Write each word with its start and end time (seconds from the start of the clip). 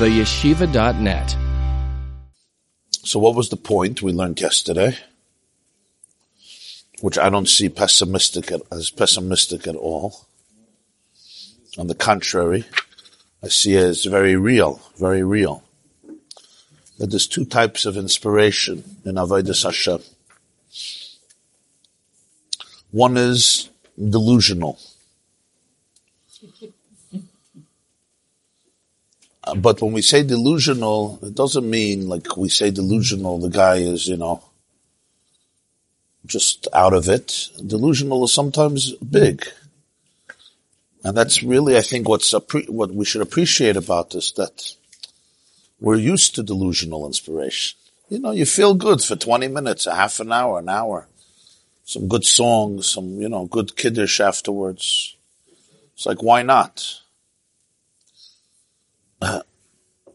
theyeshiva.net. 0.00 1.36
So 3.04 3.18
what 3.18 3.34
was 3.34 3.50
the 3.50 3.56
point 3.58 4.00
we 4.00 4.12
learned 4.12 4.40
yesterday? 4.40 4.96
Which 7.02 7.18
I 7.18 7.28
don't 7.28 7.48
see 7.48 7.68
pessimistic 7.68 8.50
as 8.72 8.88
pessimistic 8.88 9.66
at 9.66 9.76
all. 9.76 10.26
On 11.76 11.86
the 11.86 11.94
contrary, 11.94 12.64
I 13.42 13.48
see 13.48 13.74
it 13.74 13.84
as 13.84 14.06
very 14.06 14.36
real, 14.36 14.80
very 14.96 15.22
real. 15.22 15.62
That 16.96 17.10
there's 17.10 17.26
two 17.26 17.44
types 17.44 17.84
of 17.84 17.98
inspiration 17.98 18.96
in 19.04 19.16
Avodah 19.16 19.62
Hashem. 19.62 20.00
One 22.90 23.18
is 23.18 23.68
delusional. 23.96 24.78
But 29.56 29.82
when 29.82 29.92
we 29.92 30.02
say 30.02 30.22
delusional, 30.22 31.18
it 31.22 31.34
doesn't 31.34 31.68
mean 31.68 32.08
like 32.08 32.36
we 32.36 32.48
say 32.48 32.70
delusional, 32.70 33.38
the 33.38 33.48
guy 33.48 33.76
is, 33.76 34.06
you 34.06 34.16
know, 34.16 34.42
just 36.26 36.68
out 36.72 36.92
of 36.92 37.08
it. 37.08 37.48
Delusional 37.64 38.24
is 38.24 38.32
sometimes 38.32 38.92
big. 38.96 39.44
And 41.02 41.16
that's 41.16 41.42
really, 41.42 41.76
I 41.76 41.80
think, 41.80 42.08
what's 42.08 42.32
what 42.68 42.92
we 42.92 43.04
should 43.04 43.22
appreciate 43.22 43.76
about 43.76 44.10
this, 44.10 44.32
that 44.32 44.74
we're 45.80 45.96
used 45.96 46.34
to 46.34 46.42
delusional 46.42 47.06
inspiration. 47.06 47.78
You 48.10 48.18
know, 48.18 48.32
you 48.32 48.44
feel 48.44 48.74
good 48.74 49.02
for 49.02 49.16
20 49.16 49.48
minutes, 49.48 49.86
a 49.86 49.94
half 49.94 50.20
an 50.20 50.32
hour, 50.32 50.58
an 50.58 50.68
hour. 50.68 51.08
Some 51.84 52.06
good 52.06 52.24
songs, 52.24 52.88
some, 52.88 53.20
you 53.20 53.28
know, 53.28 53.46
good 53.46 53.76
kiddush 53.76 54.20
afterwards. 54.20 55.16
It's 55.94 56.06
like, 56.06 56.22
why 56.22 56.42
not? 56.42 57.00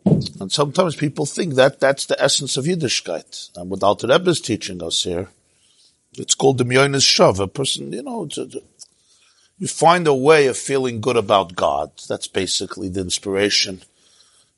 And 0.06 0.52
sometimes 0.52 0.96
people 0.96 1.26
think 1.26 1.56
that 1.56 1.80
that's 1.80 2.06
the 2.06 2.22
essence 2.22 2.58
of 2.58 2.66
Yiddishkeit. 2.66 3.50
And 3.58 3.70
what 3.70 3.82
Alter 3.82 4.08
Rebbe 4.08 4.30
is 4.30 4.40
teaching 4.40 4.84
us 4.84 5.04
here, 5.04 5.30
it's 6.14 6.36
called 6.36 6.60
the 6.60 6.64
Myonis 6.64 7.02
Shav. 7.02 7.40
A 7.40 7.48
person, 7.48 7.92
you 7.92 8.04
know, 8.04 8.30
you 9.58 9.68
find 9.68 10.06
a 10.08 10.14
way 10.14 10.48
of 10.48 10.58
feeling 10.58 11.02
good 11.02 11.18
about 11.18 11.56
God. 11.56 11.92
That's 12.08 12.28
basically 12.28 12.90
the 12.90 13.02
inspiration 13.02 13.82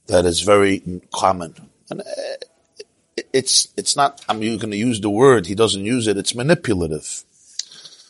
that 0.08 0.26
is 0.26 0.42
very 0.42 1.02
common. 1.14 1.56
And 1.90 2.02
uh, 2.02 3.24
it's, 3.32 3.70
it's 3.78 3.96
not, 3.96 4.24
I'm 4.28 4.40
going 4.40 4.60
to 4.60 4.78
use 4.78 5.00
the 5.00 5.10
word, 5.10 5.46
he 5.46 5.56
doesn't 5.56 5.86
use 5.86 6.08
it, 6.08 6.18
it's 6.18 6.36
manipulative. 6.36 7.24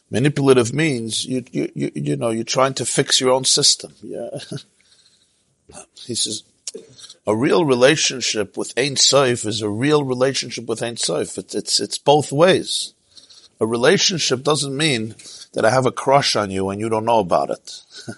Manipulative 0.10 0.74
means 0.74 1.26
you, 1.26 1.44
you, 1.52 1.72
you, 1.76 1.92
you 1.94 2.16
know, 2.16 2.30
you're 2.30 2.44
trying 2.44 2.74
to 2.76 2.86
fix 2.86 3.20
your 3.20 3.32
own 3.32 3.44
system. 3.44 3.94
Yeah. 4.02 4.30
he 6.06 6.16
says, 6.16 6.44
a 7.26 7.36
real 7.36 7.66
relationship 7.66 8.56
with 8.56 8.74
Ein 8.78 8.96
Sof 8.96 9.46
is 9.46 9.62
a 9.62 9.70
real 9.70 10.04
relationship 10.04 10.66
with 10.66 10.82
Ein 10.82 10.98
Sof. 10.98 11.38
It's, 11.38 11.56
it's, 11.56 11.80
it's 11.80 11.98
both 11.98 12.32
ways. 12.32 12.94
A 13.60 13.66
relationship 13.66 14.44
doesn't 14.44 14.76
mean 14.76 15.16
that 15.54 15.66
I 15.66 15.72
have 15.72 15.86
a 15.86 15.92
crush 15.92 16.36
on 16.36 16.52
you 16.52 16.70
and 16.70 16.80
you 16.80 16.90
don't 16.90 17.06
know 17.06 17.20
about 17.20 17.50
it. 17.50 17.82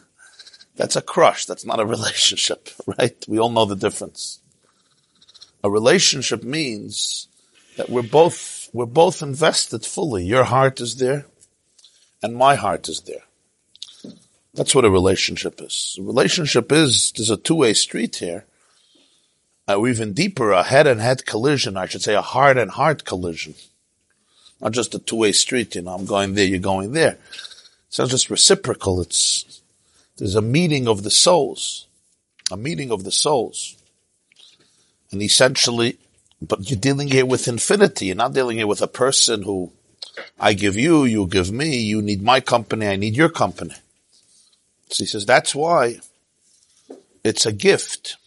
That's 0.75 0.95
a 0.95 1.01
crush. 1.01 1.45
That's 1.45 1.65
not 1.65 1.79
a 1.79 1.85
relationship, 1.85 2.69
right? 2.85 3.25
We 3.27 3.39
all 3.39 3.49
know 3.49 3.65
the 3.65 3.75
difference. 3.75 4.39
A 5.63 5.69
relationship 5.69 6.43
means 6.43 7.27
that 7.77 7.89
we're 7.89 8.03
both, 8.03 8.69
we're 8.73 8.85
both 8.85 9.21
invested 9.21 9.85
fully. 9.85 10.23
Your 10.25 10.43
heart 10.43 10.79
is 10.81 10.97
there 10.97 11.25
and 12.21 12.35
my 12.35 12.55
heart 12.55 12.87
is 12.89 13.01
there. 13.01 13.23
That's 14.53 14.73
what 14.73 14.85
a 14.85 14.89
relationship 14.89 15.61
is. 15.61 15.97
A 15.99 16.03
relationship 16.03 16.71
is, 16.71 17.11
there's 17.15 17.29
a 17.29 17.37
two-way 17.37 17.73
street 17.73 18.15
here. 18.15 18.45
Uh, 19.67 19.75
or 19.75 19.87
even 19.87 20.13
deeper, 20.13 20.51
a 20.51 20.63
head 20.63 20.87
and 20.87 20.99
head 20.99 21.25
collision, 21.25 21.77
I 21.77 21.85
should 21.85 22.01
say 22.01 22.15
a 22.15 22.21
heart 22.21 22.57
and 22.57 22.71
heart 22.71 23.05
collision. 23.05 23.53
Not 24.59 24.71
just 24.71 24.95
a 24.95 24.99
two-way 24.99 25.31
street, 25.31 25.75
you 25.75 25.83
know, 25.83 25.91
I'm 25.91 26.05
going 26.05 26.33
there, 26.33 26.45
you're 26.45 26.59
going 26.59 26.93
there. 26.93 27.19
It's 27.87 27.99
not 27.99 28.09
just 28.09 28.29
reciprocal, 28.29 28.99
it's, 29.01 29.61
there's 30.17 30.35
a 30.35 30.41
meeting 30.41 30.87
of 30.87 31.03
the 31.03 31.11
souls. 31.11 31.85
A 32.51 32.57
meeting 32.57 32.91
of 32.91 33.03
the 33.03 33.11
souls. 33.11 33.77
And 35.11 35.21
essentially, 35.21 35.99
but 36.41 36.69
you're 36.69 36.79
dealing 36.79 37.09
here 37.09 37.25
with 37.25 37.47
infinity. 37.47 38.07
You're 38.07 38.15
not 38.15 38.33
dealing 38.33 38.57
here 38.57 38.67
with 38.67 38.81
a 38.81 38.87
person 38.87 39.43
who 39.43 39.71
I 40.39 40.53
give 40.53 40.75
you, 40.75 41.05
you 41.05 41.27
give 41.27 41.51
me, 41.51 41.77
you 41.77 42.01
need 42.01 42.23
my 42.23 42.39
company, 42.39 42.87
I 42.87 42.95
need 42.95 43.15
your 43.15 43.29
company. 43.29 43.75
So 44.89 45.03
he 45.03 45.05
says, 45.05 45.25
that's 45.25 45.53
why 45.53 45.99
it's 47.23 47.45
a 47.45 47.51
gift 47.51 48.17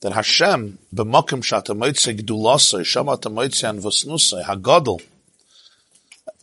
that 0.00 0.12
Hashem, 0.12 0.78
b'makim 0.94 1.42
shata 1.42 1.76
moitze 1.76 2.18
gdulasai, 2.18 2.80
shamata 2.80 3.32
moitze 3.32 3.68
an 3.68 3.78
vosnusai, 3.78 4.44
hagadol, 4.44 5.02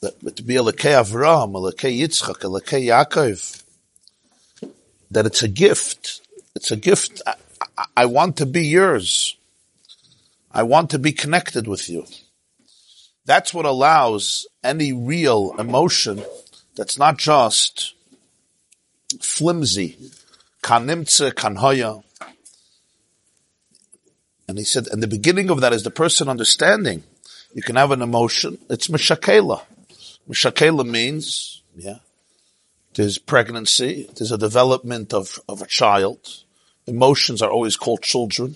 that 0.01 0.35
to 0.35 0.43
be 0.43 0.55
Elokei 0.55 0.93
Avraham, 1.01 1.53
Elokei 1.53 1.99
Yitzchak, 1.99 2.41
Elokei 2.41 2.85
Yaakov, 2.87 3.63
that 5.09 5.25
it's 5.25 5.41
a 5.41 5.47
gift. 5.47 6.21
It's 6.55 6.71
a 6.71 6.75
gift. 6.75 7.21
I, 7.25 7.35
I, 7.77 7.85
I 7.97 8.05
want 8.05 8.37
to 8.37 8.45
be 8.45 8.67
yours. 8.67 9.35
I 10.51 10.63
want 10.63 10.91
to 10.91 10.99
be 10.99 11.11
connected 11.11 11.67
with 11.67 11.89
you. 11.89 12.05
That's 13.25 13.53
what 13.53 13.65
allows 13.65 14.45
any 14.63 14.93
real 14.93 15.55
emotion 15.57 16.23
that's 16.75 16.99
not 16.99 17.17
just 17.17 17.94
flimsy, 19.21 19.97
kanimtze, 20.61 21.31
kanhoya. 21.31 22.03
And 24.47 24.57
he 24.57 24.63
said, 24.63 24.87
and 24.87 25.01
the 25.01 25.07
beginning 25.07 25.49
of 25.49 25.61
that 25.61 25.73
is 25.73 25.83
the 25.83 25.91
person 25.91 26.29
understanding. 26.29 27.03
You 27.53 27.61
can 27.61 27.75
have 27.77 27.91
an 27.91 28.01
emotion. 28.01 28.57
It's 28.69 28.87
mishakela. 28.87 29.61
Mishakela 30.29 30.87
means, 30.87 31.61
yeah, 31.75 31.99
there's 32.95 33.17
pregnancy, 33.17 34.09
there's 34.15 34.31
a 34.31 34.37
development 34.37 35.13
of, 35.13 35.39
of 35.49 35.61
a 35.61 35.67
child. 35.67 36.43
Emotions 36.87 37.41
are 37.41 37.49
always 37.49 37.75
called 37.75 38.01
children. 38.01 38.55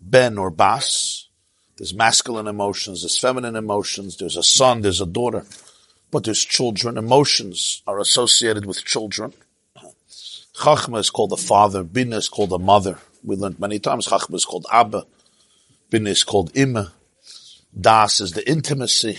Ben 0.00 0.38
or 0.38 0.50
Bas. 0.50 1.28
There's 1.76 1.94
masculine 1.94 2.48
emotions, 2.48 3.02
there's 3.02 3.18
feminine 3.18 3.54
emotions, 3.54 4.16
there's 4.16 4.36
a 4.36 4.42
son, 4.42 4.80
there's 4.80 5.00
a 5.00 5.06
daughter. 5.06 5.44
But 6.10 6.24
there's 6.24 6.44
children. 6.44 6.96
Emotions 6.96 7.82
are 7.86 7.98
associated 7.98 8.64
with 8.66 8.84
children. 8.84 9.32
Chachma 10.56 10.98
is 10.98 11.10
called 11.10 11.30
the 11.30 11.36
father, 11.36 11.84
Bina 11.84 12.16
is 12.16 12.28
called 12.28 12.50
the 12.50 12.58
mother. 12.58 12.98
We 13.22 13.36
learned 13.36 13.60
many 13.60 13.78
times 13.78 14.08
Chachma 14.08 14.34
is 14.34 14.44
called 14.44 14.66
Abba, 14.72 15.06
Bina 15.90 16.10
is 16.10 16.24
called 16.24 16.50
Ima, 16.56 16.92
Das 17.78 18.20
is 18.20 18.32
the 18.32 18.48
intimacy, 18.48 19.18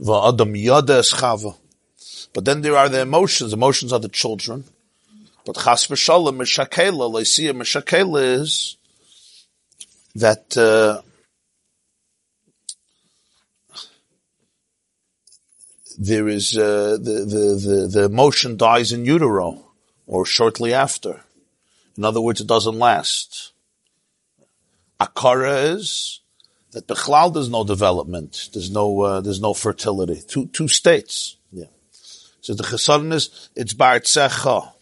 Va'adam 0.00 0.60
Yada 0.60 0.98
is 0.98 1.12
Chava. 1.12 1.56
But 2.32 2.44
then 2.44 2.62
there 2.62 2.76
are 2.76 2.88
the 2.88 3.00
emotions. 3.00 3.52
Emotions 3.52 3.92
are 3.92 3.98
the 3.98 4.08
children. 4.08 4.64
But 5.44 5.56
Chas 5.56 5.86
v'shalom 5.86 6.36
Meshakela, 6.36 7.10
Lycia 7.10 7.52
Meshakela 7.52 8.40
is 8.40 8.76
that 10.14 10.56
uh, 10.56 11.02
there 15.98 16.28
is 16.28 16.56
uh, 16.56 16.98
the, 17.00 17.24
the 17.24 17.44
the 17.66 17.88
the 17.92 18.04
emotion 18.04 18.56
dies 18.56 18.92
in 18.92 19.04
utero 19.04 19.64
or 20.06 20.24
shortly 20.24 20.72
after. 20.72 21.22
In 21.96 22.04
other 22.04 22.20
words, 22.20 22.40
it 22.40 22.46
doesn't 22.46 22.78
last. 22.78 23.52
Akara 25.00 25.74
is 25.76 26.20
that 26.72 26.88
the 26.88 26.94
bechlal 26.94 27.32
there's 27.32 27.48
no 27.48 27.64
development, 27.64 28.50
there's 28.52 28.70
no 28.70 29.00
uh, 29.00 29.20
there's 29.20 29.40
no 29.40 29.54
fertility. 29.54 30.20
Two 30.26 30.46
two 30.46 30.68
states. 30.68 31.36
Yeah. 31.50 31.66
So 32.40 32.54
the 32.54 32.62
chesaron 32.62 33.12
is 33.12 33.50
it's 33.54 33.74
bartzecha. 33.74 34.72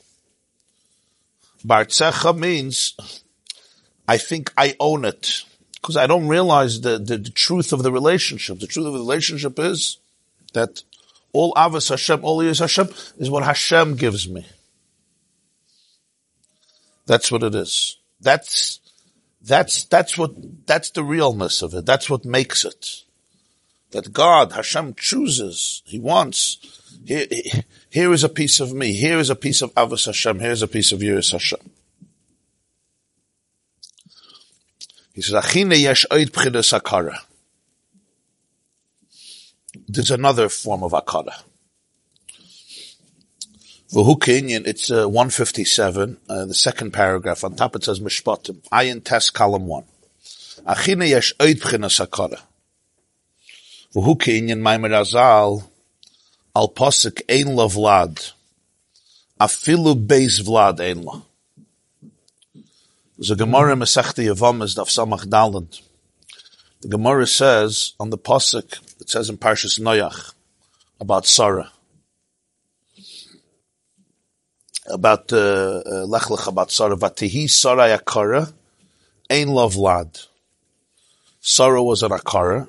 Bartzecha 1.66 2.36
means 2.36 2.94
I 4.06 4.18
think 4.18 4.52
I 4.56 4.76
own 4.80 5.04
it 5.04 5.44
because 5.74 5.96
I 5.96 6.06
don't 6.06 6.28
realize 6.28 6.80
the, 6.80 6.98
the 6.98 7.18
the 7.18 7.30
truth 7.30 7.72
of 7.72 7.82
the 7.82 7.92
relationship. 7.92 8.60
The 8.60 8.66
truth 8.66 8.86
of 8.86 8.92
the 8.92 8.98
relationship 8.98 9.58
is 9.58 9.98
that 10.52 10.82
all 11.32 11.52
avos 11.54 11.90
Hashem, 11.90 12.24
all 12.24 12.40
is 12.40 12.58
Hashem 12.58 12.88
is 13.18 13.30
what 13.30 13.44
Hashem 13.44 13.96
gives 13.96 14.28
me. 14.28 14.46
That's 17.06 17.30
what 17.32 17.42
it 17.42 17.54
is. 17.54 17.98
That's, 18.20 18.80
that's, 19.42 19.84
that's 19.84 20.16
what, 20.18 20.66
that's 20.66 20.90
the 20.90 21.02
realness 21.02 21.62
of 21.62 21.74
it. 21.74 21.86
That's 21.86 22.10
what 22.10 22.24
makes 22.24 22.64
it. 22.64 23.04
That 23.90 24.12
God, 24.12 24.52
Hashem 24.52 24.94
chooses, 24.94 25.82
He 25.84 25.98
wants, 25.98 26.58
here, 27.04 27.26
here 27.90 28.12
is 28.12 28.22
a 28.22 28.28
piece 28.28 28.60
of 28.60 28.72
me, 28.72 28.92
here 28.92 29.18
is 29.18 29.30
a 29.30 29.34
piece 29.34 29.62
of 29.62 29.74
Avos 29.74 30.06
Hashem, 30.06 30.38
here's 30.38 30.62
a 30.62 30.68
piece 30.68 30.92
of 30.92 31.00
Yiris 31.00 31.32
Hashem. 31.32 31.58
He 35.12 35.22
says, 35.22 35.34
Achine 35.34 35.72
yesh 35.72 36.06
oid 36.10 36.30
pchidas 36.30 36.78
akara. 36.78 37.18
There's 39.74 40.10
another 40.10 40.48
form 40.48 40.82
of 40.82 40.92
akara. 40.92 41.42
V'hu 43.92 44.66
it's 44.66 44.90
uh, 44.90 45.08
157, 45.08 46.16
uh, 46.28 46.44
the 46.44 46.54
second 46.54 46.92
paragraph. 46.92 47.42
On 47.42 47.54
top 47.54 47.76
it 47.76 47.84
says 47.84 48.00
Mishpatim. 48.00 48.60
Ayin 48.70 49.02
test 49.02 49.34
column 49.34 49.66
1. 49.66 49.84
Achina 50.66 51.08
yesh 51.08 51.34
oid 51.38 51.60
b'chinas 51.60 52.04
hakara. 52.04 52.40
V'hu 53.94 54.16
kinyan 54.16 54.60
Maimer 54.60 54.90
Azal 54.90 55.64
al 56.54 56.68
posik 56.68 57.22
ein 57.28 57.56
lo 57.56 57.68
vlad. 57.68 58.32
Afilu 59.40 59.94
beis 60.06 60.40
vlad 60.40 60.80
ein 60.80 61.02
lo. 61.02 61.22
There's 63.16 63.32
a 63.32 63.36
Gemara 63.36 63.76
Daf 63.76 64.88
Samach. 64.88 65.80
The 66.80 66.88
Gemara 66.88 67.26
says 67.26 67.92
on 68.00 68.08
the 68.08 68.16
posuk, 68.16 68.78
it 69.00 69.10
says 69.10 69.30
in 69.30 69.38
Parshas 69.38 69.80
Noach 69.80 70.34
about 71.00 71.26
Sarah. 71.26 71.72
About 74.86 75.32
uh, 75.32 75.82
uh, 75.86 76.04
Lech 76.06 76.30
Lech 76.30 76.46
about 76.46 76.70
Sarah. 76.70 76.96
Vatihi 76.96 77.48
Sarah 77.48 77.96
Yakara, 77.96 78.52
Ein 79.30 79.48
lo 79.48 79.68
vlad. 79.68 80.26
Sarah 81.40 81.82
was 81.82 82.02
an 82.02 82.10
Akara. 82.10 82.68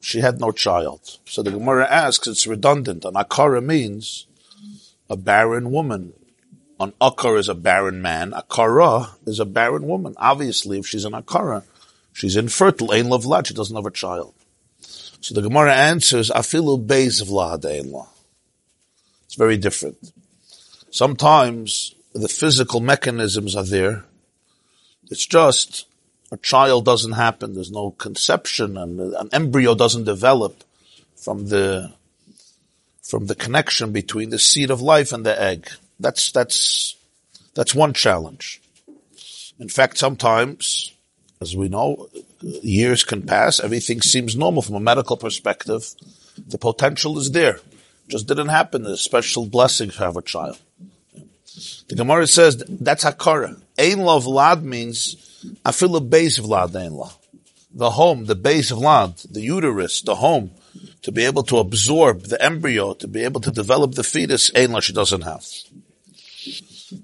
She 0.00 0.20
had 0.20 0.40
no 0.40 0.52
child. 0.52 1.18
So 1.26 1.42
the 1.42 1.50
Gemara 1.50 1.86
asks, 1.90 2.28
it's 2.28 2.46
redundant. 2.46 3.04
An 3.04 3.14
Akara 3.14 3.62
means 3.62 4.26
a 5.10 5.16
barren 5.16 5.70
woman. 5.70 6.12
An 6.78 6.92
Akar 7.00 7.38
is 7.38 7.48
a 7.48 7.54
barren 7.54 8.00
man. 8.00 8.32
Akara 8.32 9.16
is 9.26 9.40
a 9.40 9.44
barren 9.44 9.86
woman. 9.86 10.14
Obviously, 10.18 10.78
if 10.78 10.86
she's 10.86 11.04
an 11.04 11.12
Akara, 11.12 11.64
she's 12.12 12.36
infertile. 12.36 12.92
Ein 12.92 13.08
lo 13.08 13.18
vlad. 13.18 13.46
She 13.46 13.54
doesn't 13.54 13.74
have 13.74 13.86
a 13.86 13.90
child. 13.90 14.34
So 15.20 15.34
the 15.34 15.42
Gemara 15.42 15.74
answers, 15.74 16.30
Afilu 16.30 16.84
Beis 16.84 17.22
Vlad 17.22 17.64
Ein 17.64 17.94
It's 19.24 19.34
very 19.34 19.56
different. 19.56 20.12
Sometimes 20.90 21.94
the 22.14 22.28
physical 22.28 22.80
mechanisms 22.80 23.56
are 23.56 23.64
there. 23.64 24.04
It's 25.10 25.26
just 25.26 25.86
a 26.32 26.36
child 26.36 26.84
doesn't 26.84 27.12
happen. 27.12 27.54
There's 27.54 27.70
no 27.70 27.90
conception 27.90 28.76
and 28.76 29.00
an 29.00 29.28
embryo 29.32 29.74
doesn't 29.74 30.04
develop 30.04 30.64
from 31.16 31.48
the, 31.48 31.92
from 33.02 33.26
the 33.26 33.34
connection 33.34 33.92
between 33.92 34.30
the 34.30 34.38
seed 34.38 34.70
of 34.70 34.80
life 34.80 35.12
and 35.12 35.24
the 35.24 35.40
egg. 35.40 35.68
That's, 35.98 36.30
that's, 36.30 36.96
that's 37.54 37.74
one 37.74 37.92
challenge. 37.92 38.60
In 39.58 39.68
fact, 39.68 39.98
sometimes, 39.98 40.92
as 41.40 41.56
we 41.56 41.68
know, 41.68 42.08
years 42.40 43.04
can 43.04 43.22
pass, 43.22 43.60
everything 43.60 44.00
seems 44.02 44.36
normal 44.36 44.62
from 44.62 44.76
a 44.76 44.80
medical 44.80 45.16
perspective. 45.16 45.94
The 46.46 46.58
potential 46.58 47.18
is 47.18 47.30
there. 47.32 47.60
Just 48.08 48.26
didn't 48.26 48.48
happen. 48.48 48.86
A 48.86 48.96
special 48.96 49.46
blessing 49.46 49.90
to 49.90 49.98
have 49.98 50.16
a 50.16 50.22
child. 50.22 50.58
The 51.88 51.96
Gemara 51.96 52.26
says 52.26 52.62
that's 52.68 53.04
hakara. 53.04 53.60
Ein 53.78 54.00
lo 54.00 54.20
vlad 54.20 54.62
means 54.62 55.16
a 55.64 55.72
base 56.00 56.38
vlad 56.38 56.76
ein 56.76 56.92
lo. 56.92 57.10
The 57.72 57.90
home, 57.90 58.24
the 58.24 58.34
base 58.34 58.70
of 58.70 58.78
lad, 58.78 59.18
the 59.30 59.42
uterus, 59.42 60.02
the 60.02 60.16
home, 60.16 60.50
to 61.02 61.12
be 61.12 61.24
able 61.24 61.42
to 61.44 61.58
absorb 61.58 62.22
the 62.22 62.42
embryo, 62.42 62.94
to 62.94 63.08
be 63.08 63.22
able 63.22 63.40
to 63.40 63.50
develop 63.50 63.94
the 63.94 64.04
fetus, 64.04 64.50
ein 64.54 64.72
lo 64.72 64.80
she 64.80 64.92
doesn't 64.92 65.22
have. 65.22 65.44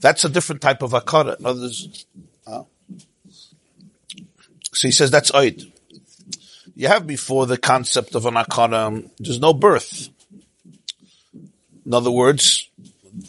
That's 0.01 0.25
a 0.25 0.29
different 0.29 0.61
type 0.61 0.83
of 0.83 0.93
hakara. 0.93 1.39
In 1.39 1.47
other 1.47 1.61
words, 1.63 2.07
uh, 2.47 2.63
so 4.73 4.89
he 4.89 4.93
says 4.93 5.11
that's 5.11 5.31
oid. 5.33 5.71
You 6.75 6.89
have 6.89 7.07
before 7.07 7.47
the 7.47 7.59
concept 7.59 8.15
of 8.15 8.27
an 8.27 8.35
akara, 8.35 8.87
um, 8.87 9.11
there's 9.19 9.41
no 9.41 9.53
birth. 9.53 10.09
In 11.85 11.93
other 11.93 12.11
words, 12.11 12.71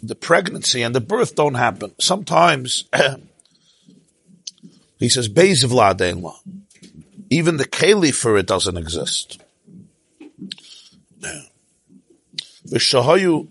the 0.01 0.15
pregnancy 0.15 0.81
and 0.81 0.95
the 0.95 1.01
birth 1.01 1.35
don't 1.35 1.55
happen. 1.55 1.93
Sometimes, 1.99 2.85
he 4.99 5.09
says, 5.09 5.27
Beis 5.27 5.65
Vlad 5.65 6.33
Even 7.29 7.57
the 7.57 7.65
keli 7.65 8.13
for 8.13 8.37
it 8.37 8.47
doesn't 8.47 8.77
exist. 8.77 9.41
V'shahayu 12.67 13.49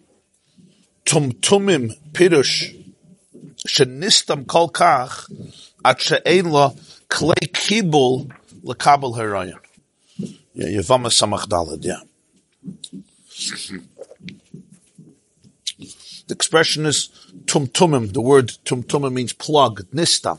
tumtumim 1.05 1.99
pirush 2.13 2.75
shenistam 3.67 4.47
kol 4.47 4.71
kach 4.71 5.31
at 5.85 6.01
she'ein 6.01 6.47
la 7.21 7.35
klei 7.35 7.49
kibul 7.53 8.31
lekabel 8.65 9.17
harayon. 9.17 9.59
Yeah, 10.55 10.81
Yevama 10.81 11.09
Samach 11.09 11.47
Dalad, 11.49 11.85
yeah. 11.85 12.01
The 16.29 16.35
expression 16.35 16.87
is 16.87 17.09
tumtumim. 17.47 18.13
The 18.13 18.21
word 18.21 18.49
tumtumim 18.65 19.13
means 19.13 19.33
plug, 19.33 19.83
nista. 19.93 20.39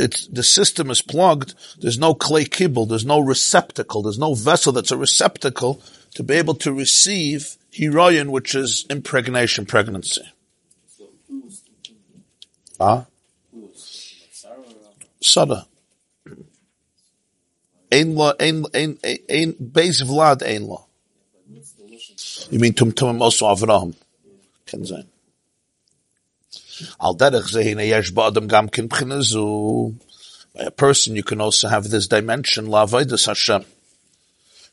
It's, 0.00 0.28
the 0.28 0.44
system 0.44 0.90
is 0.90 1.02
plugged. 1.02 1.54
There's 1.80 1.98
no 1.98 2.14
klei 2.14 2.48
kibul. 2.48 2.88
There's 2.88 3.04
no 3.04 3.18
receptacle. 3.18 4.02
There's 4.02 4.18
no 4.18 4.34
vessel 4.34 4.72
that's 4.72 4.92
a 4.92 4.96
receptacle 4.96 5.82
to 6.14 6.22
be 6.22 6.34
able 6.34 6.54
to 6.54 6.72
receive 6.72 7.56
hirayon, 7.72 8.30
which 8.30 8.54
is 8.54 8.86
impregnation, 8.88 9.66
pregnancy. 9.66 10.22
Ah? 12.80 13.06
Sada. 15.32 15.66
Ein 17.90 18.14
law, 18.14 18.34
ein, 18.38 18.66
ein, 18.72 18.98
ein, 19.30 19.54
base 19.58 20.06
vlad 20.06 20.42
ein 20.42 20.62
law. 20.66 20.86
You 22.50 22.58
mean 22.58 22.74
tumtumim 22.74 23.22
also 23.22 23.46
Avraham? 23.46 23.94
Kann 24.66 24.84
sein. 24.84 25.08
Al 26.98 27.14
derech 27.16 27.48
zehine 27.52 27.86
yesh 27.88 28.12
ba'adam 28.12 28.48
gam 28.48 28.68
kin 28.68 28.88
b'chinazu. 28.88 29.94
By 30.54 30.64
a 30.64 30.70
person, 30.70 31.16
you 31.16 31.22
can 31.22 31.40
also 31.40 31.68
have 31.68 31.90
this 31.90 32.08
dimension, 32.08 32.66
la 32.66 32.86
la'avaydus 32.86 33.26
Hashem. 33.26 33.64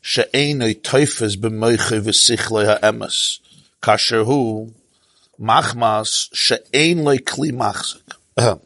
She'enoi 0.02 0.74
teufes 0.82 1.36
b'moiche 1.36 2.00
v'sichle 2.00 2.66
ha'emes. 2.66 3.40
Kasher 3.82 4.24
hu, 4.24 4.72
machmas, 5.40 6.28
she'en 6.32 7.04
loy 7.04 7.18
kli 7.18 7.50
machzik. 7.52 8.60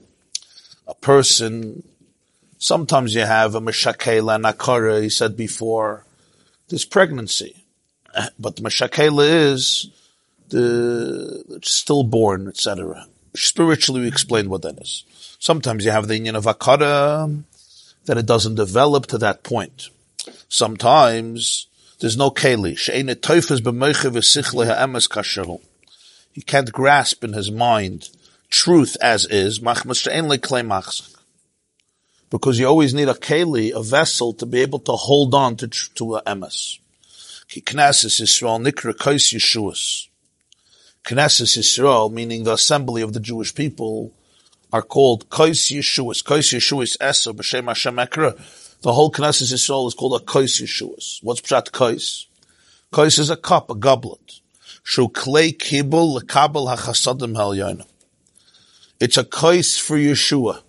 A 0.91 0.95
person, 0.95 1.85
sometimes 2.59 3.15
you 3.15 3.21
have 3.21 3.55
a 3.55 3.61
meshakela 3.61 4.43
nakara, 4.43 5.01
he 5.01 5.09
said 5.09 5.37
before, 5.37 6.05
this 6.69 6.85
pregnancy. 6.85 7.65
But 8.41 8.57
the 8.57 8.63
meshakela 8.63 9.53
is 9.53 9.89
the 10.49 11.61
stillborn, 11.63 12.49
etc. 12.49 13.07
Spiritually, 13.37 14.01
we 14.01 14.09
explained 14.09 14.49
what 14.49 14.63
that 14.63 14.81
is. 14.81 15.05
Sometimes 15.39 15.85
you 15.85 15.93
have 15.93 16.09
the 16.09 16.17
union 16.17 16.35
of 16.35 16.47
akara, 16.47 17.45
that 18.07 18.19
it 18.19 18.27
doesn't 18.27 18.57
develop 18.57 19.07
to 19.07 19.19
that 19.19 19.45
point. 19.45 19.91
Sometimes 20.49 21.69
there's 22.01 22.17
no 22.17 22.33
keli. 22.33 22.77
He 26.33 26.43
can't 26.43 26.73
grasp 26.73 27.25
in 27.25 27.33
his 27.33 27.51
mind 27.53 28.09
truth 28.51 28.97
as 29.01 29.25
is. 29.27 29.59
Because 32.31 32.59
you 32.59 32.67
always 32.67 32.95
need 32.95 33.09
a 33.09 33.15
keli, 33.15 33.73
a 33.73 33.83
vessel, 33.83 34.33
to 34.35 34.47
be 34.47 34.61
able 34.61 34.79
to 34.81 34.93
hold 34.93 35.35
on 35.35 35.57
to, 35.57 35.69
to 35.69 36.17
a 36.17 36.23
emes. 36.23 36.79
Knesses 37.49 38.21
Yisrael 38.21 38.61
nikra 38.65 38.97
kais 38.97 39.33
Yeshuas. 39.33 40.07
Knesset 41.05 41.59
Yisrael, 41.59 42.13
meaning 42.13 42.45
the 42.45 42.53
assembly 42.53 43.03
of 43.03 43.13
the 43.13 43.19
Jewish 43.19 43.55
people, 43.55 44.13
are 44.73 44.83
called 44.83 45.29
Kais 45.31 45.71
Yeshuas. 45.71 46.23
Kais 46.23 46.53
Yeshuas 46.53 46.97
Eser 46.99 47.35
b'Shem 47.35 47.67
Hashem 47.67 47.97
Ekra. 47.97 48.37
The 48.83 48.93
whole 48.93 49.11
Knesset 49.11 49.53
Yisrael 49.53 49.89
is 49.89 49.95
called 49.95 50.21
a 50.21 50.25
Kais 50.25 50.61
Yeshuas. 50.61 51.19
What's 51.25 51.41
Pshat 51.41 51.73
Kais? 51.73 52.27
Kais 52.93 53.19
is 53.19 53.31
a 53.31 53.37
cup, 53.37 53.71
a 53.71 53.75
goblet. 53.75 54.41
Shu 54.85 55.09
klei 55.09 55.57
kibul 55.57 56.21
lekabel 56.21 56.73
hachasadim 56.73 57.35
helyona. 57.35 57.85
It's 59.01 59.17
a 59.17 59.25
kais 59.25 59.79
for 59.79 59.97
Yeshua. 59.97 60.63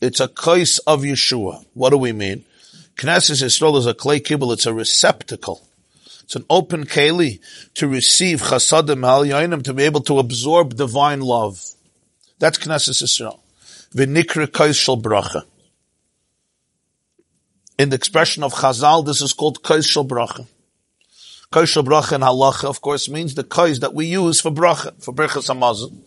It's 0.00 0.20
a 0.20 0.28
kais 0.28 0.78
of 0.78 1.02
Yeshua. 1.02 1.64
What 1.74 1.90
do 1.90 1.98
we 1.98 2.12
mean? 2.12 2.44
Knesset 2.96 3.42
Yisrael 3.42 3.78
is 3.78 3.86
a 3.86 3.94
klei 3.94 4.20
kibul. 4.20 4.52
It's 4.52 4.66
a 4.66 4.74
receptacle 4.74 5.60
it's 6.32 6.36
an 6.36 6.46
open 6.48 6.84
keli 6.84 7.40
to 7.74 7.86
receive 7.86 8.40
chasadim 8.40 9.04
al 9.06 9.60
to 9.60 9.74
be 9.74 9.82
able 9.82 10.00
to 10.00 10.18
absorb 10.18 10.76
divine 10.76 11.20
love. 11.20 11.62
That's 12.38 12.56
Knesset 12.56 13.02
Yisrael. 13.02 13.38
V'nikra 13.94 14.50
kais 14.50 14.74
shel 14.74 14.96
bracha. 14.96 15.42
In 17.78 17.90
the 17.90 17.96
expression 17.96 18.42
of 18.44 18.54
Chazal, 18.54 19.04
this 19.04 19.20
is 19.20 19.34
called 19.34 19.62
kais 19.62 19.86
shel 19.86 20.06
bracha. 20.06 20.46
Kais 21.50 21.68
shel 21.68 21.82
bracha 21.82 22.14
in 22.14 22.22
halacha, 22.22 22.64
of 22.64 22.80
course, 22.80 23.10
means 23.10 23.34
the 23.34 23.44
kais 23.44 23.80
that 23.80 23.92
we 23.92 24.06
use 24.06 24.40
for 24.40 24.50
bracha, 24.50 24.94
for 25.02 25.12
brachas 25.12 25.54
hamazon. 25.54 25.98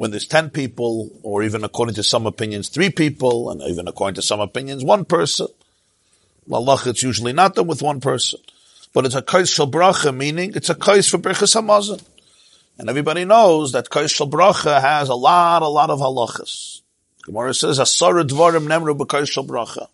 When 0.00 0.12
there's 0.12 0.26
ten 0.26 0.48
people, 0.48 1.10
or 1.22 1.42
even 1.42 1.62
according 1.62 1.94
to 1.96 2.02
some 2.02 2.24
opinions, 2.24 2.70
three 2.70 2.88
people, 2.88 3.50
and 3.50 3.60
even 3.60 3.86
according 3.86 4.14
to 4.14 4.22
some 4.22 4.40
opinions, 4.40 4.82
one 4.82 5.04
person, 5.04 5.48
Allah, 6.50 6.80
it's 6.86 7.02
usually 7.02 7.34
not 7.34 7.54
done 7.54 7.66
with 7.66 7.82
one 7.82 8.00
person. 8.00 8.40
But 8.94 9.04
it's 9.04 9.14
a 9.14 9.20
kais 9.20 9.50
shel 9.50 9.70
bracha, 9.70 10.16
meaning 10.16 10.52
it's 10.54 10.70
a 10.70 10.74
kais 10.74 11.06
for 11.06 11.18
birchas 11.18 11.54
hamazon. 11.54 12.02
And 12.78 12.88
everybody 12.88 13.26
knows 13.26 13.72
that 13.72 13.90
kais 13.90 14.10
shel 14.10 14.26
bracha 14.26 14.80
has 14.80 15.10
a 15.10 15.14
lot, 15.14 15.60
a 15.60 15.68
lot 15.68 15.90
of 15.90 15.98
halachas. 15.98 16.80
Gemara 17.26 17.52
says, 17.52 17.78
asara 17.78 18.24
dvarim 18.24 18.68
nemru 18.68 18.96
b'kais 18.96 19.30
shel 19.30 19.44
bracha. 19.44 19.86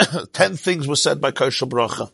Ten 0.32 0.56
things 0.56 0.88
were 0.88 0.96
said 0.96 1.20
by 1.20 1.30
kais 1.30 1.54
shel 1.54 1.68
bracha. 1.68 2.10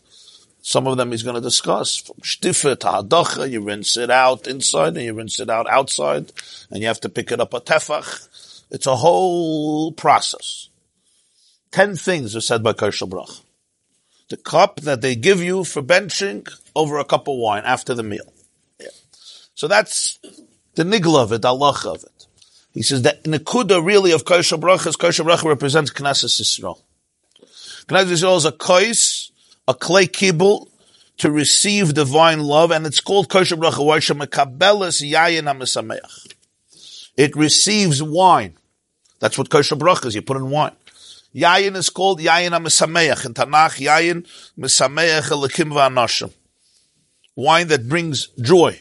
Some 0.66 0.86
of 0.86 0.96
them 0.96 1.10
he's 1.10 1.22
going 1.22 1.34
to 1.34 1.42
discuss. 1.42 1.98
From 1.98 2.16
shtifa 2.16 2.78
to 2.80 2.86
hadacha, 2.86 3.50
you 3.50 3.60
rinse 3.60 3.98
it 3.98 4.10
out 4.10 4.46
inside 4.46 4.96
and 4.96 5.02
you 5.02 5.12
rinse 5.12 5.38
it 5.38 5.50
out 5.50 5.68
outside, 5.68 6.32
and 6.70 6.80
you 6.80 6.86
have 6.86 7.00
to 7.00 7.10
pick 7.10 7.30
it 7.30 7.40
up 7.40 7.52
a 7.52 7.60
tefach. 7.60 8.64
It's 8.70 8.86
a 8.86 8.96
whole 8.96 9.92
process. 9.92 10.70
Ten 11.70 11.96
things 11.96 12.34
are 12.34 12.40
said 12.40 12.62
by 12.62 12.72
kais 12.72 12.94
shel 12.94 13.08
bracha 13.08 13.42
the 14.28 14.36
cup 14.36 14.80
that 14.80 15.00
they 15.00 15.14
give 15.14 15.40
you 15.42 15.64
for 15.64 15.82
benching 15.82 16.48
over 16.74 16.98
a 16.98 17.04
cup 17.04 17.28
of 17.28 17.36
wine 17.36 17.62
after 17.64 17.94
the 17.94 18.02
meal. 18.02 18.32
Yeah. 18.80 18.88
So 19.54 19.68
that's 19.68 20.18
the 20.74 20.84
nigla 20.84 21.22
of 21.22 21.32
it, 21.32 21.42
the 21.42 21.48
Allah 21.48 21.78
of 21.86 22.02
it. 22.02 22.26
He 22.72 22.82
says 22.82 23.02
that 23.02 23.22
the 23.22 23.38
Nekuda 23.38 23.84
really 23.84 24.10
of 24.10 24.24
Kosher 24.24 24.56
Brachas, 24.56 24.98
Kosher 24.98 25.22
Bracha 25.22 25.44
represents 25.44 25.92
Knesset 25.92 26.40
Yisrael. 26.40 26.80
Knesset 27.86 28.06
Yisrael 28.06 28.36
is 28.38 28.44
a 28.44 28.52
kais, 28.52 29.23
a 29.66 29.74
klei 29.74 30.08
kibul, 30.08 30.68
to 31.16 31.30
receive 31.30 31.94
divine 31.94 32.40
love, 32.40 32.70
and 32.70 32.86
it's 32.86 33.00
called 33.00 33.28
Kosher 33.28 33.56
Bracha, 33.56 33.78
Warsha 33.78 34.20
Mekabelas 34.20 35.00
Yayin 35.08 35.44
HaMesameach. 35.44 36.34
It 37.16 37.36
receives 37.36 38.02
wine. 38.02 38.56
That's 39.20 39.38
what 39.38 39.48
Kosher 39.48 39.76
Bracha 39.76 40.06
is, 40.06 40.14
you 40.14 40.22
put 40.22 40.36
in 40.36 40.50
wine. 40.50 40.72
Yayin 41.34 41.76
is 41.76 41.88
called 41.88 42.20
Yayin 42.20 42.50
HaMesameach. 42.50 43.26
In 43.26 43.34
Tanakh, 43.34 43.84
Yayin 43.84 44.26
Mesameach 44.58 45.30
Elikim 45.30 45.72
V'Anashim. 45.72 46.32
Wine 47.36 47.68
that 47.68 47.88
brings 47.88 48.28
joy. 48.40 48.80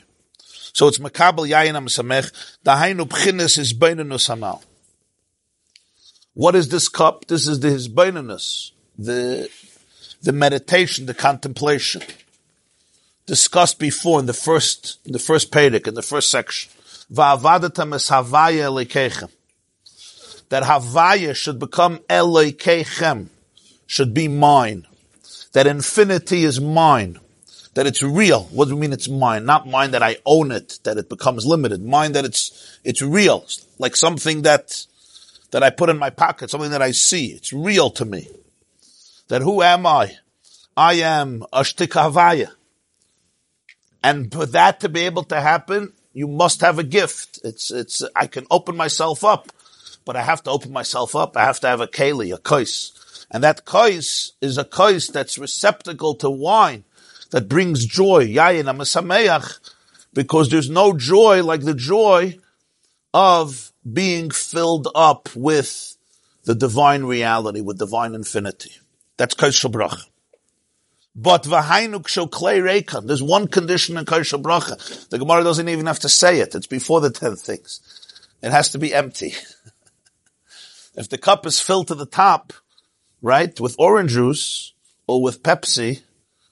So 0.73 0.87
it's 0.87 0.97
Makabel 0.97 1.47
Yayin 1.47 1.73
HaMesamech. 1.73 2.31
Dahainu 2.65 3.07
Pchines 3.07 3.59
is 3.59 3.73
Beinanus 3.73 4.29
Hanal. 4.29 4.63
What 6.33 6.55
is 6.55 6.69
this 6.69 6.89
cup? 6.89 7.25
This 7.27 7.47
is 7.47 7.59
the 7.59 7.67
Hisbeinanus. 7.67 8.71
The, 8.97 9.49
the 10.23 10.33
meditation, 10.33 11.05
the 11.05 11.13
contemplation. 11.13 12.01
Discussed 13.25 13.79
before 13.79 14.19
in 14.19 14.25
the 14.25 14.33
first, 14.33 14.99
in 15.05 15.13
the 15.13 15.19
first 15.19 15.51
Pedic, 15.51 15.87
in 15.87 15.93
the 15.93 16.01
first 16.01 16.29
section. 16.29 16.71
Elikechem 17.11 19.29
that 20.53 20.61
Havaya 20.61 21.35
should 21.35 21.57
become 21.57 21.97
Elokeichem, 22.09 23.29
should 23.87 24.13
be 24.13 24.27
mine. 24.27 24.85
That 25.53 25.65
infinity 25.65 26.43
is 26.43 26.61
mine. 26.61 27.19
That 27.73 27.87
it's 27.87 28.03
real. 28.03 28.43
What 28.51 28.65
do 28.65 28.75
you 28.75 28.77
mean 28.77 28.93
it's 28.93 29.09
mine? 29.09 29.45
Not 29.45 29.67
mine 29.67 29.89
that 29.91 30.03
I 30.03 30.17
own 30.27 30.51
it, 30.51 30.77
that 30.83 30.97
it 30.97 31.09
becomes 31.09 31.43
limited. 31.43 31.83
Mine 31.83 32.11
that 32.11 32.23
it's, 32.23 32.79
it's 32.83 33.01
real. 33.01 33.47
Like 33.79 33.95
something 33.95 34.43
that, 34.43 34.85
that 35.49 35.63
I 35.63 35.71
put 35.71 35.89
in 35.89 35.97
my 35.97 36.11
pocket, 36.11 36.51
something 36.51 36.69
that 36.69 36.83
I 36.83 36.91
see. 36.91 37.29
It's 37.29 37.51
real 37.51 37.89
to 37.89 38.05
me. 38.05 38.27
That 39.27 39.41
who 39.41 39.61
am 39.61 39.85
I? 39.85 40.17
I 40.75 40.93
am 40.95 41.45
Ashtik 41.53 41.89
Havaya. 41.89 42.51
And 44.03 44.31
for 44.31 44.45
that 44.47 44.81
to 44.81 44.89
be 44.89 45.01
able 45.01 45.23
to 45.25 45.39
happen, 45.39 45.93
you 46.13 46.27
must 46.27 46.61
have 46.61 46.77
a 46.77 46.83
gift. 46.83 47.39
It's, 47.43 47.71
it's, 47.71 48.03
I 48.15 48.27
can 48.27 48.45
open 48.51 48.75
myself 48.75 49.23
up 49.23 49.51
but 50.05 50.15
I 50.15 50.21
have 50.21 50.43
to 50.43 50.51
open 50.51 50.71
myself 50.71 51.15
up. 51.15 51.37
I 51.37 51.45
have 51.45 51.59
to 51.61 51.67
have 51.67 51.81
a 51.81 51.87
keli, 51.87 52.33
a 52.33 52.37
kais. 52.37 53.25
And 53.31 53.43
that 53.43 53.65
kais 53.65 54.33
is 54.41 54.57
a 54.57 54.65
kais 54.65 55.07
that's 55.07 55.37
receptacle 55.37 56.15
to 56.15 56.29
wine, 56.29 56.83
that 57.31 57.49
brings 57.49 57.85
joy. 57.85 58.27
Yayin 58.27 58.65
amasameach, 58.65 59.71
because 60.13 60.49
there's 60.49 60.69
no 60.69 60.93
joy 60.93 61.43
like 61.43 61.61
the 61.61 61.73
joy 61.73 62.37
of 63.13 63.71
being 63.91 64.29
filled 64.29 64.87
up 64.95 65.29
with 65.35 65.97
the 66.43 66.55
divine 66.55 67.05
reality, 67.05 67.61
with 67.61 67.79
divine 67.79 68.13
infinity. 68.13 68.71
That's 69.17 69.33
kais 69.35 69.59
shabrach. 69.59 70.05
But 71.15 71.43
v'hainuk 71.43 72.07
shel 72.07 72.27
klei 72.27 72.61
rekan. 72.61 73.07
There's 73.07 73.21
one 73.21 73.47
condition 73.47 73.97
in 73.97 74.05
kais 74.05 74.31
shabracha. 74.31 75.09
The 75.09 75.19
Gemara 75.19 75.43
doesn't 75.43 75.69
even 75.69 75.85
have 75.85 75.99
to 75.99 76.09
say 76.09 76.39
it. 76.39 76.55
It's 76.55 76.67
before 76.67 77.01
the 77.01 77.11
ten 77.11 77.35
things. 77.35 77.81
It 78.41 78.51
has 78.51 78.69
to 78.69 78.79
be 78.79 78.93
empty. 78.93 79.33
If 80.95 81.09
the 81.09 81.17
cup 81.17 81.47
is 81.47 81.59
filled 81.59 81.87
to 81.87 81.95
the 81.95 82.05
top, 82.05 82.53
right, 83.19 83.59
with 83.59 83.75
orange 83.79 84.11
juice 84.11 84.73
or 85.07 85.23
with 85.23 85.41
Pepsi, 85.41 86.03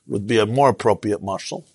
would 0.08 0.26
be 0.26 0.40
a 0.40 0.48
more 0.48 0.70
appropriate 0.70 1.22
marshal. 1.22 1.68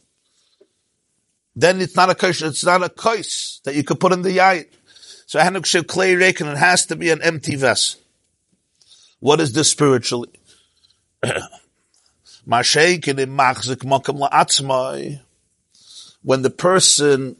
Then 1.54 1.80
it's 1.80 1.96
not 1.96 2.10
a 2.10 2.14
kaish, 2.14 2.46
it's 2.46 2.64
not 2.64 2.82
a 2.82 2.88
kais 2.88 3.60
that 3.64 3.76
you 3.76 3.84
could 3.84 4.00
put 4.00 4.12
in 4.12 4.22
the 4.22 4.36
yayin. 4.36 4.66
So 5.26 5.38
hanuk 5.38 5.64
shel 5.64 5.84
clay 5.84 6.14
rekin, 6.14 6.48
it 6.48 6.58
has 6.58 6.86
to 6.86 6.96
be 6.96 7.10
an 7.10 7.22
empty 7.22 7.56
vessel. 7.56 8.00
What 9.20 9.40
is 9.40 9.52
this 9.52 9.70
spiritually? 9.70 10.35
when 16.22 16.42
the 16.42 16.50
person 16.50 17.36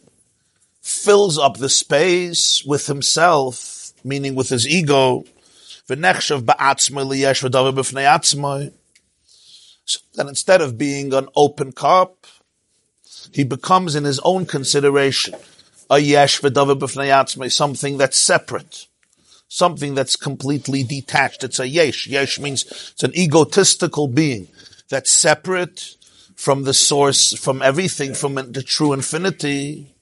fills 0.80 1.38
up 1.38 1.56
the 1.56 1.68
space 1.68 2.64
with 2.64 2.86
himself, 2.86 3.92
meaning 4.04 4.34
with 4.34 4.48
his 4.48 4.66
ego. 4.66 5.24
So 9.84 10.00
then 10.14 10.28
instead 10.28 10.60
of 10.60 10.78
being 10.78 11.12
an 11.12 11.28
open 11.34 11.72
cup, 11.72 12.26
he 13.32 13.44
becomes 13.44 13.94
in 13.94 14.04
his 14.04 14.20
own 14.20 14.46
consideration 14.46 15.34
a 15.90 15.98
yesh 15.98 16.40
something 17.48 17.98
that's 17.98 18.18
separate, 18.18 18.86
something 19.48 19.94
that's 19.94 20.16
completely 20.16 20.82
detached. 20.82 21.44
It's 21.44 21.58
a 21.58 21.68
yesh. 21.68 22.06
Yesh 22.06 22.38
means 22.38 22.64
it's 22.64 23.04
an 23.04 23.16
egotistical 23.16 24.08
being 24.08 24.48
that's 24.88 25.10
separate 25.10 25.96
from 26.34 26.64
the 26.64 26.74
source, 26.74 27.36
from 27.36 27.62
everything, 27.62 28.14
from 28.14 28.34
the 28.34 28.62
true 28.62 28.92
infinity 28.92 29.94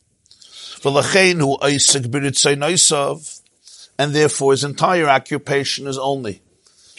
and 3.98 4.14
therefore 4.14 4.52
his 4.52 4.64
entire 4.64 5.08
occupation 5.08 5.86
is 5.86 5.98
only 5.98 6.42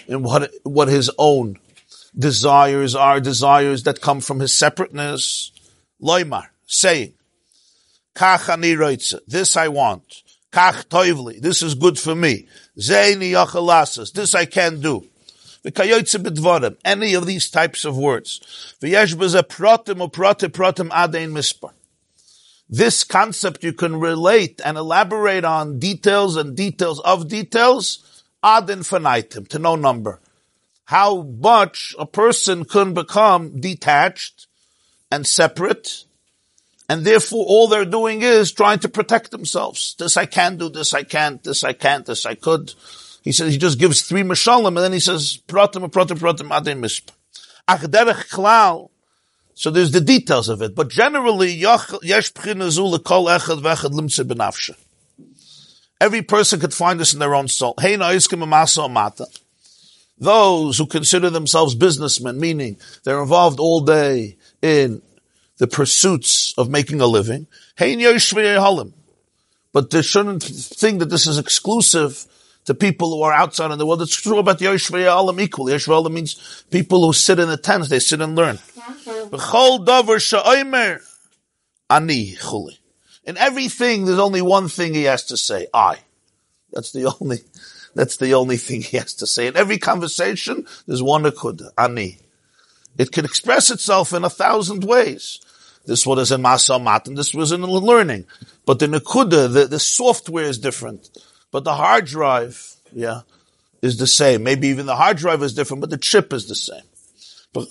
in 0.07 0.23
what, 0.23 0.51
what 0.63 0.87
his 0.87 1.11
own 1.17 1.59
desires 2.17 2.95
are, 2.95 3.19
desires 3.19 3.83
that 3.83 4.01
come 4.01 4.21
from 4.21 4.39
his 4.39 4.53
separateness. 4.53 5.51
Loimar, 6.01 6.47
saying, 6.65 7.13
this 9.27 9.57
I 9.57 9.67
want. 9.67 10.23
Kach 10.55 10.85
toivli, 10.85 11.41
this 11.41 11.61
is 11.61 11.75
good 11.75 11.99
for 11.99 12.15
me. 12.15 12.47
Zeini 12.79 13.31
yachalasas, 13.31 14.13
this 14.13 14.33
I 14.33 14.45
can 14.45 14.79
do. 14.79 15.05
Any 16.85 17.13
of 17.15 17.25
these 17.25 17.49
types 17.49 17.85
of 17.85 17.97
words. 17.97 18.75
V'yesh 18.81 19.15
b'ze 19.15 19.41
pratim 19.43 19.99
u 19.99 20.07
pratim 20.07 20.49
pratim 20.49 20.89
adein 20.89 21.31
mispar 21.31 21.71
this 22.69 23.03
concept 23.03 23.63
you 23.63 23.73
can 23.73 23.99
relate 23.99 24.59
and 24.63 24.77
elaborate 24.77 25.45
on 25.45 25.79
details 25.79 26.35
and 26.35 26.55
details 26.55 26.99
of 27.01 27.27
details 27.27 28.23
ad 28.43 28.69
infinitum, 28.69 29.45
to 29.47 29.59
no 29.59 29.75
number. 29.75 30.19
How 30.85 31.21
much 31.21 31.95
a 31.97 32.05
person 32.05 32.65
can 32.65 32.93
become 32.93 33.59
detached 33.59 34.47
and 35.11 35.25
separate, 35.25 36.05
and 36.87 37.03
therefore 37.03 37.45
all 37.47 37.67
they're 37.67 37.85
doing 37.85 38.21
is 38.21 38.51
trying 38.51 38.79
to 38.79 38.89
protect 38.89 39.31
themselves. 39.31 39.95
This 39.97 40.17
I 40.17 40.25
can 40.25 40.57
do, 40.57 40.69
this 40.69 40.93
I 40.93 41.03
can't, 41.03 41.43
this 41.43 41.63
I 41.63 41.73
can't, 41.73 42.05
this 42.05 42.25
I 42.25 42.35
could. 42.35 42.73
He 43.23 43.31
says, 43.31 43.51
he 43.51 43.57
just 43.57 43.79
gives 43.79 44.03
three 44.03 44.21
mashalim, 44.21 44.67
and 44.67 44.77
then 44.77 44.93
he 44.93 44.99
says, 44.99 45.39
pratim, 45.47 45.89
pratim, 45.89 46.19
pratim, 46.19 46.55
adin 46.55 46.79
misp. 46.79 47.09
Klal, 47.67 48.89
so 49.55 49.71
there's 49.71 49.91
the 49.91 50.01
details 50.01 50.49
of 50.49 50.61
it, 50.61 50.75
but 50.75 50.89
generally. 50.89 51.65
Every 56.01 56.21
person 56.21 56.59
could 56.59 56.73
find 56.73 56.99
this 56.99 57.13
in 57.13 57.19
their 57.19 57.33
own 57.33 57.47
soul. 57.47 57.73
Those 60.17 60.77
who 60.77 60.85
consider 60.85 61.29
themselves 61.29 61.75
businessmen, 61.75 62.39
meaning 62.39 62.77
they're 63.03 63.21
involved 63.21 63.59
all 63.59 63.81
day 63.81 64.37
in 64.61 65.01
the 65.57 65.67
pursuits 65.67 66.53
of 66.57 66.69
making 66.69 67.01
a 67.01 67.07
living. 67.07 67.47
But 69.73 69.89
they 69.89 70.01
shouldn't 70.01 70.43
think 70.43 70.99
that 70.99 71.09
this 71.09 71.27
is 71.27 71.37
exclusive 71.37 72.25
to 72.65 72.73
people 72.73 73.15
who 73.15 73.21
are 73.21 73.33
outside 73.33 73.71
in 73.71 73.77
the 73.77 73.85
world. 73.85 74.01
It's 74.01 74.15
true 74.15 74.39
about 74.39 74.59
the 74.59 74.65
Yoshvei 74.65 75.05
Alam 75.11 75.39
equally. 75.39 75.73
Yoshvei 75.73 75.95
Alam 75.95 76.13
means 76.13 76.63
people 76.71 77.05
who 77.05 77.13
sit 77.13 77.39
in 77.39 77.47
the 77.47 77.57
tents, 77.57 77.89
they 77.89 77.99
sit 77.99 78.21
and 78.21 78.35
learn. 78.35 78.59
In 83.25 83.37
everything, 83.37 84.05
there's 84.05 84.19
only 84.19 84.41
one 84.41 84.67
thing 84.67 84.93
he 84.93 85.03
has 85.03 85.25
to 85.25 85.37
say. 85.37 85.67
I. 85.73 85.97
That's 86.71 86.91
the 86.91 87.13
only, 87.19 87.39
that's 87.95 88.17
the 88.17 88.33
only 88.33 88.57
thing 88.57 88.81
he 88.81 88.97
has 88.97 89.13
to 89.15 89.27
say. 89.27 89.47
In 89.47 89.55
every 89.55 89.77
conversation, 89.77 90.65
there's 90.87 91.03
one 91.03 91.23
akud. 91.23 91.61
Ani. 91.77 92.19
It 92.97 93.11
can 93.11 93.25
express 93.25 93.69
itself 93.69 94.13
in 94.13 94.23
a 94.23 94.29
thousand 94.29 94.83
ways. 94.83 95.39
This 95.85 96.05
was 96.05 96.31
in 96.31 96.41
Masa 96.41 96.81
Matan, 96.81 97.15
this 97.15 97.33
was 97.33 97.51
in 97.51 97.61
learning. 97.61 98.25
But 98.65 98.79
the 98.79 98.87
Nakuda, 98.87 99.53
the, 99.53 99.67
the 99.67 99.79
software 99.79 100.45
is 100.45 100.57
different. 100.57 101.09
But 101.51 101.63
the 101.63 101.75
hard 101.75 102.05
drive, 102.05 102.75
yeah, 102.91 103.21
is 103.81 103.97
the 103.97 104.07
same. 104.07 104.43
Maybe 104.43 104.67
even 104.69 104.87
the 104.87 104.95
hard 104.95 105.17
drive 105.17 105.43
is 105.43 105.53
different, 105.53 105.81
but 105.81 105.89
the 105.89 105.97
chip 105.97 106.33
is 106.33 106.47
the 106.47 106.55
same. 106.55 106.81
But 107.53 107.67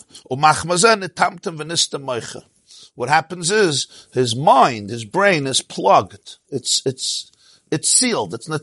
what 2.94 3.08
happens 3.08 3.50
is 3.50 4.08
his 4.14 4.36
mind, 4.36 4.90
his 4.90 5.04
brain 5.04 5.46
is 5.46 5.60
plugged. 5.60 6.36
It's 6.50 6.82
it's 6.86 7.30
it's 7.70 7.88
sealed. 7.88 8.32
It's 8.34 8.48
not. 8.48 8.62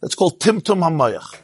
That's 0.00 0.14
called 0.14 0.40
timtum 0.40 0.80
hamayach. 0.80 1.36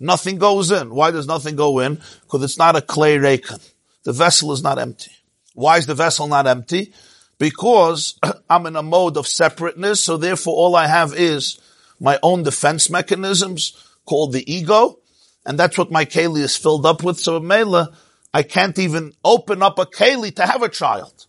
Nothing 0.00 0.38
goes 0.38 0.70
in. 0.70 0.94
Why 0.94 1.10
does 1.12 1.26
nothing 1.26 1.56
go 1.56 1.78
in? 1.78 2.00
Because 2.22 2.42
it's 2.42 2.58
not 2.58 2.76
a 2.76 2.82
clay 2.82 3.18
rekan. 3.18 3.60
The 4.02 4.12
vessel 4.12 4.52
is 4.52 4.62
not 4.62 4.78
empty. 4.78 5.12
Why 5.54 5.78
is 5.78 5.86
the 5.86 5.94
vessel 5.94 6.26
not 6.26 6.46
empty? 6.46 6.92
Because 7.38 8.18
I'm 8.50 8.66
in 8.66 8.76
a 8.76 8.82
mode 8.82 9.16
of 9.16 9.26
separateness, 9.26 10.04
so 10.04 10.16
therefore 10.16 10.54
all 10.54 10.76
I 10.76 10.86
have 10.86 11.14
is 11.14 11.58
my 12.00 12.18
own 12.22 12.42
defense 12.42 12.90
mechanisms 12.90 13.82
called 14.04 14.32
the 14.32 14.52
ego, 14.52 14.98
and 15.44 15.58
that's 15.58 15.78
what 15.78 15.90
my 15.90 16.04
keli 16.04 16.40
is 16.40 16.56
filled 16.56 16.86
up 16.86 17.02
with. 17.02 17.18
So 17.18 17.40
Mela, 17.40 17.96
I 18.34 18.42
can't 18.42 18.78
even 18.78 19.12
open 19.24 19.62
up 19.62 19.78
a 19.78 19.86
keli 19.86 20.34
to 20.36 20.46
have 20.46 20.62
a 20.62 20.68
child. 20.68 21.26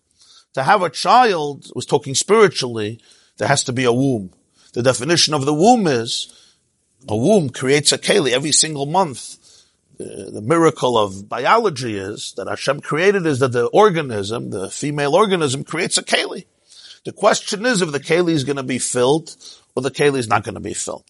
To 0.53 0.63
have 0.63 0.81
a 0.81 0.89
child, 0.89 1.71
was 1.75 1.85
talking 1.85 2.15
spiritually, 2.15 2.99
there 3.37 3.47
has 3.47 3.63
to 3.65 3.73
be 3.73 3.83
a 3.83 3.93
womb. 3.93 4.33
The 4.73 4.81
definition 4.81 5.33
of 5.33 5.45
the 5.45 5.53
womb 5.53 5.87
is 5.87 6.33
a 7.07 7.15
womb 7.15 7.49
creates 7.49 7.91
a 7.91 7.97
keli 7.97 8.31
every 8.31 8.51
single 8.51 8.85
month 8.85 9.37
the 9.97 10.41
miracle 10.43 10.97
of 10.97 11.27
biology 11.27 11.97
is 11.97 12.33
that 12.37 12.47
Hashem 12.47 12.81
created 12.81 13.25
is 13.25 13.39
that 13.39 13.51
the 13.51 13.65
organism, 13.67 14.51
the 14.51 14.69
female 14.69 15.15
organism, 15.15 15.63
creates 15.63 15.97
a 15.97 16.03
keli. 16.03 16.45
The 17.03 17.11
question 17.11 17.65
is 17.65 17.81
if 17.81 17.91
the 17.91 17.99
keli 17.99 18.31
is 18.31 18.43
going 18.43 18.57
to 18.57 18.63
be 18.63 18.79
filled 18.79 19.35
or 19.75 19.81
the 19.81 19.91
keli 19.91 20.19
is 20.19 20.27
not 20.27 20.43
going 20.43 20.55
to 20.55 20.61
be 20.61 20.73
filled. 20.73 21.05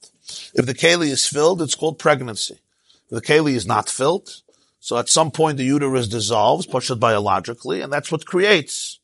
If 0.54 0.66
the 0.66 0.74
keli 0.74 1.08
is 1.08 1.26
filled, 1.28 1.62
it's 1.62 1.76
called 1.76 2.00
pregnancy. 2.00 2.60
If 3.10 3.22
the 3.22 3.22
keli 3.22 3.54
is 3.54 3.66
not 3.66 3.90
filled, 3.90 4.42
so 4.80 4.98
at 4.98 5.10
some 5.10 5.32
point 5.32 5.58
the 5.58 5.66
uterus 5.66 6.08
dissolves, 6.08 6.66
pushed 6.66 7.00
biologically, 7.00 7.82
and 7.82 7.92
that's 7.92 8.12
what 8.12 8.26
creates 8.26 9.00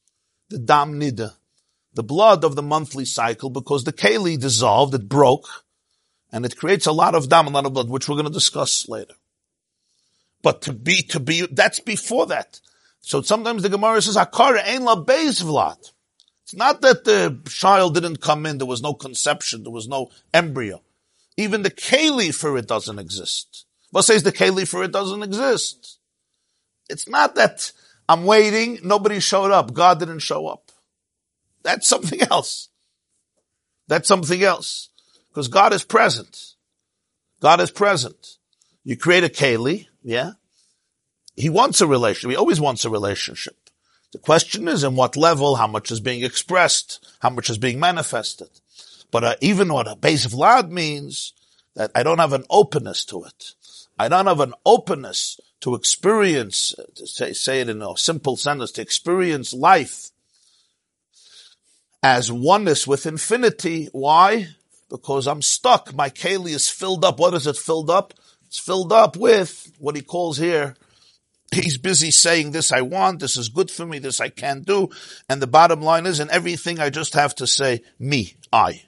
the 0.50 0.60
dam 0.60 1.00
nida, 1.00 1.34
the 1.94 2.04
blood 2.04 2.44
of 2.44 2.56
the 2.56 2.64
monthly 2.64 3.06
cycle, 3.06 3.50
because 3.50 3.84
the 3.84 3.94
keli 3.94 4.40
dissolved, 4.40 4.94
it 4.94 5.10
broke, 5.10 5.63
and 6.34 6.46
it 6.46 6.58
creates 6.58 6.88
a 6.88 6.92
lot 6.92 7.14
of 7.14 7.30
dam, 7.30 7.46
a 7.46 7.52
lot 7.52 7.68
of 7.68 7.74
blood, 7.74 7.90
which 7.90 8.10
we're 8.10 8.16
going 8.16 8.26
to 8.26 8.34
discuss 8.34 8.90
later. 8.90 9.14
But 10.42 10.64
to 10.64 10.74
be, 10.74 11.04
to 11.04 11.20
be, 11.20 11.46
that's 11.46 11.80
before 11.80 12.26
that. 12.26 12.60
So 13.02 13.22
sometimes 13.22 13.62
the 13.62 13.70
Gemara 13.70 14.02
says, 14.02 14.18
Akara 14.18 14.66
ein 14.66 14.84
la 14.84 14.96
vlad. 14.96 15.92
It's 16.42 16.56
not 16.56 16.82
that 16.82 17.06
the 17.06 17.40
child 17.48 17.94
didn't 17.94 18.20
come 18.20 18.48
in, 18.48 18.58
there 18.58 18.68
was 18.68 18.82
no 18.82 18.96
conception, 18.96 19.64
there 19.64 19.72
was 19.72 19.88
no 19.88 20.10
embryo. 20.34 20.82
Even 21.38 21.62
the 21.62 21.72
keli 21.72 22.34
for 22.34 22.58
it 22.58 22.68
doesn't 22.68 23.00
exist. 23.00 23.66
What 23.92 24.02
says 24.02 24.24
the 24.24 24.32
keli 24.32 24.68
for 24.68 24.84
it 24.84 24.92
doesn't 24.92 25.24
exist? 25.24 26.00
It's 26.90 27.08
not 27.08 27.36
that 27.36 27.72
I'm 28.10 28.26
waiting, 28.26 28.80
nobody 28.84 29.20
showed 29.20 29.52
up, 29.52 29.74
God 29.74 30.00
didn't 30.00 30.20
show 30.20 30.48
up. 30.48 30.72
That's 31.62 31.88
something 31.88 32.22
else. 32.32 32.70
That's 33.88 34.08
something 34.08 34.44
else. 34.44 34.90
Because 35.34 35.48
God 35.48 35.74
is 35.74 35.84
present. 35.84 36.54
God 37.42 37.60
is 37.60 37.72
present. 37.72 38.38
You 38.84 38.96
create 38.96 39.24
a 39.24 39.30
keli, 39.30 39.88
yeah? 40.04 40.34
He 41.36 41.50
wants 41.50 41.82
a 41.82 41.88
relationship. 41.88 42.30
He 42.30 42.38
always 42.38 42.62
wants 42.62 42.86
a 42.86 42.92
relationship. 42.92 43.56
The 44.12 44.20
question 44.20 44.68
is 44.68 44.84
in 44.84 44.96
what 44.96 45.18
level, 45.18 45.56
how 45.56 45.66
much 45.66 45.90
is 45.90 46.00
being 46.00 46.24
expressed, 46.24 47.04
how 47.20 47.32
much 47.32 47.50
is 47.50 47.58
being 47.58 47.80
manifested. 47.80 48.50
But 49.10 49.24
uh, 49.24 49.36
even 49.42 49.74
what 49.74 49.92
a 49.92 49.96
base 49.96 50.24
of 50.24 50.36
lad 50.36 50.72
means, 50.72 51.34
that 51.76 51.90
I 51.96 52.04
don't 52.04 52.20
have 52.20 52.34
an 52.34 52.46
openness 52.52 53.04
to 53.06 53.24
it. 53.24 53.54
I 53.98 54.10
don't 54.10 54.28
have 54.28 54.40
an 54.40 54.54
openness 54.68 55.40
to 55.62 55.74
experience, 55.74 56.76
to 56.94 57.08
say, 57.08 57.34
say 57.34 57.62
it 57.62 57.70
in 57.70 57.82
a 57.82 57.98
simple 57.98 58.38
sentence, 58.38 58.72
to 58.74 58.84
experience 58.84 59.52
life 59.52 60.12
as 62.04 62.32
oneness 62.32 62.86
with 62.86 63.08
infinity. 63.08 63.90
Why? 63.94 64.50
Because 64.94 65.26
I'm 65.26 65.42
stuck. 65.42 65.92
My 65.96 66.12
keli 66.12 66.52
is 66.52 66.70
filled 66.70 67.04
up. 67.04 67.20
What 67.20 67.34
is 67.34 67.48
it 67.48 67.58
filled 67.58 67.90
up? 67.90 68.14
It's 68.46 68.60
filled 68.60 68.94
up 68.94 69.18
with 69.18 69.72
what 69.80 69.96
he 69.96 70.04
calls 70.04 70.38
here. 70.38 70.76
He's 71.52 71.80
busy 71.80 72.12
saying 72.12 72.52
this 72.52 72.72
I 72.72 72.82
want, 72.82 73.20
this 73.20 73.36
is 73.36 73.50
good 73.50 73.72
for 73.72 73.88
me, 73.88 73.98
this 73.98 74.22
I 74.22 74.30
can't 74.30 74.66
do. 74.66 74.90
And 75.28 75.42
the 75.42 75.48
bottom 75.48 75.82
line 75.82 76.06
is, 76.06 76.20
in 76.20 76.30
everything 76.30 76.80
I 76.80 76.92
just 76.92 77.16
have 77.16 77.34
to 77.36 77.48
say, 77.48 77.82
me, 77.98 78.36
I. 78.52 78.84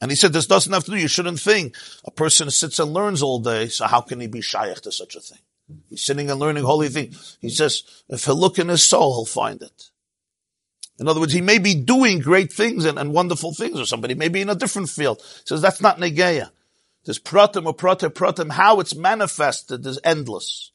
And 0.00 0.10
he 0.10 0.16
said, 0.16 0.32
this 0.32 0.46
doesn't 0.46 0.72
have 0.72 0.84
to 0.84 0.92
do, 0.92 0.96
you 0.96 1.08
shouldn't 1.08 1.40
think. 1.40 1.74
A 2.04 2.12
person 2.12 2.48
sits 2.52 2.78
and 2.78 2.92
learns 2.92 3.22
all 3.22 3.40
day, 3.40 3.66
so 3.66 3.86
how 3.86 4.02
can 4.02 4.20
he 4.20 4.28
be 4.28 4.40
shaykh 4.40 4.80
to 4.82 4.92
such 4.92 5.16
a 5.16 5.20
thing? 5.20 5.38
He's 5.88 6.04
sitting 6.04 6.30
and 6.30 6.38
learning 6.38 6.62
holy 6.62 6.88
things. 6.88 7.36
He 7.40 7.48
says, 7.48 7.82
if 8.08 8.24
he'll 8.24 8.36
look 8.36 8.60
in 8.60 8.68
his 8.68 8.84
soul, 8.84 9.14
he'll 9.14 9.26
find 9.26 9.62
it. 9.62 9.90
In 10.98 11.08
other 11.08 11.20
words, 11.20 11.32
he 11.32 11.42
may 11.42 11.58
be 11.58 11.74
doing 11.74 12.20
great 12.20 12.52
things 12.52 12.84
and, 12.84 12.98
and 12.98 13.12
wonderful 13.12 13.52
things, 13.52 13.78
or 13.78 13.84
somebody 13.84 14.14
may 14.14 14.28
be 14.28 14.40
in 14.40 14.48
a 14.48 14.54
different 14.54 14.88
field. 14.88 15.20
He 15.20 15.42
says, 15.46 15.60
that's 15.60 15.82
not 15.82 15.98
negeya. 15.98 16.50
This 17.04 17.18
pratim 17.18 17.66
or 17.66 17.74
pratim 17.74 18.10
pratim, 18.10 18.52
how 18.52 18.80
it's 18.80 18.94
manifested 18.94 19.84
is 19.86 20.00
endless. 20.02 20.72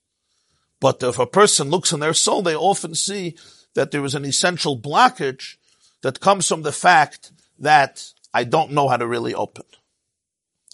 But 0.80 1.02
if 1.04 1.20
a 1.20 1.26
person 1.26 1.70
looks 1.70 1.92
in 1.92 2.00
their 2.00 2.14
soul, 2.14 2.42
they 2.42 2.56
often 2.56 2.96
see 2.96 3.36
that 3.74 3.92
there 3.92 4.06
is 4.06 4.16
an 4.16 4.26
essential 4.26 4.78
blockage 4.78 5.56
that 6.02 6.20
comes 6.20 6.48
from 6.48 6.62
the 6.62 6.72
fact 6.72 7.32
that 7.60 8.12
I 8.34 8.44
don't 8.44 8.72
know 8.72 8.88
how 8.88 8.98
to 8.98 9.08
really 9.08 9.34
open, 9.34 9.66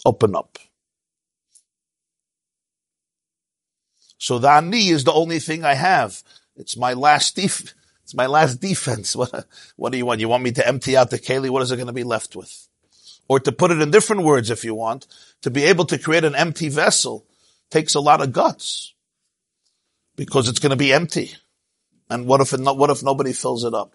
open 0.04 0.36
up. 0.36 0.58
So 4.18 4.38
the 4.38 4.50
ani 4.50 4.88
is 4.88 5.04
the 5.04 5.12
only 5.12 5.38
thing 5.38 5.64
I 5.64 5.74
have. 5.74 6.22
It's 6.56 6.76
my 6.76 6.92
last 6.92 7.36
def- 7.40 7.74
it's 8.08 8.14
my 8.14 8.26
last 8.26 8.62
defense. 8.62 9.14
What, 9.16 9.46
what 9.76 9.92
do 9.92 9.98
you 9.98 10.06
want? 10.06 10.20
You 10.20 10.30
want 10.30 10.42
me 10.42 10.52
to 10.52 10.66
empty 10.66 10.96
out 10.96 11.10
the 11.10 11.18
keli? 11.18 11.50
What 11.50 11.60
is 11.60 11.70
it 11.70 11.76
going 11.76 11.88
to 11.88 11.92
be 11.92 12.04
left 12.04 12.34
with? 12.34 12.66
Or 13.28 13.38
to 13.38 13.52
put 13.52 13.70
it 13.70 13.82
in 13.82 13.90
different 13.90 14.22
words, 14.22 14.48
if 14.48 14.64
you 14.64 14.74
want, 14.74 15.06
to 15.42 15.50
be 15.50 15.64
able 15.64 15.84
to 15.84 15.98
create 15.98 16.24
an 16.24 16.34
empty 16.34 16.70
vessel 16.70 17.26
takes 17.70 17.94
a 17.94 18.00
lot 18.00 18.22
of 18.22 18.32
guts 18.32 18.94
because 20.16 20.48
it's 20.48 20.58
going 20.58 20.70
to 20.70 20.76
be 20.76 20.90
empty. 20.90 21.34
And 22.08 22.26
what 22.26 22.40
if 22.40 22.54
it, 22.54 22.60
what 22.60 22.88
if 22.88 23.02
nobody 23.02 23.34
fills 23.34 23.62
it 23.64 23.74
up? 23.74 23.92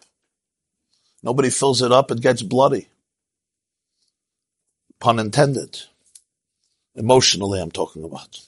Nobody 1.23 1.49
fills 1.49 1.81
it 1.81 1.91
up, 1.91 2.11
it 2.11 2.21
gets 2.21 2.43
bloody. 2.43 2.89
Pun 4.99 5.17
intended. 5.17 5.81
Emotionally, 6.93 7.59
I'm 7.59 7.71
talking 7.71 8.03
about. 8.03 8.41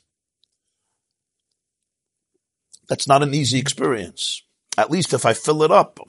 That's 2.87 3.07
not 3.07 3.23
an 3.23 3.33
easy 3.33 3.57
experience. 3.57 4.44
At 4.77 4.91
least 4.91 5.13
if 5.13 5.25
I 5.25 5.33
fill 5.33 5.63
it 5.63 5.71
up, 5.71 5.99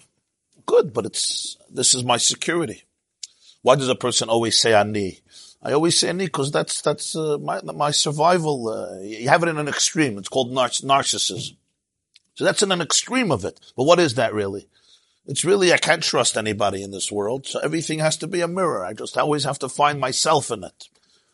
good, 0.66 0.92
but 0.92 1.06
it's, 1.06 1.56
this 1.70 1.94
is 1.94 2.04
my 2.04 2.16
security. 2.16 2.82
Why 3.62 3.76
does 3.76 3.88
a 3.88 3.94
person 3.94 4.28
always 4.28 4.58
say 4.58 4.74
ani? 4.74 5.20
I 5.62 5.72
always 5.72 5.98
say 5.98 6.08
ani 6.08 6.26
because 6.26 6.52
that's 6.52 6.80
that's 6.82 7.16
uh, 7.16 7.38
my 7.38 7.60
my 7.62 7.90
survival. 7.90 8.68
Uh, 8.68 9.00
you 9.00 9.28
have 9.28 9.42
it 9.42 9.48
in 9.48 9.58
an 9.58 9.66
extreme. 9.66 10.18
It's 10.18 10.28
called 10.28 10.52
nar- 10.52 10.68
narcissism. 10.68 11.56
So 12.34 12.44
that's 12.44 12.62
in 12.62 12.70
an 12.70 12.80
extreme 12.80 13.32
of 13.32 13.44
it. 13.44 13.58
But 13.76 13.84
what 13.84 13.98
is 13.98 14.14
that 14.14 14.34
really? 14.34 14.68
It's 15.26 15.44
really 15.44 15.72
I 15.72 15.78
can't 15.78 16.02
trust 16.02 16.36
anybody 16.36 16.82
in 16.82 16.92
this 16.92 17.10
world. 17.10 17.46
So 17.46 17.58
everything 17.58 17.98
has 17.98 18.16
to 18.18 18.28
be 18.28 18.40
a 18.40 18.46
mirror. 18.46 18.84
I 18.84 18.92
just 18.92 19.18
always 19.18 19.44
have 19.44 19.58
to 19.60 19.68
find 19.68 19.98
myself 19.98 20.50
in 20.50 20.62
it. 20.62 20.88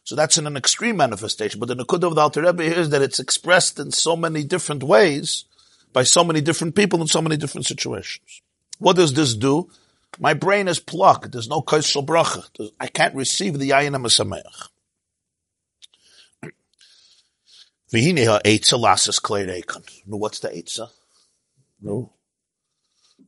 So 0.05 0.17
that's 0.17 0.39
in 0.39 0.47
an 0.47 0.57
extreme 0.57 0.97
manifestation. 0.97 1.61
But 1.61 1.69
the 1.69 1.77
Nakuda 1.77 2.05
of 2.05 2.15
the 2.15 2.23
Alter 2.23 2.43
Rebbe 2.43 2.63
is 2.63 2.91
that 2.91 3.03
it's 3.03 3.21
expressed 3.21 3.79
in 3.79 3.91
so 3.91 4.17
many 4.17 4.43
different 4.43 4.83
ways 4.83 5.45
by 5.93 6.03
so 6.03 6.25
many 6.25 6.41
different 6.41 6.75
people 6.75 7.01
in 7.01 7.07
so 7.07 7.23
many 7.23 7.37
different 7.37 7.67
situations. 7.67 8.43
What 8.79 8.97
does 8.97 9.13
this 9.15 9.35
do? 9.35 9.71
My 10.19 10.35
brain 10.35 10.69
is 10.69 10.79
plugged. 10.79 11.33
There's 11.33 11.49
no 11.49 11.63
kaisel 11.63 12.05
bracha. 12.05 12.71
I 12.79 12.87
can't 12.87 13.15
receive 13.15 13.59
the 13.59 13.69
klei 19.21 19.47
reikon. 19.47 19.85
No, 20.07 20.17
what's 20.17 20.41
the 20.41 20.49
etza? 20.49 20.89
No. 21.81 22.13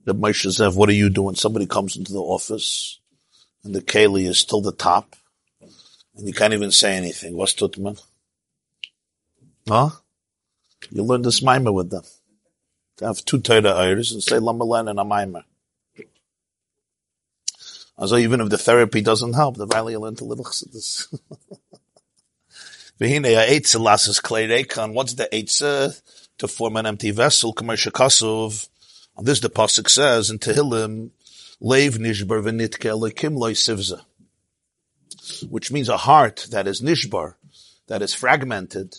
The 0.04 0.14
Moshe 0.14 0.46
Zev, 0.46 0.76
what 0.76 0.88
are 0.88 0.92
you 0.92 1.10
doing? 1.10 1.34
Somebody 1.34 1.66
comes 1.66 1.96
into 1.96 2.12
the 2.12 2.20
office 2.20 3.00
and 3.62 3.74
the 3.74 3.82
keli 3.82 4.26
is 4.26 4.38
still 4.38 4.60
the 4.60 4.72
top 4.72 5.16
and 6.16 6.26
you 6.26 6.32
can't 6.32 6.52
even 6.52 6.70
say 6.70 6.96
anything. 6.96 7.36
What's 7.36 7.54
tutman? 7.54 7.98
Huh? 9.68 9.90
You 10.90 11.02
learn 11.02 11.22
this 11.22 11.42
mimer 11.42 11.72
with 11.72 11.90
them. 11.90 12.04
To 12.98 13.06
have 13.06 13.24
two 13.24 13.40
Torah 13.40 13.70
iris 13.70 14.12
and 14.12 14.22
say 14.22 14.36
Lamalan 14.36 14.88
and 14.88 15.00
a 15.00 15.04
mimer. 15.04 15.44
Also, 17.96 18.16
even 18.16 18.40
if 18.40 18.50
the 18.50 18.58
therapy 18.58 19.00
doesn't 19.00 19.34
help, 19.34 19.56
the 19.56 19.66
valley 19.66 19.96
will 19.96 20.02
learn 20.02 20.16
a 20.20 20.24
little 20.24 20.44
chassidus. 20.44 21.06
V'hine 23.00 23.80
lasses. 23.80 24.20
What's 24.92 25.14
the 25.14 25.28
etze? 25.32 26.02
To 26.38 26.48
form 26.48 26.76
an 26.76 26.86
empty 26.86 27.12
vessel. 27.12 27.52
Commercial 27.52 27.92
kasuv. 27.92 28.68
On 29.16 29.24
this 29.24 29.40
the 29.40 29.50
pasuk 29.50 29.88
says 29.88 30.30
in 30.30 30.38
Tehillim, 30.38 31.10
Leiv 31.62 31.98
nishbar 31.98 32.42
v'nitke 32.42 32.90
elikim 32.90 33.36
loy. 33.36 33.54
Which 35.48 35.70
means 35.70 35.88
a 35.88 35.96
heart 35.96 36.48
that 36.50 36.66
is 36.66 36.82
nishbar, 36.82 37.34
that 37.86 38.02
is 38.02 38.14
fragmented, 38.14 38.96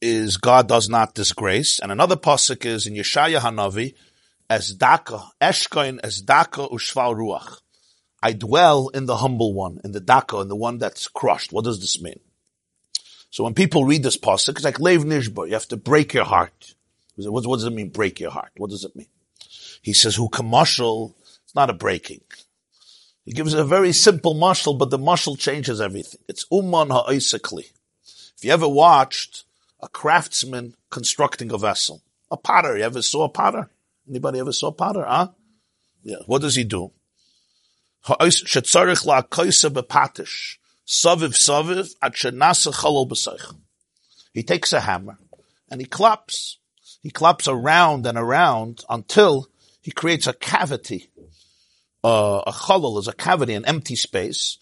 is 0.00 0.36
God 0.36 0.68
does 0.68 0.88
not 0.88 1.14
disgrace. 1.14 1.78
And 1.78 1.90
another 1.90 2.16
pasuk 2.16 2.64
is 2.64 2.86
in 2.86 2.94
Yeshaya 2.94 3.40
Hanavi, 3.40 3.94
as 4.48 4.74
daka, 4.74 5.22
eshkoin 5.40 5.98
as 6.02 6.20
daka 6.20 6.68
ushval 6.68 7.14
ruach. 7.14 7.60
I 8.22 8.32
dwell 8.32 8.88
in 8.88 9.06
the 9.06 9.16
humble 9.16 9.54
one, 9.54 9.80
in 9.84 9.92
the 9.92 10.00
daka, 10.00 10.40
in 10.40 10.48
the 10.48 10.56
one 10.56 10.78
that's 10.78 11.08
crushed. 11.08 11.52
What 11.52 11.64
does 11.64 11.80
this 11.80 12.00
mean? 12.00 12.20
So 13.30 13.44
when 13.44 13.54
people 13.54 13.84
read 13.84 14.02
this 14.02 14.16
pasuk, 14.16 14.50
it's 14.50 14.64
like 14.64 14.78
leiv 14.78 15.04
nishbar. 15.04 15.46
You 15.46 15.54
have 15.54 15.68
to 15.68 15.76
break 15.76 16.14
your 16.14 16.24
heart. 16.24 16.74
What, 17.16 17.44
does 17.44 17.64
it 17.64 17.72
mean, 17.72 17.88
break 17.88 18.20
your 18.20 18.30
heart? 18.30 18.52
What 18.58 18.70
does 18.70 18.84
it 18.84 18.94
mean? 18.94 19.08
He 19.80 19.94
says, 19.94 20.16
who 20.16 20.28
commercial, 20.28 21.16
it's 21.44 21.54
not 21.54 21.70
a 21.70 21.72
breaking. 21.72 22.20
He 23.24 23.32
gives 23.32 23.54
a 23.54 23.64
very 23.64 23.92
simple 23.92 24.34
muscle, 24.34 24.74
but 24.74 24.90
the 24.90 24.98
muscle 24.98 25.34
changes 25.34 25.80
everything. 25.80 26.20
It's 26.28 26.44
umman 26.52 26.90
ha'isakli. 26.90 27.64
If 28.36 28.44
you 28.44 28.52
ever 28.52 28.68
watched 28.68 29.45
a 29.80 29.88
craftsman 29.88 30.74
constructing 30.90 31.52
a 31.52 31.58
vessel, 31.58 32.02
a 32.30 32.36
potter, 32.36 32.76
you 32.76 32.84
ever 32.84 33.02
saw 33.02 33.24
a 33.24 33.28
potter? 33.28 33.70
Anybody 34.08 34.38
ever 34.38 34.52
saw 34.52 34.68
a 34.68 34.72
potter, 34.72 35.04
huh? 35.06 35.28
Yeah. 36.02 36.18
What 36.26 36.42
does 36.42 36.54
he 36.54 36.64
do? 36.64 36.92
He 44.32 44.44
takes 44.44 44.72
a 44.72 44.80
hammer 44.80 45.18
and 45.68 45.80
he 45.80 45.86
claps. 45.86 46.58
He 47.02 47.10
claps 47.10 47.48
around 47.48 48.06
and 48.06 48.16
around 48.16 48.84
until 48.88 49.48
he 49.82 49.90
creates 49.90 50.26
a 50.26 50.32
cavity. 50.32 51.10
Uh, 52.04 52.42
a 52.46 52.52
chalal 52.52 52.98
is 53.00 53.08
a 53.08 53.12
cavity, 53.12 53.54
an 53.54 53.64
empty 53.64 53.96
space. 53.96 54.58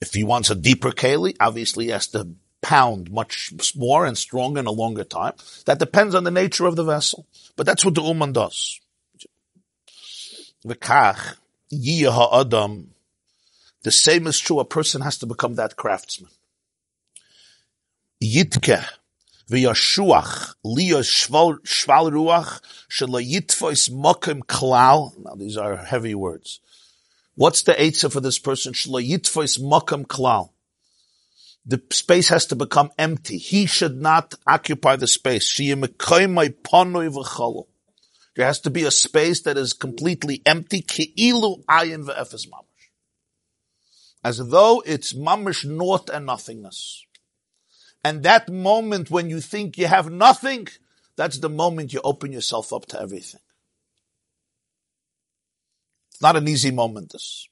If 0.00 0.12
he 0.12 0.22
wants 0.22 0.50
a 0.50 0.54
deeper 0.54 0.92
keli, 0.92 1.34
obviously 1.40 1.86
he 1.86 1.90
has 1.90 2.06
to 2.08 2.28
pound 2.64 3.10
much 3.10 3.52
more 3.76 4.06
and 4.06 4.16
stronger 4.16 4.58
in 4.58 4.66
a 4.66 4.72
longer 4.72 5.04
time. 5.04 5.34
That 5.66 5.78
depends 5.78 6.14
on 6.14 6.24
the 6.24 6.30
nature 6.30 6.64
of 6.64 6.76
the 6.76 6.84
vessel. 6.84 7.26
But 7.56 7.66
that's 7.66 7.84
what 7.84 7.94
the 7.94 8.02
Uman 8.02 8.32
does. 8.32 8.80
Adam. 12.32 12.90
The 13.82 13.90
same 13.90 14.26
is 14.26 14.38
true. 14.38 14.60
A 14.60 14.64
person 14.64 15.02
has 15.02 15.18
to 15.18 15.26
become 15.26 15.56
that 15.56 15.76
craftsman. 15.76 16.30
Yitke, 18.22 18.82
v'yashuach 19.50 20.54
liyos 20.64 21.10
shval 21.12 22.10
ruach 22.10 22.62
shelo 22.88 23.20
yitfois 23.22 23.90
klal. 24.46 25.12
Now 25.22 25.34
these 25.34 25.58
are 25.58 25.76
heavy 25.76 26.14
words. 26.14 26.60
What's 27.34 27.60
the 27.62 27.78
answer 27.78 28.08
for 28.08 28.20
this 28.20 28.38
person? 28.38 28.72
Shelo 28.72 29.06
yitfois 29.06 29.60
mokim 29.60 30.06
klal. 30.06 30.53
The 31.66 31.82
space 31.90 32.28
has 32.28 32.46
to 32.46 32.56
become 32.56 32.90
empty. 32.98 33.38
He 33.38 33.66
should 33.66 34.00
not 34.00 34.34
occupy 34.46 34.96
the 34.96 35.06
space. 35.06 35.56
There 35.56 35.76
has 38.46 38.60
to 38.60 38.70
be 38.70 38.84
a 38.84 38.90
space 38.90 39.42
that 39.42 39.56
is 39.56 39.72
completely 39.72 40.42
empty. 40.44 40.84
As 44.22 44.38
though 44.38 44.82
it's 44.84 45.12
mamash 45.14 45.64
naught 45.64 46.10
and 46.10 46.26
nothingness. 46.26 47.06
And 48.04 48.22
that 48.24 48.50
moment 48.50 49.10
when 49.10 49.30
you 49.30 49.40
think 49.40 49.78
you 49.78 49.86
have 49.86 50.10
nothing, 50.10 50.68
that's 51.16 51.38
the 51.38 51.48
moment 51.48 51.94
you 51.94 52.00
open 52.04 52.32
yourself 52.32 52.72
up 52.72 52.86
to 52.86 53.00
everything. 53.00 53.40
It's 56.10 56.20
not 56.20 56.36
an 56.36 56.46
easy 56.46 56.70
moment, 56.70 57.12
this. 57.12 57.48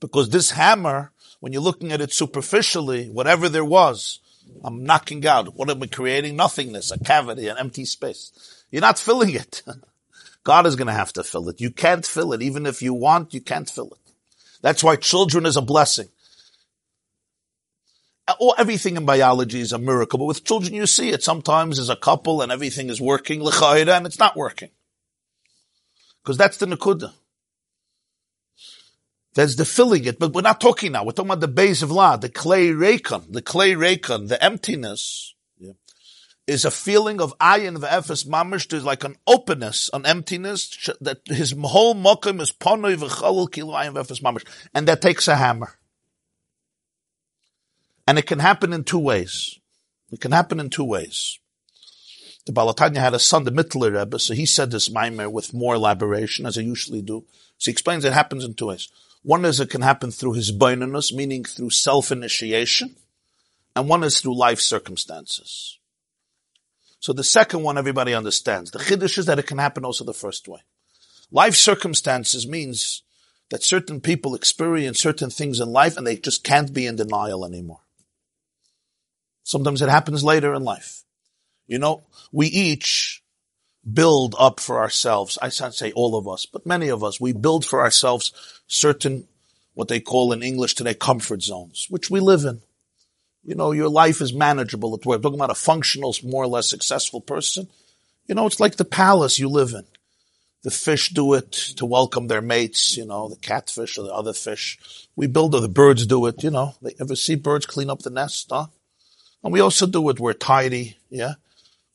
Because 0.00 0.30
this 0.30 0.52
hammer, 0.52 1.12
when 1.40 1.52
you're 1.52 1.62
looking 1.62 1.92
at 1.92 2.00
it 2.00 2.12
superficially, 2.12 3.08
whatever 3.08 3.48
there 3.48 3.64
was, 3.64 4.20
I'm 4.64 4.84
knocking 4.84 5.26
out. 5.26 5.54
What 5.54 5.70
am 5.70 5.82
I 5.82 5.86
creating? 5.86 6.36
Nothingness, 6.36 6.90
a 6.90 6.98
cavity, 6.98 7.48
an 7.48 7.58
empty 7.58 7.84
space. 7.84 8.64
You're 8.70 8.80
not 8.80 8.98
filling 8.98 9.34
it. 9.34 9.62
God 10.44 10.66
is 10.66 10.76
going 10.76 10.86
to 10.86 10.92
have 10.92 11.12
to 11.14 11.24
fill 11.24 11.48
it. 11.48 11.60
You 11.60 11.70
can't 11.70 12.06
fill 12.06 12.32
it. 12.32 12.42
Even 12.42 12.66
if 12.66 12.80
you 12.82 12.94
want, 12.94 13.34
you 13.34 13.40
can't 13.40 13.68
fill 13.68 13.88
it. 13.88 14.12
That's 14.62 14.82
why 14.82 14.96
children 14.96 15.46
is 15.46 15.56
a 15.56 15.62
blessing 15.62 16.08
or 18.38 18.54
everything 18.58 18.96
in 18.96 19.06
biology 19.06 19.60
is 19.60 19.72
a 19.72 19.78
miracle, 19.78 20.18
but 20.18 20.26
with 20.26 20.44
children 20.44 20.74
you 20.74 20.86
see 20.86 21.10
it. 21.10 21.22
Sometimes 21.22 21.78
as 21.78 21.88
a 21.88 21.96
couple 21.96 22.42
and 22.42 22.52
everything 22.52 22.90
is 22.90 23.00
working, 23.00 23.40
and 23.40 24.06
it's 24.06 24.18
not 24.18 24.36
working. 24.36 24.70
Because 26.22 26.36
that's 26.36 26.58
the 26.58 26.66
nakuda. 26.66 27.12
That's 29.34 29.56
the 29.56 29.64
filling 29.64 30.04
it, 30.04 30.18
but 30.18 30.32
we're 30.32 30.40
not 30.40 30.60
talking 30.60 30.92
now. 30.92 31.04
We're 31.04 31.12
talking 31.12 31.30
about 31.30 31.40
the 31.40 31.48
base 31.48 31.82
of 31.82 31.90
la, 31.90 32.16
the 32.16 32.28
clay 32.28 32.68
rakon, 32.68 33.32
the 33.32 33.42
clay 33.42 33.72
rakon, 33.72 34.28
the 34.28 34.42
emptiness. 34.42 35.34
Yeah, 35.58 35.72
is 36.46 36.64
a 36.64 36.70
feeling 36.70 37.20
of 37.20 37.36
ayin 37.38 37.78
v'efes 37.78 38.26
mamish. 38.26 38.68
There's 38.68 38.84
like 38.84 39.04
an 39.04 39.16
openness, 39.26 39.90
an 39.92 40.06
emptiness 40.06 40.90
that 41.00 41.20
his 41.26 41.54
whole 41.62 41.94
mokum 41.94 42.40
is 42.40 42.50
ponoi 42.50 42.96
v'chalul 42.96 43.52
kilo 43.52 43.74
ayin 43.74 43.94
v'efes 43.94 44.22
mamish, 44.22 44.44
and 44.74 44.88
that 44.88 45.02
takes 45.02 45.28
a 45.28 45.36
hammer. 45.36 45.74
And 48.06 48.18
it 48.18 48.26
can 48.26 48.38
happen 48.38 48.72
in 48.72 48.84
two 48.84 48.98
ways. 48.98 49.58
It 50.10 50.20
can 50.20 50.32
happen 50.32 50.58
in 50.58 50.70
two 50.70 50.84
ways. 50.84 51.38
The 52.46 52.52
Baal 52.52 52.74
HaTanya 52.74 52.96
had 52.96 53.12
a 53.12 53.18
son, 53.18 53.44
the 53.44 53.52
Mittler 53.52 53.94
Rebbe, 53.94 54.18
so 54.18 54.32
he 54.32 54.46
said 54.46 54.70
this 54.70 54.90
mimer 54.90 55.28
with 55.28 55.52
more 55.52 55.74
elaboration, 55.74 56.46
as 56.46 56.56
I 56.56 56.62
usually 56.62 57.02
do. 57.02 57.26
So 57.58 57.70
he 57.70 57.72
explains 57.72 58.06
it 58.06 58.14
happens 58.14 58.42
in 58.42 58.54
two 58.54 58.68
ways. 58.68 58.88
One 59.22 59.44
is 59.44 59.60
it 59.60 59.70
can 59.70 59.82
happen 59.82 60.10
through 60.10 60.34
his 60.34 60.52
boinanus, 60.52 61.12
meaning 61.12 61.44
through 61.44 61.70
self-initiation, 61.70 62.96
and 63.74 63.88
one 63.88 64.04
is 64.04 64.20
through 64.20 64.36
life 64.36 64.60
circumstances. 64.60 65.78
So 67.00 67.12
the 67.12 67.24
second 67.24 67.62
one 67.62 67.78
everybody 67.78 68.14
understands. 68.14 68.70
The 68.70 68.78
chiddush 68.78 69.18
is 69.18 69.26
that 69.26 69.38
it 69.38 69.46
can 69.46 69.58
happen 69.58 69.84
also 69.84 70.04
the 70.04 70.14
first 70.14 70.48
way. 70.48 70.60
Life 71.30 71.54
circumstances 71.54 72.46
means 72.46 73.02
that 73.50 73.62
certain 73.62 74.00
people 74.00 74.34
experience 74.34 75.00
certain 75.00 75.30
things 75.30 75.60
in 75.60 75.70
life 75.70 75.96
and 75.96 76.06
they 76.06 76.16
just 76.16 76.44
can't 76.44 76.72
be 76.72 76.86
in 76.86 76.96
denial 76.96 77.44
anymore. 77.44 77.80
Sometimes 79.42 79.80
it 79.80 79.88
happens 79.88 80.24
later 80.24 80.52
in 80.54 80.62
life. 80.62 81.04
You 81.66 81.78
know, 81.78 82.04
we 82.32 82.48
each 82.48 83.17
build 83.94 84.34
up 84.38 84.60
for 84.60 84.78
ourselves. 84.78 85.38
I 85.40 85.50
can't 85.50 85.74
say 85.74 85.92
all 85.92 86.16
of 86.16 86.28
us, 86.28 86.46
but 86.46 86.66
many 86.66 86.88
of 86.88 87.04
us, 87.04 87.20
we 87.20 87.32
build 87.32 87.64
for 87.64 87.80
ourselves 87.80 88.32
certain, 88.66 89.28
what 89.74 89.88
they 89.88 90.00
call 90.00 90.32
in 90.32 90.42
English 90.42 90.74
today, 90.74 90.94
comfort 90.94 91.42
zones, 91.42 91.86
which 91.88 92.10
we 92.10 92.20
live 92.20 92.44
in. 92.44 92.60
You 93.44 93.54
know, 93.54 93.72
your 93.72 93.88
life 93.88 94.20
is 94.20 94.32
manageable 94.34 94.90
work. 94.90 95.16
I'm 95.16 95.22
talking 95.22 95.38
about 95.38 95.50
a 95.50 95.54
functional, 95.54 96.14
more 96.22 96.44
or 96.44 96.48
less 96.48 96.68
successful 96.68 97.20
person. 97.20 97.68
You 98.26 98.34
know, 98.34 98.46
it's 98.46 98.60
like 98.60 98.76
the 98.76 98.84
palace 98.84 99.38
you 99.38 99.48
live 99.48 99.72
in. 99.72 99.84
The 100.64 100.70
fish 100.70 101.10
do 101.10 101.34
it 101.34 101.52
to 101.76 101.86
welcome 101.86 102.26
their 102.26 102.42
mates, 102.42 102.96
you 102.96 103.06
know, 103.06 103.28
the 103.28 103.36
catfish 103.36 103.96
or 103.96 104.02
the 104.02 104.12
other 104.12 104.32
fish. 104.32 104.78
We 105.14 105.28
build 105.28 105.54
it, 105.54 105.60
the 105.60 105.68
birds 105.68 106.04
do 106.04 106.26
it, 106.26 106.42
you 106.42 106.50
know. 106.50 106.74
They 106.82 106.94
ever 107.00 107.14
see 107.14 107.36
birds 107.36 107.64
clean 107.64 107.90
up 107.90 108.00
the 108.00 108.10
nest, 108.10 108.48
huh? 108.50 108.66
And 109.42 109.52
we 109.52 109.60
also 109.60 109.86
do 109.86 110.08
it. 110.10 110.18
We're 110.18 110.32
tidy. 110.32 110.96
Yeah. 111.10 111.34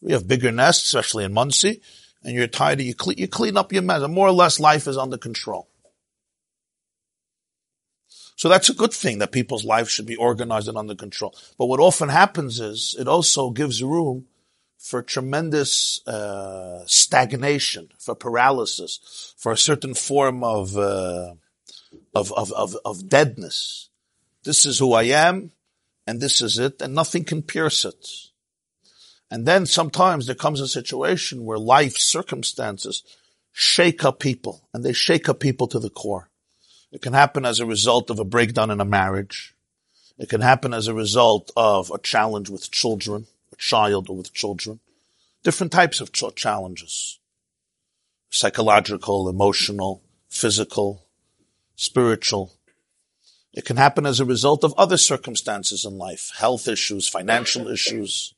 We 0.03 0.11
have 0.11 0.27
bigger 0.27 0.51
nests, 0.51 0.85
especially 0.85 1.23
in 1.23 1.33
Monsey, 1.33 1.81
and 2.23 2.35
you're 2.35 2.47
tidy. 2.47 2.83
You 2.83 2.93
clean, 2.93 3.17
you 3.17 3.27
clean 3.27 3.55
up 3.55 3.71
your 3.71 3.81
mess. 3.81 4.01
And 4.01 4.13
more 4.13 4.27
or 4.27 4.33
less 4.33 4.59
life 4.59 4.87
is 4.87 4.97
under 4.97 5.17
control. 5.17 5.69
So 8.35 8.49
that's 8.49 8.69
a 8.69 8.73
good 8.73 8.91
thing 8.91 9.19
that 9.19 9.31
people's 9.31 9.63
lives 9.63 9.91
should 9.91 10.05
be 10.05 10.17
organized 10.17 10.67
and 10.67 10.77
under 10.77 10.95
control. 10.95 11.33
But 11.57 11.67
what 11.67 11.79
often 11.79 12.09
happens 12.09 12.59
is 12.59 12.95
it 12.99 13.07
also 13.07 13.51
gives 13.51 13.81
room 13.81 14.25
for 14.77 15.01
tremendous 15.01 16.05
uh, 16.05 16.83
stagnation, 16.85 17.89
for 17.97 18.15
paralysis, 18.15 19.33
for 19.37 19.53
a 19.53 19.57
certain 19.57 19.93
form 19.93 20.43
of, 20.43 20.77
uh, 20.77 21.35
of, 22.13 22.33
of, 22.33 22.51
of, 22.51 22.75
of 22.83 23.07
deadness. 23.07 23.89
This 24.43 24.65
is 24.65 24.79
who 24.79 24.91
I 24.91 25.03
am 25.03 25.51
and 26.05 26.19
this 26.19 26.41
is 26.41 26.59
it, 26.59 26.81
and 26.81 26.93
nothing 26.93 27.23
can 27.23 27.41
pierce 27.41 27.85
it. 27.85 28.05
And 29.33 29.47
then 29.47 29.65
sometimes 29.65 30.27
there 30.27 30.35
comes 30.35 30.61
a 30.61 30.67
situation 30.67 31.43
where 31.43 31.57
life 31.57 31.97
circumstances 31.97 33.01
shake 33.51 34.05
up 34.05 34.19
people, 34.19 34.69
and 34.71 34.85
they 34.85 34.93
shake 34.93 35.27
up 35.27 35.39
people 35.39 35.65
to 35.69 35.79
the 35.79 35.89
core. 35.89 36.29
It 36.91 37.01
can 37.01 37.13
happen 37.13 37.43
as 37.43 37.59
a 37.59 37.65
result 37.65 38.11
of 38.11 38.19
a 38.19 38.25
breakdown 38.25 38.69
in 38.69 38.79
a 38.79 38.85
marriage. 38.85 39.55
It 40.19 40.29
can 40.29 40.41
happen 40.41 40.71
as 40.71 40.87
a 40.87 40.93
result 40.93 41.49
of 41.57 41.89
a 41.89 41.97
challenge 41.97 42.51
with 42.51 42.69
children, 42.69 43.25
a 43.51 43.55
child 43.55 44.07
or 44.07 44.15
with 44.15 44.35
children. 44.35 44.79
Different 45.41 45.71
types 45.71 45.99
of 45.99 46.11
ch- 46.11 46.35
challenges. 46.35 47.17
Psychological, 48.29 49.27
emotional, 49.27 50.03
physical, 50.29 51.07
spiritual. 51.75 52.53
It 53.51 53.65
can 53.65 53.77
happen 53.77 54.05
as 54.05 54.19
a 54.19 54.25
result 54.25 54.63
of 54.63 54.75
other 54.77 54.97
circumstances 54.97 55.85
in 55.85 55.97
life, 55.97 56.31
health 56.37 56.67
issues, 56.67 57.09
financial 57.09 57.67
issues, 57.67 58.35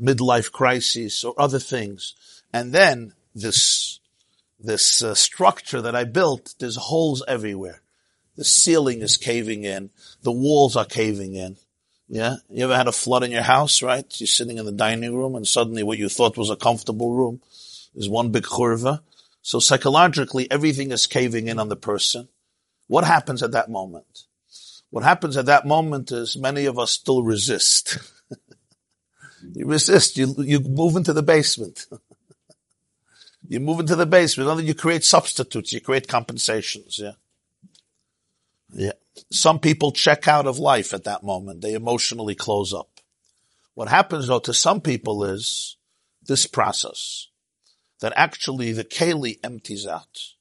midlife 0.00 0.52
crises, 0.52 1.24
or 1.24 1.34
other 1.38 1.58
things. 1.58 2.14
And 2.52 2.72
then 2.72 3.14
this, 3.34 4.00
this 4.58 5.02
uh, 5.02 5.14
structure 5.14 5.80
that 5.82 5.96
I 5.96 6.04
built, 6.04 6.54
there's 6.58 6.76
holes 6.76 7.22
everywhere. 7.26 7.82
The 8.36 8.44
ceiling 8.44 9.00
is 9.00 9.16
caving 9.16 9.64
in. 9.64 9.90
The 10.22 10.32
walls 10.32 10.76
are 10.76 10.84
caving 10.84 11.34
in. 11.34 11.56
Yeah. 12.08 12.36
You 12.50 12.64
ever 12.64 12.76
had 12.76 12.88
a 12.88 12.92
flood 12.92 13.24
in 13.24 13.30
your 13.30 13.42
house, 13.42 13.82
right? 13.82 14.04
You're 14.20 14.26
sitting 14.26 14.58
in 14.58 14.66
the 14.66 14.72
dining 14.72 15.14
room 15.16 15.34
and 15.34 15.46
suddenly 15.46 15.82
what 15.82 15.98
you 15.98 16.08
thought 16.08 16.36
was 16.36 16.50
a 16.50 16.56
comfortable 16.56 17.12
room 17.12 17.40
is 17.94 18.08
one 18.08 18.30
big 18.30 18.44
churva. 18.44 19.00
So 19.42 19.58
psychologically, 19.58 20.50
everything 20.50 20.92
is 20.92 21.06
caving 21.06 21.48
in 21.48 21.58
on 21.58 21.68
the 21.68 21.76
person. 21.76 22.28
What 22.86 23.04
happens 23.04 23.42
at 23.42 23.52
that 23.52 23.70
moment? 23.70 24.24
What 24.90 25.04
happens 25.04 25.36
at 25.36 25.46
that 25.46 25.66
moment 25.66 26.12
is 26.12 26.36
many 26.36 26.66
of 26.66 26.78
us 26.78 26.90
still 26.90 27.22
resist. 27.22 27.98
you 29.54 29.66
resist. 29.66 30.16
You, 30.16 30.34
you 30.38 30.60
move 30.60 30.96
into 30.96 31.12
the 31.12 31.22
basement. 31.22 31.86
you 33.48 33.60
move 33.60 33.80
into 33.80 33.96
the 33.96 34.06
basement. 34.06 34.64
You 34.64 34.74
create 34.74 35.04
substitutes. 35.04 35.72
You 35.72 35.80
create 35.80 36.08
compensations. 36.08 36.98
Yeah. 36.98 37.12
Yeah. 38.72 38.92
Some 39.30 39.60
people 39.60 39.92
check 39.92 40.28
out 40.28 40.46
of 40.46 40.58
life 40.58 40.92
at 40.92 41.04
that 41.04 41.22
moment. 41.22 41.62
They 41.62 41.74
emotionally 41.74 42.34
close 42.34 42.72
up. 42.72 42.88
What 43.74 43.88
happens 43.88 44.26
though 44.26 44.40
to 44.40 44.54
some 44.54 44.80
people 44.80 45.24
is 45.24 45.76
this 46.22 46.46
process 46.46 47.28
that 48.00 48.12
actually 48.16 48.72
the 48.72 48.84
keli 48.84 49.38
empties 49.42 49.86
out. 49.86 50.34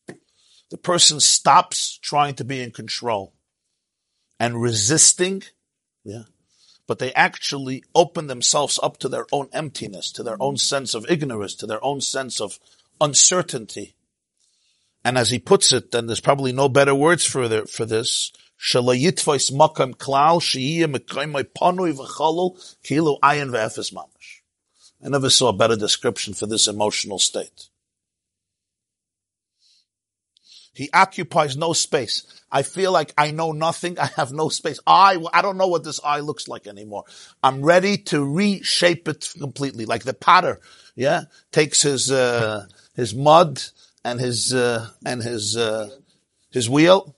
The 0.72 0.78
person 0.78 1.20
stops 1.20 2.00
trying 2.02 2.36
to 2.36 2.44
be 2.44 2.62
in 2.62 2.72
control 2.72 3.34
and 4.40 4.62
resisting, 4.62 5.44
yeah, 6.04 6.24
but 6.88 7.00
they 7.00 7.14
actually 7.14 7.84
open 7.94 8.28
themselves 8.28 8.80
up 8.82 8.98
to 8.98 9.10
their 9.10 9.26
own 9.32 9.50
emptiness, 9.54 10.12
to 10.12 10.24
their 10.24 10.42
own 10.42 10.58
sense 10.58 10.94
of 10.94 11.06
ignorance, 11.10 11.56
to 11.56 11.66
their 11.66 11.84
own 11.84 12.02
sense 12.02 12.40
of 12.40 12.60
uncertainty. 13.02 13.96
And 15.04 15.18
as 15.18 15.30
he 15.30 15.40
puts 15.40 15.72
it, 15.74 15.92
then 15.92 16.08
there's 16.08 16.20
probably 16.20 16.52
no 16.52 16.70
better 16.70 16.96
words 16.96 17.26
for, 17.26 17.48
the, 17.48 17.66
for 17.66 17.86
this. 17.86 18.32
I 25.04 25.10
never 25.10 25.30
saw 25.30 25.50
a 25.50 25.54
better 25.54 25.76
description 25.76 26.34
for 26.34 26.48
this 26.48 26.68
emotional 26.68 27.20
state. 27.20 27.70
He 30.76 30.90
occupies 30.94 31.56
no 31.56 31.72
space. 31.72 32.26
I 32.52 32.62
feel 32.62 32.92
like 32.92 33.14
I 33.18 33.32
know 33.32 33.54
nothing. 33.54 33.98
I 33.98 34.08
have 34.18 34.34
no 34.34 34.50
space. 34.50 34.80
I, 34.86 35.18
I 35.34 35.42
don't 35.42 35.58
know 35.58 35.68
what 35.68 35.86
this 35.86 36.02
eye 36.04 36.20
looks 36.20 36.50
like 36.50 36.68
anymore. 36.68 37.06
I'm 37.42 37.64
ready 37.64 37.98
to 38.10 38.24
reshape 38.24 39.08
it 39.08 39.34
completely. 39.40 39.86
Like 39.86 40.04
the 40.04 40.14
potter, 40.14 40.60
yeah, 40.94 41.24
takes 41.54 41.82
his, 41.82 42.12
uh, 42.12 42.66
his 42.94 43.16
mud 43.16 43.62
and 44.04 44.20
his, 44.20 44.54
uh, 44.54 44.90
and 45.06 45.24
his, 45.24 45.56
uh, 45.56 45.90
his 46.52 46.70
wheel. 46.70 47.16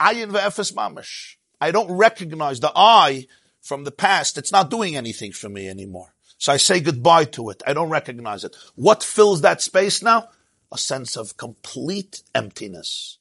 Ayin 0.00 0.32
ve'efes 0.32 0.74
mamash. 0.74 1.36
I 1.60 1.70
don't 1.70 1.92
recognize 1.92 2.58
the 2.58 2.72
eye 2.74 3.28
from 3.60 3.84
the 3.84 3.92
past. 3.92 4.38
It's 4.38 4.50
not 4.50 4.70
doing 4.70 4.96
anything 4.96 5.30
for 5.30 5.48
me 5.48 5.68
anymore. 5.68 6.14
So 6.38 6.52
I 6.52 6.56
say 6.56 6.80
goodbye 6.80 7.26
to 7.26 7.50
it. 7.50 7.62
I 7.64 7.74
don't 7.74 7.90
recognize 7.90 8.42
it. 8.42 8.56
What 8.74 9.04
fills 9.04 9.42
that 9.42 9.62
space 9.62 10.02
now? 10.02 10.30
A 10.72 10.78
sense 10.78 11.16
of 11.16 11.36
complete 11.36 12.22
emptiness. 12.34 13.18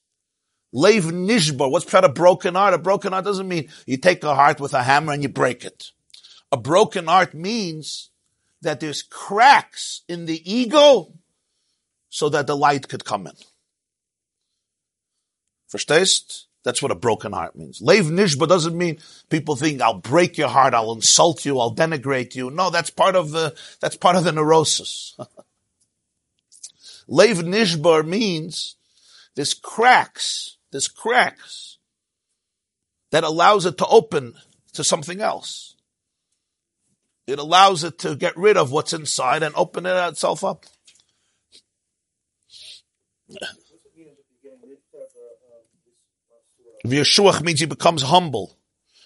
Lev 0.72 1.06
nishbar. 1.06 1.72
What's 1.72 1.86
that? 1.92 2.04
A 2.04 2.10
broken 2.10 2.56
heart? 2.56 2.74
A 2.74 2.78
broken 2.78 3.12
heart 3.12 3.26
doesn't 3.26 3.48
mean 3.48 3.70
you 3.86 3.98
take 3.98 4.24
a 4.24 4.36
heart 4.36 4.60
with 4.60 4.74
a 4.74 4.84
hammer 4.84 5.14
and 5.14 5.24
you 5.24 5.30
break 5.30 5.66
it. 5.66 5.92
A 6.52 6.58
broken 6.58 7.08
heart 7.08 7.34
means 7.34 8.10
that 8.62 8.80
there's 8.80 9.02
cracks 9.02 10.02
in 10.08 10.26
the 10.26 10.52
ego 10.52 11.14
so 12.10 12.30
that 12.30 12.48
the 12.48 12.56
light 12.56 12.88
could 12.88 13.06
come 13.06 13.28
in. 13.28 13.34
Verstehst? 15.74 16.46
That's 16.64 16.82
what 16.82 16.92
a 16.92 16.96
broken 16.96 17.32
heart 17.32 17.56
means. 17.56 17.82
Lev 17.82 18.06
nishba 18.06 18.48
doesn't 18.48 18.78
mean 18.78 19.00
people 19.30 19.56
think 19.56 19.82
I'll 19.82 19.94
break 19.94 20.38
your 20.38 20.50
heart, 20.50 20.74
I'll 20.74 20.92
insult 20.92 21.46
you, 21.46 21.58
I'll 21.58 21.74
denigrate 21.74 22.36
you. 22.36 22.52
No, 22.52 22.70
that's 22.70 22.90
part 22.90 23.16
of 23.16 23.32
the, 23.32 23.56
that's 23.80 23.96
part 23.96 24.18
of 24.18 24.24
the 24.24 24.34
neurosis. 24.34 25.18
Lev 27.12 27.40
nishbar 27.40 28.06
means 28.06 28.76
this 29.36 29.56
cracks, 29.56 30.58
this 30.72 30.88
cracks 30.88 31.80
that 33.12 33.24
allows 33.24 33.66
it 33.66 33.80
to 33.80 33.88
open 33.88 34.36
to 34.74 34.84
something 34.84 35.20
else. 35.20 35.76
It 37.26 37.40
allows 37.40 37.84
it 37.84 37.98
to 38.00 38.16
get 38.16 38.38
rid 38.38 38.58
of 38.58 38.72
what's 38.72 38.94
inside 38.94 39.42
and 39.42 39.56
open 39.56 39.88
it 39.88 39.96
itself 39.96 40.44
up. 40.44 40.66
Yeshuach 46.86 47.42
means 47.42 47.60
he 47.60 47.66
becomes 47.66 48.04
humble. 48.04 48.56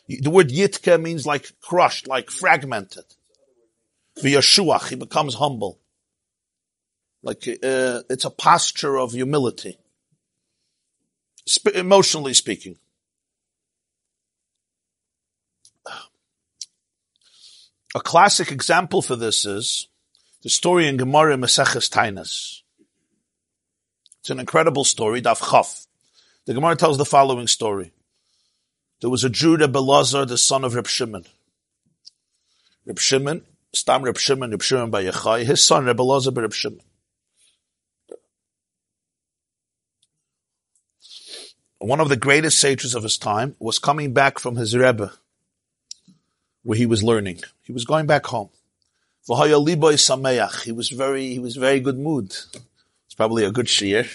The 0.09 0.29
word 0.29 0.49
yitka 0.49 1.01
means 1.01 1.25
like 1.25 1.53
crushed, 1.61 2.07
like 2.07 2.29
fragmented. 2.29 3.05
V'yeshuach, 4.21 4.89
he 4.89 4.95
becomes 4.95 5.35
humble. 5.35 5.79
Like, 7.23 7.47
uh, 7.47 8.03
it's 8.09 8.25
a 8.25 8.29
posture 8.29 8.99
of 8.99 9.13
humility. 9.13 9.77
Sp- 11.47 11.75
emotionally 11.75 12.33
speaking. 12.33 12.77
A 17.95 17.99
classic 17.99 18.51
example 18.51 19.01
for 19.01 19.15
this 19.15 19.45
is 19.45 19.87
the 20.41 20.49
story 20.49 20.87
in 20.87 20.97
Gemara 20.97 21.37
Maseches 21.37 21.89
Taanis. 21.89 22.61
It's 24.19 24.29
an 24.29 24.39
incredible 24.39 24.83
story, 24.83 25.21
Daf 25.21 25.51
Chaf. 25.51 25.85
The 26.45 26.53
Gemara 26.53 26.75
tells 26.75 26.97
the 26.97 27.05
following 27.05 27.47
story. 27.47 27.93
There 29.01 29.09
was 29.09 29.23
a 29.23 29.29
Jew, 29.29 29.57
Reb 29.57 29.73
Elazar, 29.73 30.27
the 30.27 30.37
son 30.37 30.63
of 30.63 30.75
Reb 30.75 30.87
Shimon. 30.87 31.25
Reb 32.85 32.99
Shimon, 32.99 33.45
Stam 33.73 34.03
Reb 34.03 34.17
Shimon, 34.17 34.51
Reb 34.51 34.61
Shimon 34.61 34.89
bar 34.89 35.01
Yochai, 35.01 35.43
his 35.43 35.63
son 35.63 35.85
Reb 35.85 35.97
Elazar 35.97 36.33
by 36.33 36.41
Reb 36.41 36.53
Shimon. 36.53 36.81
One 41.87 41.99
of 41.99 42.09
the 42.09 42.15
greatest 42.15 42.59
sages 42.59 42.95
of 42.95 43.03
his 43.03 43.17
time, 43.17 43.55
was 43.59 43.77
coming 43.77 44.13
back 44.13 44.39
from 44.39 44.55
his 44.55 44.75
Rebbe, 44.75 45.11
where 46.63 46.77
he 46.77 46.85
was 46.85 47.03
learning. 47.03 47.41
He 47.63 47.73
was 47.73 47.83
going 47.83 48.05
back 48.05 48.25
home. 48.27 48.49
He 49.27 50.71
was 50.71 50.89
very, 50.89 51.29
he 51.29 51.39
was 51.39 51.55
very 51.55 51.79
good 51.79 51.99
mood. 51.99 52.31
It's 53.05 53.15
probably 53.15 53.43
a 53.43 53.51
good 53.51 53.67
shear 53.67 54.05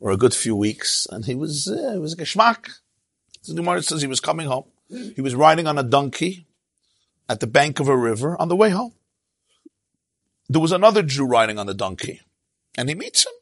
or 0.00 0.10
a 0.10 0.16
good 0.16 0.34
few 0.34 0.56
weeks, 0.56 1.06
and 1.10 1.24
he 1.26 1.34
was, 1.34 1.68
uh, 1.68 1.92
it 1.94 2.00
was 2.00 2.14
a 2.14 2.16
geschmack. 2.16 2.70
The 3.46 3.54
Gemara 3.54 3.82
says 3.82 4.00
he 4.00 4.08
was 4.08 4.20
coming 4.20 4.46
home. 4.46 4.64
He 4.88 5.20
was 5.20 5.34
riding 5.34 5.66
on 5.66 5.78
a 5.78 5.82
donkey 5.82 6.46
at 7.28 7.40
the 7.40 7.46
bank 7.46 7.80
of 7.80 7.88
a 7.88 7.96
river 7.96 8.36
on 8.40 8.48
the 8.48 8.56
way 8.56 8.70
home. 8.70 8.92
There 10.48 10.60
was 10.60 10.72
another 10.72 11.02
Jew 11.02 11.26
riding 11.26 11.58
on 11.58 11.68
a 11.68 11.74
donkey, 11.74 12.22
and 12.76 12.88
he 12.88 12.94
meets 12.94 13.24
him. 13.24 13.32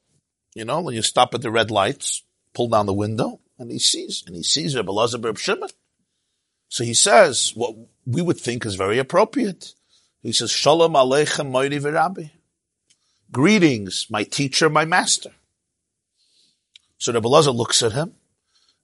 You 0.55 0.65
know, 0.65 0.81
when 0.81 0.95
you 0.95 1.03
stop 1.03 1.33
at 1.35 1.43
the 1.43 1.51
red 1.51 1.71
lights, 1.71 2.23
pull 2.55 2.69
down 2.69 2.87
the 2.87 2.93
window, 2.93 3.41
and 3.59 3.71
he 3.71 3.79
sees, 3.79 4.23
and 4.27 4.37
he 4.37 4.43
sees 4.43 4.77
Rebbe 4.77 4.91
Elazar 4.91 5.25
Reb 5.25 5.39
Shimon. 5.39 5.71
So 6.69 6.85
he 6.85 6.95
says 6.95 7.53
what 7.55 7.75
we 8.07 8.23
would 8.23 8.39
think 8.39 8.65
is 8.65 8.75
very 8.75 8.99
appropriate. 8.99 9.75
He 10.23 10.33
says, 10.33 10.51
Shalom 10.51 10.93
Aleichem 10.93 11.51
Moiri 11.51 11.81
V'Rabbi. 11.81 12.31
Greetings, 13.31 14.07
my 14.11 14.25
teacher, 14.25 14.69
my 14.69 14.85
master. 14.85 15.31
So 16.99 17.13
Rebbe 17.13 17.29
Elazar 17.29 17.55
looks 17.55 17.83
at 17.83 17.93
him 17.93 18.15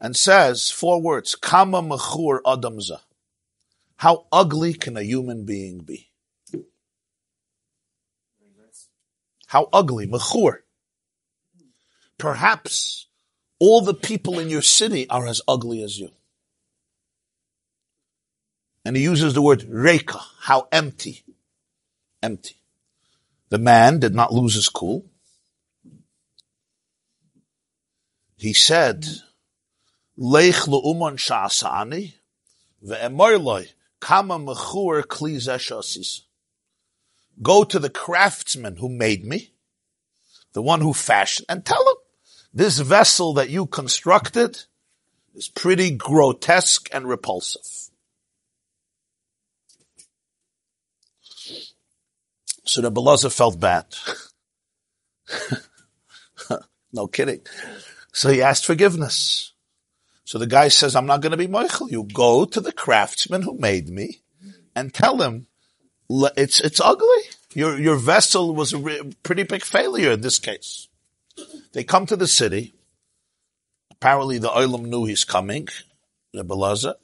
and 0.00 0.16
says 0.16 0.70
four 0.70 1.00
words, 1.00 1.34
Kama 1.34 1.82
Mechur 1.82 2.40
Adamza. 2.42 3.00
How 3.96 4.26
ugly 4.32 4.74
can 4.74 4.96
a 4.96 5.02
human 5.02 5.44
being 5.44 5.78
be? 5.78 6.10
How 9.46 9.68
ugly, 9.72 10.06
Mechur. 10.06 10.58
Perhaps 12.18 13.06
all 13.66 13.80
the 13.80 13.94
people 13.94 14.38
in 14.38 14.50
your 14.50 14.60
city 14.60 15.08
are 15.08 15.26
as 15.26 15.40
ugly 15.48 15.82
as 15.82 15.98
you. 15.98 16.10
And 18.84 18.94
he 18.94 19.02
uses 19.02 19.32
the 19.32 19.40
word 19.40 19.64
reka, 19.66 20.20
how 20.40 20.68
empty. 20.70 21.24
Empty. 22.22 22.56
The 23.48 23.56
man 23.56 24.00
did 24.00 24.14
not 24.14 24.34
lose 24.34 24.54
his 24.54 24.68
cool. 24.68 25.06
He 28.36 28.52
said, 28.52 29.06
Lech 30.14 30.66
le'uman 30.66 31.16
sha'asani, 31.16 32.12
ve'emor 32.86 33.66
kama 33.98 34.38
mechur 34.40 35.04
kli 35.04 36.20
Go 37.40 37.64
to 37.64 37.78
the 37.78 37.88
craftsman 37.88 38.76
who 38.76 38.90
made 38.90 39.24
me, 39.24 39.54
the 40.52 40.60
one 40.60 40.82
who 40.82 40.92
fashioned, 40.92 41.46
and 41.48 41.64
tell 41.64 41.82
him, 41.88 41.96
this 42.54 42.78
vessel 42.78 43.34
that 43.34 43.50
you 43.50 43.66
constructed 43.66 44.62
is 45.34 45.48
pretty 45.48 45.90
grotesque 45.90 46.88
and 46.92 47.08
repulsive. 47.08 47.90
So 52.64 52.80
the 52.80 52.92
Belazar 52.92 53.34
felt 53.34 53.58
bad. 53.58 53.86
no 56.92 57.08
kidding. 57.08 57.40
So 58.12 58.30
he 58.30 58.40
asked 58.40 58.64
forgiveness. 58.64 59.52
So 60.24 60.38
the 60.38 60.46
guy 60.46 60.68
says, 60.68 60.96
I'm 60.96 61.06
not 61.06 61.20
going 61.20 61.32
to 61.32 61.36
be 61.36 61.48
Michael. 61.48 61.90
You 61.90 62.04
go 62.04 62.44
to 62.44 62.60
the 62.60 62.72
craftsman 62.72 63.42
who 63.42 63.58
made 63.58 63.88
me 63.88 64.20
and 64.74 64.94
tell 64.94 65.20
him 65.20 65.48
it's, 66.08 66.60
it's 66.60 66.80
ugly. 66.80 67.06
Your, 67.52 67.78
your 67.78 67.96
vessel 67.96 68.54
was 68.54 68.72
a 68.72 68.78
re- 68.78 69.12
pretty 69.22 69.42
big 69.42 69.62
failure 69.62 70.12
in 70.12 70.22
this 70.22 70.38
case. 70.38 70.88
They 71.74 71.84
come 71.84 72.06
to 72.06 72.16
the 72.16 72.28
city. 72.28 72.74
Apparently 73.90 74.38
the 74.38 74.48
Olam 74.48 74.86
knew 74.86 75.04
he's 75.04 75.24
coming, 75.24 75.68
the 76.32 76.44
Belazar. 76.44 76.94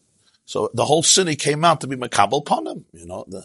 So 0.47 0.71
the 0.73 0.85
whole 0.85 1.03
city 1.03 1.37
came 1.37 1.65
out 1.65 1.81
to 1.81 1.87
be 1.87 1.97
Makabal 1.97 2.41
upon 2.41 2.67
him. 2.67 2.85
You 2.93 3.07
know, 3.07 3.25
the, 3.27 3.45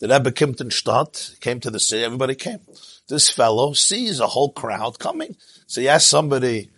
the 0.00 0.08
Rebbe 0.08 0.32
Kimtenstadt 0.32 1.40
came 1.40 1.60
to 1.60 1.70
the 1.70 1.78
city, 1.78 2.04
everybody 2.04 2.34
came. 2.34 2.60
This 3.08 3.30
fellow 3.30 3.74
sees 3.74 4.18
a 4.18 4.26
whole 4.26 4.52
crowd 4.52 4.98
coming. 4.98 5.36
So 5.66 5.82
he 5.82 5.88
asked 5.88 6.08
somebody, 6.08 6.70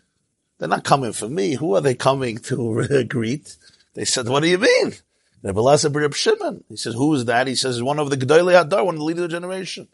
they're 0.59 0.69
not 0.69 0.85
coming 0.85 1.13
for 1.13 1.29
me. 1.29 1.55
Who 1.55 1.75
are 1.75 1.81
they 1.81 1.95
coming 1.95 2.39
to 2.39 3.05
greet? 3.09 3.57
They 3.95 4.05
said, 4.05 4.29
what 4.29 4.43
do 4.43 4.49
you 4.49 4.59
mean? 4.59 4.95
Rebbe 5.43 5.61
Lazar 5.61 5.91
Reb 5.91 6.15
Shimon. 6.15 6.65
He 6.69 6.77
says, 6.77 6.95
who 6.95 7.15
is 7.15 7.27
that? 7.27 7.47
He 7.47 7.55
says, 7.55 7.83
one 7.83 8.01
of 8.01 8.11
the 8.11 8.17
Gedolei 8.17 8.61
Hador, 8.61 8.85
one 8.85 8.97
of 8.97 9.01
the 9.01 9.05
leaders 9.05 9.25
of 9.25 9.31
the 9.31 9.37
generation. 9.37 9.89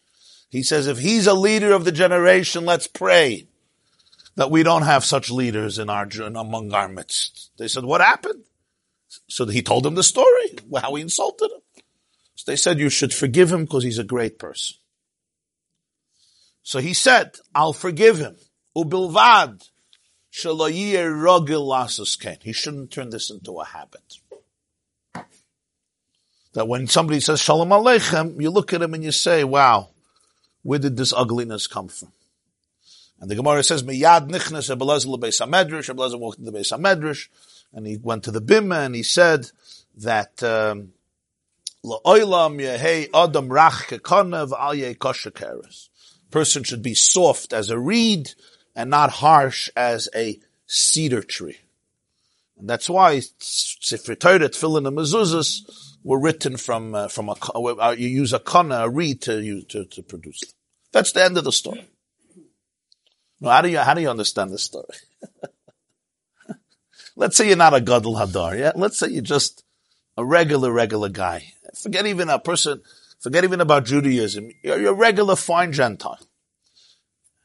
He 0.49 0.63
says, 0.63 0.87
if 0.87 0.99
he's 0.99 1.27
a 1.27 1.35
leader 1.35 1.73
of 1.73 1.85
the 1.85 1.93
generation, 1.93 2.65
let's 2.65 2.87
pray 2.87 3.47
that 4.37 4.51
we 4.51 4.63
don't 4.63 4.83
have 4.83 5.05
such 5.05 5.31
leaders 5.31 5.79
in 5.79 5.91
our, 5.91 6.09
among 6.21 6.73
our 6.73 6.89
midst. 6.89 7.51
They 7.59 7.69
said, 7.69 7.85
what 7.85 8.01
happened? 8.01 8.45
So 9.29 9.45
he 9.47 9.63
told 9.63 9.85
them 9.85 9.97
the 9.97 10.03
story, 10.03 10.57
how 10.81 10.95
he 10.95 11.03
insulted 11.03 11.51
him. 11.51 11.61
So 12.37 12.51
they 12.51 12.57
said, 12.57 12.79
you 12.79 12.89
should 12.89 13.13
forgive 13.13 13.53
him 13.53 13.65
because 13.65 13.85
he's 13.85 13.99
a 13.99 14.05
great 14.05 14.39
person. 14.39 14.77
So 16.63 16.79
he 16.79 16.95
said, 16.95 17.33
I'll 17.55 17.73
forgive 17.73 18.19
him. 18.19 18.37
Ubilvad. 18.77 19.69
He 20.33 20.43
shouldn't 22.53 22.93
turn 22.93 23.11
this 23.11 23.31
into 23.31 23.59
a 23.59 23.65
habit. 23.65 24.19
That 26.53 26.69
when 26.69 26.87
somebody 26.87 27.19
says 27.19 27.41
Shalom 27.41 27.71
Aleichem, 27.71 28.41
you 28.41 28.51
look 28.51 28.73
at 28.73 28.81
him 28.81 28.95
and 28.95 29.03
you 29.03 29.11
say, 29.11 29.43
wow, 29.43 29.89
where 30.63 30.79
did 30.79 30.97
this 30.97 31.13
ugliness 31.13 31.67
come 31.67 31.89
from? 31.89 32.13
And 33.21 33.31
the 33.31 33.35
Gemara 33.35 33.63
says, 33.63 33.83
Miyad 33.83 34.31
nichnas 34.31 34.75
Abelazar 34.75 35.07
lebeis 35.07 35.47
hamedrash. 35.47 35.95
Abelazar 35.95 36.19
walked 36.19 36.39
into 36.39 36.51
the 36.51 36.59
beis 36.59 36.73
hamedrash, 36.73 37.29
and 37.73 37.87
he 37.87 37.99
went 37.99 38.25
to 38.25 38.31
the 38.31 38.41
bima, 38.41 38.87
and 38.87 38.95
he 38.95 39.03
said 39.03 39.51
that 39.99 40.43
um, 40.43 40.93
la'olam 41.85 42.61
yehei 42.61 43.09
adam 43.13 43.49
rach 43.51 43.89
kekonav 43.89 44.53
al 44.59 44.75
yeh 44.75 44.95
Person 46.31 46.63
should 46.63 46.83
be 46.83 46.95
soft 46.95 47.53
as 47.53 47.71
a 47.71 47.79
reed 47.79 48.31
and 48.75 48.89
not 48.89 49.11
harsh 49.11 49.69
as 49.77 50.09
a 50.15 50.41
cedar 50.67 51.23
tree. 51.23 51.59
And 52.59 52.69
that's 52.69 52.89
why 52.89 53.17
Sifri 53.17 54.19
Torah, 54.19 54.49
Tefillin, 54.49 54.87
and 54.87 54.97
Mezuzahs 54.97 55.97
were 56.05 56.21
written 56.21 56.57
from 56.57 56.95
uh, 56.95 57.09
from 57.09 57.29
a 57.29 57.33
uh, 57.33 57.95
you 57.99 58.09
use 58.09 58.33
a 58.33 58.39
kana, 58.39 58.85
a 58.85 58.89
reed 58.89 59.23
to 59.23 59.63
to, 59.63 59.85
to 59.87 60.03
produce 60.03 60.41
them. 60.41 60.51
That's 60.93 61.13
the 61.13 61.25
end 61.25 61.37
of 61.37 61.45
the 61.45 61.53
story. 61.53 61.87
Now, 63.41 63.51
how 63.51 63.63
do 63.63 63.69
you, 63.69 63.79
how 63.79 63.95
do 63.95 64.01
you 64.01 64.11
understand 64.11 64.53
this 64.53 64.63
story? 64.63 64.87
Let's 67.17 67.37
say 67.37 67.49
you're 67.49 67.57
not 67.57 67.75
a 67.75 67.81
Gadol 67.81 68.15
Hador, 68.15 68.59
yeah? 68.59 68.73
Let's 68.75 68.99
say 68.99 69.09
you're 69.09 69.23
just 69.23 69.65
a 70.17 70.25
regular, 70.25 70.71
regular 70.73 71.09
guy. 71.09 71.53
Forget 71.75 72.07
even 72.07 72.29
a 72.29 72.39
person, 72.39 72.83
forget 73.19 73.45
even 73.45 73.61
about 73.61 73.85
Judaism. 73.85 74.51
You're, 74.63 74.81
you're 74.81 74.93
a 74.93 74.97
regular 74.97 75.37
fine 75.37 75.73
Gentile. 75.73 76.19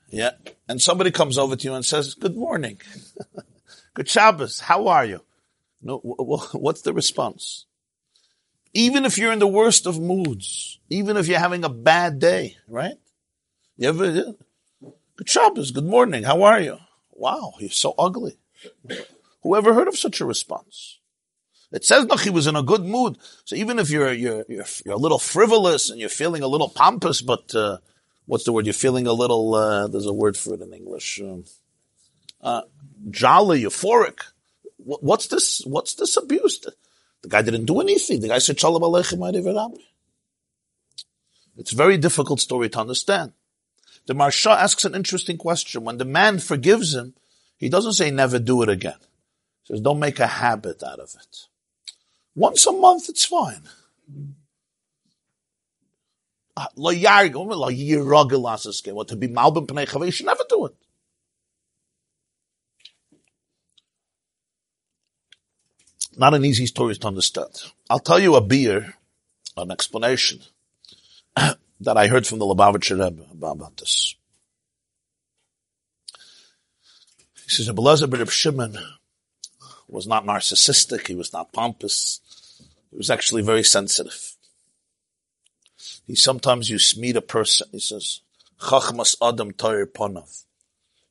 Yeah? 0.09 0.31
And 0.67 0.81
somebody 0.81 1.11
comes 1.11 1.37
over 1.37 1.55
to 1.55 1.67
you 1.67 1.73
and 1.73 1.85
says, 1.85 2.13
good 2.13 2.35
morning. 2.35 2.79
good 3.93 4.07
Shabbos. 4.07 4.59
How 4.61 4.87
are 4.87 5.05
you? 5.05 5.21
No, 5.81 5.97
what's 5.97 6.81
the 6.81 6.93
response? 6.93 7.65
Even 8.73 9.05
if 9.05 9.17
you're 9.17 9.31
in 9.31 9.39
the 9.39 9.47
worst 9.47 9.85
of 9.85 9.99
moods, 9.99 10.79
even 10.89 11.15
if 11.15 11.27
you're 11.27 11.39
having 11.39 11.63
a 11.63 11.69
bad 11.69 12.19
day, 12.19 12.57
right? 12.67 12.95
You 13.77 13.89
ever, 13.89 14.33
Shabbos, 15.23 15.71
good 15.71 15.85
morning, 15.85 16.23
how 16.23 16.43
are 16.43 16.59
you? 16.59 16.77
Wow, 17.11 17.53
you're 17.59 17.69
so 17.69 17.95
ugly. 17.97 18.37
Who 19.43 19.55
ever 19.55 19.73
heard 19.73 19.87
of 19.87 19.97
such 19.97 20.19
a 20.19 20.25
response? 20.25 20.99
It 21.71 21.85
says 21.85 22.05
no, 22.05 22.15
he 22.17 22.29
was 22.29 22.47
in 22.47 22.55
a 22.55 22.61
good 22.61 22.83
mood. 22.83 23.17
So 23.45 23.55
even 23.55 23.79
if 23.79 23.89
you're, 23.89 24.11
you're, 24.13 24.45
you're, 24.47 24.65
you're 24.85 24.95
a 24.95 24.99
little 24.99 25.17
frivolous 25.17 25.89
and 25.89 25.99
you're 25.99 26.09
feeling 26.09 26.43
a 26.43 26.47
little 26.47 26.69
pompous, 26.69 27.21
but, 27.21 27.55
uh, 27.55 27.77
what's 28.25 28.43
the 28.43 28.51
word? 28.51 28.65
You're 28.65 28.73
feeling 28.73 29.07
a 29.07 29.13
little, 29.13 29.55
uh, 29.55 29.87
there's 29.87 30.05
a 30.05 30.13
word 30.13 30.37
for 30.37 30.53
it 30.53 30.61
in 30.61 30.73
English. 30.73 31.21
Um, 31.21 31.45
uh, 32.41 32.61
jolly, 33.09 33.63
euphoric. 33.63 34.19
What's 34.77 35.27
this, 35.27 35.61
what's 35.65 35.95
this 35.95 36.17
abuse? 36.17 36.59
The 36.59 37.29
guy 37.29 37.41
didn't 37.41 37.65
do 37.65 37.79
anything. 37.79 38.19
The 38.19 38.27
guy 38.27 38.37
said, 38.37 38.59
Shalom 38.59 38.83
Aleichem 38.83 39.77
It's 41.57 41.73
a 41.73 41.75
very 41.75 41.97
difficult 41.97 42.39
story 42.39 42.69
to 42.69 42.79
understand. 42.79 43.31
The 44.07 44.13
Maharsha 44.13 44.55
asks 44.55 44.85
an 44.85 44.95
interesting 44.95 45.37
question. 45.37 45.83
When 45.83 45.97
the 45.97 46.05
man 46.05 46.39
forgives 46.39 46.93
him, 46.93 47.15
he 47.57 47.69
doesn't 47.69 47.93
say 47.93 48.11
never 48.11 48.39
do 48.39 48.61
it 48.61 48.69
again. 48.69 48.99
He 49.63 49.73
says 49.73 49.81
don't 49.81 49.99
make 49.99 50.19
a 50.19 50.27
habit 50.27 50.83
out 50.83 50.99
of 50.99 51.15
it. 51.19 51.37
Once 52.35 52.65
a 52.67 52.71
month, 52.71 53.09
it's 53.09 53.25
fine. 53.25 53.63
What 56.75 56.93
to 56.93 56.99
be 59.15 59.27
malbim 59.27 59.67
pnei 59.67 60.05
you 60.05 60.11
should 60.11 60.25
never 60.25 60.43
do 60.47 60.67
it. 60.67 60.75
Not 66.17 66.33
an 66.33 66.45
easy 66.45 66.65
story 66.65 66.95
to 66.95 67.07
understand. 67.07 67.61
I'll 67.89 67.99
tell 67.99 68.19
you 68.19 68.35
a 68.35 68.41
biur, 68.41 68.93
an 69.57 69.71
explanation 69.71 70.39
that 71.79 71.97
I 71.97 72.07
heard 72.07 72.25
from 72.25 72.39
the 72.39 72.45
Lubavitcher 72.45 73.03
Rebbe 73.03 73.25
about 73.31 73.77
this. 73.77 74.15
He 77.43 77.49
says, 77.49 77.69
Abelazar 77.69 78.09
ben 78.09 78.25
Shimon 78.25 78.77
was 79.87 80.07
not 80.07 80.25
narcissistic, 80.25 81.07
he 81.07 81.15
was 81.15 81.31
not 81.31 81.53
pompous, 81.53 82.21
he 82.89 82.97
was 82.97 83.11
actually 83.11 83.43
very 83.43 83.63
sensitive. 83.63 84.35
He 86.07 86.15
sometimes 86.15 86.69
you 86.69 86.77
meet 86.99 87.15
a 87.15 87.21
person, 87.21 87.67
he 87.71 87.79
says, 87.79 88.21
Chachmas 88.59 89.15
Adam 89.21 89.51
Ponav. 89.51 90.43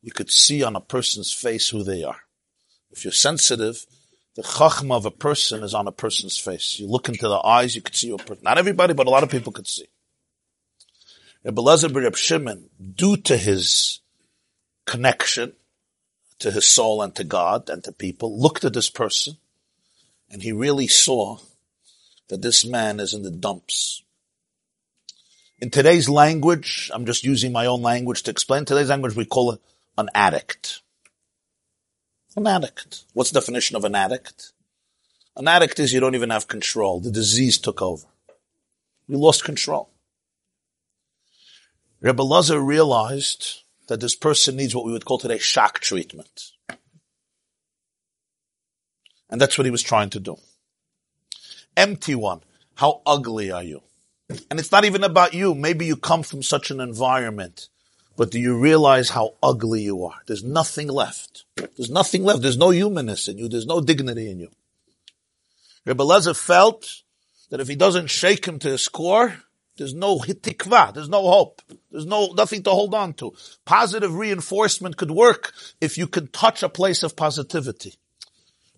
You 0.03 0.13
could 0.13 0.31
see 0.31 0.63
on 0.63 0.77
a 0.77 0.81
person's 0.81 1.33
face 1.33 1.69
who 1.69 1.83
they 1.83 2.03
are. 2.03 2.21
If 2.91 3.05
you're 3.05 3.13
sensitive, 3.13 3.87
the 4.35 4.43
chachma 4.43 4.97
of 4.97 5.07
a 5.07 5.11
person 5.11 5.63
is 5.63 5.75
on 5.75 5.87
a 5.87 5.93
person's 5.93 6.39
face. 6.39 6.79
You 6.79 6.89
look 6.89 7.09
into 7.09 7.29
the 7.29 7.39
eyes, 7.39 7.75
you 7.75 7.83
could 7.83 7.97
see 7.97 8.11
a 8.11 8.17
person. 8.17 8.43
Not 8.43 8.59
everybody, 8.59 8.93
but 8.93 9.07
a 9.07 9.11
lot 9.11 9.23
of 9.23 9.31
people 9.31 9.53
could 9.53 9.67
see. 9.67 9.87
Rebbe 11.45 11.61
Lezer 11.61 11.95
Reb 11.95 12.17
Shimon, 12.17 12.71
due 12.95 13.19
to 13.19 13.37
his 13.37 14.01
connection 14.87 15.53
to 16.39 16.51
his 16.51 16.67
soul 16.67 17.03
and 17.03 17.15
to 17.17 17.25
God 17.25 17.69
and 17.69 17.85
to 17.85 17.93
people, 17.93 18.41
looked 18.41 18.65
at 18.65 18.73
this 18.73 18.89
person 18.89 19.37
and 20.31 20.43
he 20.43 20.53
really 20.53 20.89
saw 20.89 21.39
that 22.29 22.41
this 22.41 22.65
man 22.65 22.99
is 22.99 23.13
in 23.13 23.23
the 23.23 23.31
dumps. 23.31 24.03
In 25.61 25.71
today's 25.71 26.09
language, 26.09 26.91
I'm 26.95 27.05
just 27.05 27.25
using 27.25 27.53
my 27.53 27.67
own 27.67 27.83
language 27.83 28.23
to 28.23 28.31
explain 28.31 28.65
today's 28.65 28.89
language, 28.89 29.15
we 29.15 29.27
call 29.27 29.53
it 29.53 29.61
an 29.99 30.09
addict. 30.15 30.81
An 32.37 32.47
addict. 32.47 33.05
What's 33.13 33.31
the 33.31 33.39
definition 33.39 33.77
of 33.77 33.85
an 33.85 33.95
addict? 33.95 34.53
An 35.37 35.47
addict 35.47 35.79
is 35.79 35.93
you 35.93 36.01
don't 36.01 36.15
even 36.15 36.31
have 36.31 36.49
control. 36.49 37.01
The 37.01 37.11
disease 37.11 37.59
took 37.59 37.83
over. 37.83 38.07
You 39.07 39.19
lost 39.19 39.45
control. 39.45 39.91
Rebbe 42.05 42.23
Lazar 42.23 42.61
realized 42.61 43.63
that 43.89 43.99
this 43.99 44.15
person 44.15 44.57
needs 44.57 44.75
what 44.75 44.85
we 44.85 44.93
would 44.93 45.07
call 45.07 45.19
today 45.19 45.39
shock 45.39 45.81
treatment. 45.81 46.53
And 49.31 49.41
that's 49.41 49.57
what 49.57 49.65
he 49.65 49.71
was 49.71 49.83
trying 49.83 50.11
to 50.11 50.21
do. 50.21 50.37
Empty 51.79 52.15
one. 52.15 52.43
How 52.75 53.01
ugly 53.07 53.51
are 53.51 53.63
you? 53.63 53.81
And 54.51 54.61
it's 54.61 54.71
not 54.71 54.85
even 54.85 55.03
about 55.03 55.33
you. 55.33 55.55
Maybe 55.55 55.87
you 55.87 55.97
come 55.97 56.23
from 56.23 56.43
such 56.43 56.71
an 56.71 56.79
environment, 56.79 57.71
but 58.19 58.31
do 58.31 58.39
you 58.39 58.59
realize 58.59 59.09
how 59.09 59.37
ugly 59.43 59.81
you 59.81 60.05
are? 60.05 60.21
There's 60.27 60.45
nothing 60.45 60.89
left. 60.89 61.47
There's 61.57 61.91
nothing 61.91 62.23
left. 62.23 62.43
There's 62.43 62.59
no 62.59 62.69
humanness 62.69 63.29
in 63.29 63.39
you. 63.39 63.49
There's 63.49 63.67
no 63.67 63.81
dignity 63.81 64.31
in 64.31 64.41
you. 64.41 64.51
Rebbe 65.87 66.05
Lezer 66.05 66.39
felt 66.39 67.01
that 67.49 67.61
if 67.61 67.69
he 67.69 67.77
doesn't 67.77 68.09
shake 68.09 68.45
him 68.45 68.59
to 68.59 68.69
his 68.69 68.89
core, 68.89 69.39
there's 69.77 69.95
no 69.95 70.19
hitikva. 70.19 70.95
There's 70.95 71.09
no 71.09 71.29
hope. 71.29 71.63
There's 71.91 72.07
no, 72.07 72.33
nothing 72.37 72.63
to 72.63 72.71
hold 72.71 72.95
on 72.95 73.13
to. 73.15 73.35
Positive 73.65 74.15
reinforcement 74.15 74.97
could 74.97 75.11
work 75.11 75.53
if 75.81 75.99
you 75.99 76.07
can 76.07 76.29
touch 76.29 76.63
a 76.63 76.69
place 76.69 77.03
of 77.03 77.17
positivity. 77.17 77.95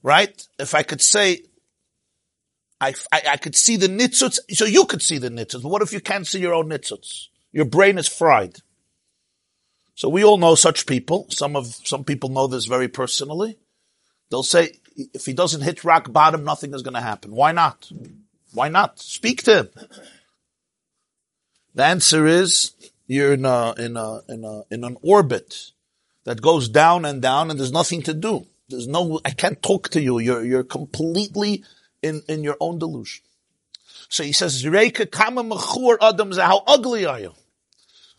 right? 0.06 0.46
If 0.58 0.74
I 0.74 0.84
could 0.84 1.02
say, 1.02 1.42
I, 2.80 2.94
I, 3.10 3.22
I 3.30 3.36
could 3.38 3.56
see 3.56 3.76
the 3.76 3.88
nitzuts, 3.88 4.38
so 4.50 4.64
you 4.64 4.84
could 4.84 5.02
see 5.02 5.18
the 5.18 5.30
nitzuts, 5.30 5.62
but 5.62 5.68
what 5.68 5.82
if 5.82 5.92
you 5.92 6.00
can't 6.00 6.26
see 6.26 6.38
your 6.38 6.54
own 6.54 6.68
nitzuts? 6.68 7.26
Your 7.52 7.64
brain 7.64 7.98
is 7.98 8.06
fried. 8.06 8.58
So 9.96 10.08
we 10.08 10.24
all 10.24 10.38
know 10.38 10.54
such 10.54 10.86
people. 10.86 11.26
Some 11.30 11.56
of, 11.56 11.66
some 11.66 12.04
people 12.04 12.28
know 12.28 12.46
this 12.46 12.66
very 12.66 12.86
personally. 12.86 13.58
They'll 14.30 14.44
say, 14.44 14.74
if 15.12 15.26
he 15.26 15.32
doesn't 15.32 15.62
hit 15.62 15.82
rock 15.82 16.12
bottom, 16.12 16.44
nothing 16.44 16.72
is 16.72 16.82
going 16.82 16.94
to 16.94 17.00
happen. 17.00 17.32
Why 17.32 17.50
not? 17.50 17.90
Why 18.52 18.68
not? 18.68 19.00
Speak 19.00 19.42
to 19.44 19.56
him. 19.56 19.68
The 21.76 21.84
answer 21.84 22.26
is, 22.26 22.72
you're 23.06 23.34
in 23.34 23.44
a, 23.44 23.74
in 23.76 23.98
a, 23.98 24.20
in 24.30 24.44
a, 24.44 24.62
in 24.70 24.82
an 24.82 24.96
orbit 25.02 25.72
that 26.24 26.40
goes 26.40 26.70
down 26.70 27.04
and 27.04 27.20
down 27.20 27.50
and 27.50 27.60
there's 27.60 27.70
nothing 27.70 28.02
to 28.04 28.14
do. 28.14 28.46
There's 28.70 28.88
no, 28.88 29.20
I 29.26 29.30
can't 29.30 29.62
talk 29.62 29.90
to 29.90 30.00
you. 30.00 30.18
You're, 30.18 30.42
you're 30.42 30.64
completely 30.64 31.64
in, 32.02 32.22
in 32.28 32.42
your 32.42 32.56
own 32.60 32.78
delusion. 32.78 33.22
So 34.08 34.24
he 34.24 34.32
says, 34.32 34.64
Reika 34.64 35.10
kama 35.10 35.44
mechur 35.44 35.98
adams, 36.00 36.38
how 36.38 36.64
ugly 36.66 37.04
are 37.04 37.20
you? 37.20 37.34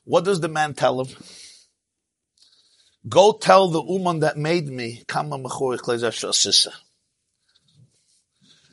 What 0.03 0.23
does 0.23 0.39
the 0.39 0.49
man 0.49 0.75
tell 0.75 1.03
him? 1.03 1.17
Go 3.09 3.31
tell 3.31 3.69
the 3.69 3.81
woman 3.81 4.19
that 4.19 4.37
made 4.37 4.67
me, 4.67 5.03
kama 5.07 5.39
mechur. 5.39 5.77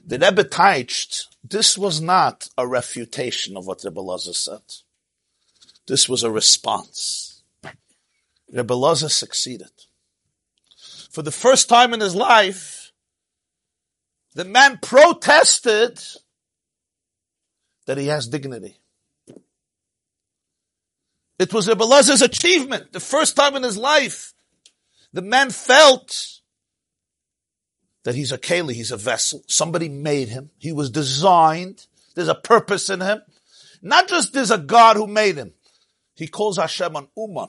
The 0.07 0.19
Rebbe 0.19 0.45
teached, 0.45 1.34
this 1.45 1.77
was 1.77 2.01
not 2.01 2.49
a 2.57 2.67
refutation 2.67 3.57
of 3.57 3.67
what 3.67 3.85
Rebbe 3.85 4.01
Lazar 4.01 4.33
said. 4.33 4.63
This 5.87 6.09
was 6.09 6.23
a 6.23 6.31
response. 6.31 7.43
Rebbe 8.51 8.73
Lazar 8.73 9.11
succeeded. 9.11 9.71
For 11.11 11.21
the 11.21 11.31
first 11.31 11.69
time 11.69 11.93
in 11.93 12.01
his 12.01 12.15
life, 12.15 12.93
the 14.35 14.47
man 14.47 14.79
protested 14.81 16.01
that 17.87 17.99
he 17.99 18.07
has 18.07 18.27
dignity. 18.27 18.79
It 21.39 21.53
was 21.53 21.69
Rebbe 21.69 21.85
Lazar's 21.85 22.23
achievement. 22.23 22.93
The 22.93 23.01
first 23.01 23.37
time 23.37 23.55
in 23.55 23.63
his 23.63 23.77
life, 23.77 24.33
the 25.13 25.23
man 25.23 25.51
felt 25.51 26.41
that 28.05 28.15
he's 28.15 28.33
a 28.33 28.39
keli, 28.39 28.75
he's 28.75 28.93
a 28.93 28.97
vessel. 28.97 29.43
Somebody 29.49 29.89
made 29.89 30.29
him. 30.29 30.51
He 30.59 30.73
was 30.73 30.91
designed. 30.91 31.87
There's 32.15 32.29
a 32.29 32.35
purpose 32.35 32.89
in 32.89 33.01
him. 33.01 33.23
Not 33.83 34.09
just 34.09 34.33
there's 34.33 34.51
a 34.51 34.59
God 34.59 34.97
who 34.97 35.07
made 35.07 35.37
him. 35.37 35.53
He 36.15 36.29
calls 36.29 36.57
Hashem 36.57 36.95
an 36.97 37.09
Uman. 37.17 37.49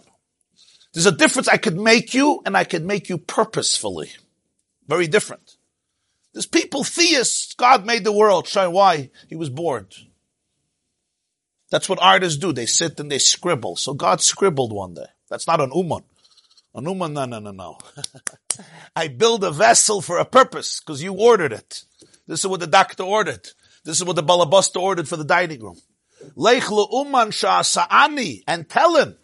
There's 0.94 1.06
a 1.06 1.12
difference. 1.12 1.48
I 1.48 1.58
could 1.58 1.78
make 1.78 2.14
you 2.14 2.42
and 2.46 2.58
I 2.58 2.64
could 2.64 2.86
make 2.86 3.10
you 3.10 3.18
purposefully. 3.18 4.12
Very 4.88 5.08
different. 5.08 5.58
There's 6.34 6.46
people, 6.46 6.84
theists. 6.84 7.54
God 7.54 7.86
made 7.86 8.04
the 8.04 8.12
world. 8.12 8.48
Show 8.48 8.70
why 8.70 9.10
he 9.28 9.36
was 9.36 9.50
bored. 9.50 9.94
That's 11.70 11.90
what 11.90 12.00
artists 12.02 12.40
do. 12.40 12.54
They 12.54 12.66
sit 12.66 13.00
and 13.00 13.12
they 13.12 13.20
scribble. 13.20 13.76
So 13.76 13.94
God 13.94 14.22
scribbled 14.22 14.72
one 14.72 14.94
day. 14.94 15.08
That's 15.30 15.48
not 15.48 15.62
an 15.62 15.72
uman. 15.74 16.04
An 16.76 16.86
uman, 16.86 17.14
no, 17.14 17.26
no, 17.26 17.40
no, 17.40 17.52
no. 17.52 17.78
I 18.96 19.08
build 19.08 19.46
a 19.46 19.52
vessel 19.52 20.02
for 20.02 20.18
a 20.18 20.26
purpose 20.26 20.82
because 20.82 21.02
you 21.02 21.14
ordered 21.14 21.54
it. 21.54 21.84
This 22.28 22.42
is 22.42 22.48
what 22.48 22.60
the 22.60 22.68
doctor 22.68 23.04
ordered. 23.04 23.48
This 23.86 23.98
is 23.98 24.04
what 24.04 24.18
the 24.18 24.24
balabuster 24.24 24.82
ordered 24.82 25.08
for 25.08 25.16
the 25.16 25.24
dining 25.24 25.62
room. 25.62 25.80
Lech 26.36 26.70
uman 26.70 27.32
sa'ani 27.32 28.44
and 28.48 28.68
tell 28.68 28.98
him, 28.98 29.16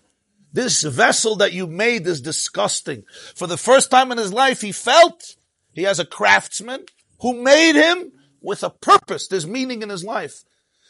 this 0.53 0.83
vessel 0.83 1.37
that 1.37 1.53
you 1.53 1.67
made 1.67 2.05
is 2.07 2.21
disgusting. 2.21 3.03
For 3.35 3.47
the 3.47 3.57
first 3.57 3.89
time 3.91 4.11
in 4.11 4.17
his 4.17 4.33
life, 4.33 4.61
he 4.61 4.71
felt 4.71 5.35
he 5.73 5.83
has 5.83 5.99
a 5.99 6.05
craftsman 6.05 6.85
who 7.21 7.41
made 7.41 7.75
him 7.75 8.11
with 8.41 8.63
a 8.63 8.69
purpose. 8.69 9.27
There's 9.27 9.47
meaning 9.47 9.81
in 9.81 9.89
his 9.89 10.03
life. 10.03 10.43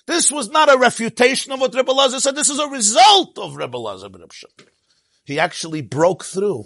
This 0.08 0.32
was 0.32 0.50
not 0.50 0.74
a 0.74 0.78
refutation 0.78 1.52
of 1.52 1.60
what 1.60 1.76
Rebbe 1.76 1.92
Lazar 1.92 2.20
said. 2.20 2.36
This 2.36 2.50
is 2.50 2.60
a 2.60 2.68
result 2.68 3.38
of 3.38 3.56
Rebbe 3.56 3.78
Lazar 3.78 4.10
ben 4.10 4.24
He 5.24 5.40
actually 5.40 5.82
broke 5.82 6.24
through 6.24 6.66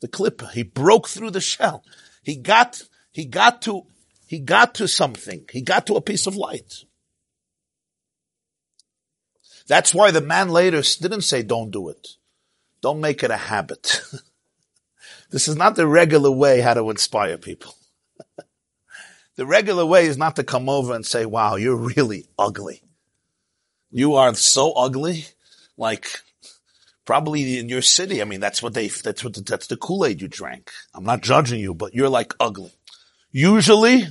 the 0.00 0.08
klipah. 0.08 0.52
He 0.52 0.62
broke 0.62 1.08
through 1.08 1.30
the 1.30 1.40
shell. 1.40 1.84
He 2.22 2.36
got, 2.36 2.82
he 3.10 3.24
got 3.24 3.62
to, 3.62 3.86
he 4.26 4.38
got 4.38 4.74
to 4.76 4.88
something. 4.88 5.44
He 5.50 5.62
got 5.62 5.86
to 5.86 5.94
a 5.94 6.00
piece 6.00 6.26
of 6.26 6.36
light. 6.36 6.84
That's 9.66 9.94
why 9.94 10.10
the 10.10 10.20
man 10.20 10.48
later 10.48 10.82
didn't 11.00 11.22
say, 11.22 11.42
don't 11.42 11.70
do 11.70 11.88
it. 11.88 12.08
Don't 12.80 13.00
make 13.00 13.22
it 13.22 13.30
a 13.30 13.36
habit. 13.36 14.02
this 15.30 15.48
is 15.48 15.56
not 15.56 15.76
the 15.76 15.86
regular 15.86 16.30
way 16.30 16.60
how 16.60 16.74
to 16.74 16.90
inspire 16.90 17.38
people. 17.38 17.74
the 19.36 19.46
regular 19.46 19.86
way 19.86 20.06
is 20.06 20.18
not 20.18 20.36
to 20.36 20.44
come 20.44 20.68
over 20.68 20.94
and 20.94 21.06
say, 21.06 21.24
wow, 21.24 21.54
you're 21.54 21.76
really 21.76 22.26
ugly. 22.38 22.82
You 23.90 24.14
are 24.14 24.34
so 24.34 24.72
ugly. 24.72 25.26
Like, 25.76 26.22
probably 27.04 27.58
in 27.58 27.68
your 27.68 27.82
city. 27.82 28.20
I 28.20 28.24
mean, 28.24 28.40
that's 28.40 28.62
what 28.62 28.74
they, 28.74 28.88
that's 28.88 29.24
what, 29.24 29.34
the, 29.34 29.40
that's 29.42 29.66
the 29.66 29.76
Kool-Aid 29.76 30.22
you 30.22 30.28
drank. 30.28 30.70
I'm 30.94 31.04
not 31.04 31.22
judging 31.22 31.60
you, 31.60 31.74
but 31.74 31.94
you're 31.94 32.08
like 32.08 32.34
ugly. 32.38 32.72
Usually, 33.30 34.06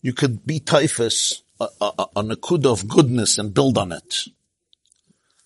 you 0.00 0.12
could 0.12 0.46
be 0.46 0.60
typhus 0.60 1.42
a, 1.60 1.68
a, 1.80 2.06
a 2.16 2.66
of 2.66 2.88
goodness 2.88 3.38
and 3.38 3.54
build 3.54 3.78
on 3.78 3.92
it. 3.92 4.28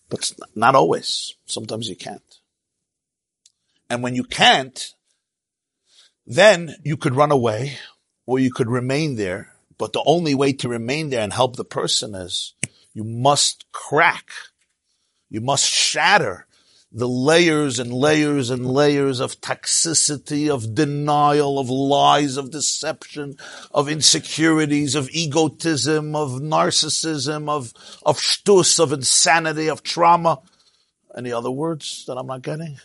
But 0.09 0.33
not 0.55 0.75
always. 0.75 1.35
Sometimes 1.47 1.89
you 1.89 1.97
can't. 1.97 2.23
And 3.89 4.03
when 4.03 4.15
you 4.15 4.25
can't, 4.25 4.95
then 6.27 6.77
you 6.85 6.97
could 6.97 7.15
run 7.15 7.33
away 7.33 7.79
or 8.27 8.39
you 8.39 8.53
could 8.53 8.69
remain 8.69 9.17
there. 9.17 9.55
But 9.79 9.93
the 9.93 10.03
only 10.07 10.35
way 10.35 10.53
to 10.53 10.69
remain 10.69 11.11
there 11.11 11.23
and 11.23 11.33
help 11.33 11.57
the 11.57 11.65
person 11.65 12.15
is 12.15 12.55
you 12.93 13.05
must 13.05 13.65
crack. 13.73 14.31
You 15.33 15.41
must 15.41 15.65
shatter 15.65 16.47
the 16.93 17.09
layers 17.09 17.79
and 17.79 17.91
layers 17.91 18.51
and 18.51 18.67
layers 18.67 19.19
of 19.19 19.41
toxicity, 19.41 20.51
of 20.51 20.75
denial, 20.75 21.59
of 21.59 21.71
lies, 21.71 22.37
of 22.37 22.51
deception, 22.51 23.37
of 23.71 23.89
insecurities, 23.89 24.95
of 24.95 25.09
egotism, 25.11 26.15
of 26.15 26.33
narcissism, 26.33 27.49
of, 27.49 27.73
of 28.05 28.19
shtus, 28.19 28.79
of 28.79 28.93
insanity, 28.93 29.69
of 29.69 29.83
trauma. 29.83 30.43
Any 31.17 31.33
other 31.33 31.51
words 31.51 32.05
that 32.09 32.19
I'm 32.19 32.27
not 32.27 32.43
getting? 32.43 32.77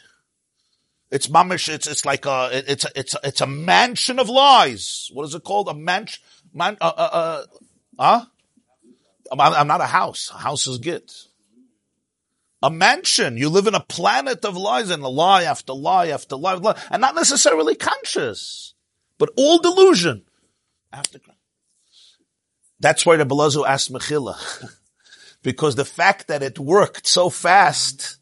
It's 1.12 1.28
mamish, 1.28 1.68
it's, 1.68 1.86
it's 1.86 2.06
like 2.06 2.26
a, 2.26 2.50
it's 2.54 2.86
a, 2.86 2.90
it's 2.96 3.14
a, 3.14 3.20
it's 3.26 3.42
a 3.42 3.48
mansion 3.48 4.20
of 4.20 4.30
lies. 4.30 5.10
What 5.12 5.26
is 5.26 5.36
it 5.36 5.44
called? 5.44 5.68
A 5.68 5.74
mansion, 5.74 6.24
man, 6.54 6.78
uh, 6.80 6.94
uh, 6.96 7.10
uh, 7.12 7.46
huh? 8.00 8.26
I'm, 9.34 9.42
I'm 9.42 9.68
not 9.68 9.82
a 9.82 9.86
house. 9.86 10.32
A 10.34 10.38
house 10.38 10.66
is 10.68 10.78
good 10.78 11.12
a 12.68 12.70
mansion. 12.70 13.38
You 13.38 13.48
live 13.48 13.66
in 13.66 13.76
a 13.76 13.80
planet 13.80 14.44
of 14.44 14.58
lies 14.58 14.90
and 14.90 15.02
a 15.02 15.08
lie 15.08 15.44
after 15.44 15.72
lie 15.72 16.08
after 16.08 16.36
lie, 16.36 16.56
lie 16.56 16.78
and 16.92 17.00
not 17.00 17.16
necessarily 17.16 17.76
conscious, 17.76 18.74
but 19.18 19.30
all 19.38 19.60
delusion. 19.60 20.24
After 20.92 21.20
that's 22.80 23.06
why 23.06 23.16
the 23.16 23.26
Belazu 23.26 23.66
asked 23.66 23.92
Mechila. 23.92 24.38
because 25.44 25.76
the 25.76 25.86
fact 25.86 26.28
that 26.28 26.44
it 26.44 26.60
worked 26.60 27.08
so 27.08 27.30
fast, 27.30 28.18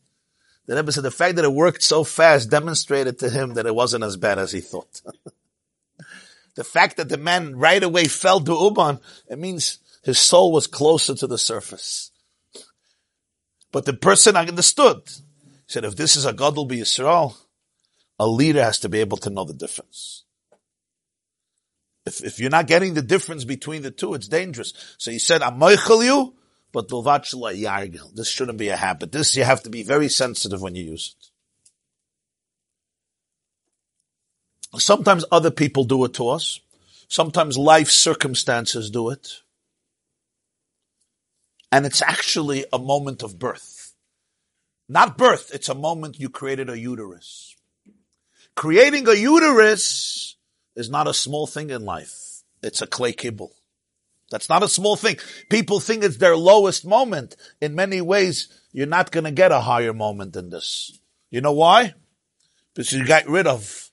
the 0.67 0.75
Rebbe 0.75 0.91
said 0.91 1.03
the 1.03 1.09
fact 1.09 1.37
that 1.37 1.45
it 1.45 1.51
worked 1.51 1.81
so 1.81 2.03
fast 2.03 2.51
demonstrated 2.51 3.17
to 3.19 3.31
him 3.31 3.55
that 3.55 3.65
it 3.65 3.73
wasn't 3.73 4.03
as 4.03 4.15
bad 4.15 4.37
as 4.37 4.51
he 4.51 4.61
thought. 4.61 5.01
the 6.55 6.63
fact 6.63 6.97
that 6.97 7.09
the 7.09 7.17
man 7.17 7.55
right 7.55 7.81
away 7.81 8.05
fell 8.05 8.39
to 8.41 8.51
Uban, 8.51 8.99
it 9.27 9.39
means 9.39 9.79
his 10.03 10.19
soul 10.19 10.51
was 10.51 10.67
closer 10.67 11.15
to 11.15 11.25
the 11.25 11.39
surface. 11.39 12.11
But 13.75 13.83
the 13.83 13.91
person 13.91 14.37
I 14.37 14.47
understood. 14.47 15.01
He 15.05 15.67
said, 15.67 15.83
if 15.83 15.97
this 15.97 16.15
is 16.15 16.25
a 16.25 16.31
Gadol 16.31 16.63
be 16.63 16.77
Yisrael, 16.77 17.35
a 18.17 18.25
leader 18.25 18.63
has 18.63 18.79
to 18.79 18.87
be 18.87 19.01
able 19.01 19.17
to 19.17 19.29
know 19.29 19.43
the 19.43 19.53
difference. 19.53 20.23
If, 22.05 22.23
if 22.23 22.39
you're 22.39 22.49
not 22.49 22.67
getting 22.67 22.93
the 22.93 23.01
difference 23.01 23.43
between 23.43 23.81
the 23.81 23.91
two, 23.91 24.13
it's 24.13 24.29
dangerous. 24.29 24.71
So 24.97 25.11
he 25.11 25.19
said, 25.19 25.41
I'm 25.41 25.61
you, 25.61 26.35
but. 26.71 26.87
This 26.87 28.29
shouldn't 28.29 28.57
be 28.57 28.69
a 28.69 28.77
habit. 28.77 29.11
This 29.11 29.35
you 29.35 29.43
have 29.43 29.63
to 29.63 29.69
be 29.69 29.83
very 29.83 30.07
sensitive 30.07 30.61
when 30.61 30.75
you 30.75 30.85
use 30.85 31.13
it. 34.73 34.79
Sometimes 34.79 35.25
other 35.33 35.51
people 35.51 35.83
do 35.83 36.05
it 36.05 36.13
to 36.13 36.29
us. 36.29 36.61
Sometimes 37.09 37.57
life 37.57 37.91
circumstances 37.91 38.89
do 38.89 39.09
it. 39.09 39.41
And 41.75 41.85
it's 41.85 42.01
actually 42.01 42.63
a 42.71 42.79
moment 42.79 43.21
of 43.21 43.37
birth. 43.37 43.93
Not 44.87 45.17
birth, 45.17 45.51
it's 45.53 45.67
a 45.67 45.75
moment 45.75 46.21
you 46.21 46.29
created 46.29 46.69
a 46.69 46.79
uterus. 46.79 47.53
Creating 48.55 49.05
a 49.09 49.13
uterus 49.13 50.37
is 50.77 50.89
not 50.89 51.09
a 51.09 51.13
small 51.13 51.45
thing 51.45 51.71
in 51.71 51.83
life. 51.83 52.43
It's 52.63 52.81
a 52.81 52.87
klei 52.87 53.13
kibul. 53.13 53.49
That's 54.31 54.47
not 54.47 54.63
a 54.63 54.69
small 54.69 54.95
thing. 54.95 55.17
People 55.49 55.81
think 55.81 56.05
it's 56.05 56.15
their 56.15 56.37
lowest 56.37 56.85
moment. 56.85 57.35
In 57.59 57.75
many 57.75 57.99
ways, 57.99 58.47
you're 58.71 58.87
not 58.87 59.11
going 59.11 59.25
to 59.25 59.31
get 59.31 59.51
a 59.51 59.59
higher 59.59 59.93
moment 59.93 60.31
than 60.31 60.51
this. 60.51 60.97
You 61.29 61.41
know 61.41 61.51
why? 61.51 61.93
Because 62.73 62.93
you 62.93 63.05
got 63.05 63.27
rid 63.27 63.47
of 63.47 63.91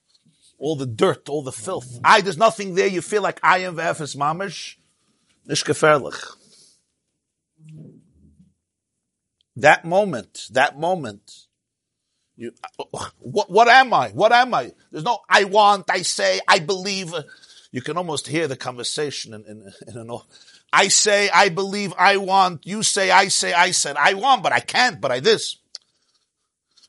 all 0.57 0.77
the 0.77 0.85
dirt, 0.85 1.27
all 1.27 1.43
the 1.43 1.51
filth. 1.51 1.99
I, 2.01 2.21
there's 2.21 2.37
nothing 2.37 2.75
there. 2.75 2.87
You 2.87 3.01
feel 3.01 3.21
like 3.21 3.41
I 3.43 3.57
am 3.57 3.75
v'efes 3.75 4.15
mamish. 4.15 4.77
Nish 5.45 5.65
That 9.55 9.85
moment, 9.85 10.47
that 10.51 10.79
moment, 10.79 11.31
you, 12.35 12.53
what, 13.19 13.49
what 13.51 13.67
am 13.67 13.93
I? 13.93 14.09
What 14.09 14.31
am 14.31 14.53
I? 14.53 14.71
There's 14.91 15.03
no, 15.03 15.19
I 15.29 15.43
want, 15.43 15.85
I 15.89 16.01
say, 16.01 16.39
I 16.47 16.59
believe. 16.59 17.13
You 17.71 17.81
can 17.81 17.97
almost 17.97 18.27
hear 18.27 18.47
the 18.47 18.55
conversation 18.55 19.33
in, 19.33 19.45
in, 19.45 19.73
in 19.87 19.97
an, 19.97 20.17
I 20.71 20.87
say, 20.87 21.29
I 21.29 21.49
believe, 21.49 21.93
I 21.97 22.17
want. 22.17 22.65
You 22.65 22.81
say, 22.81 23.11
I 23.11 23.27
say, 23.27 23.53
I 23.53 23.71
said, 23.71 23.95
I 23.97 24.15
want, 24.15 24.41
but 24.41 24.51
I 24.51 24.59
can't, 24.59 24.99
but 24.99 25.11
I 25.11 25.19
this. 25.19 25.57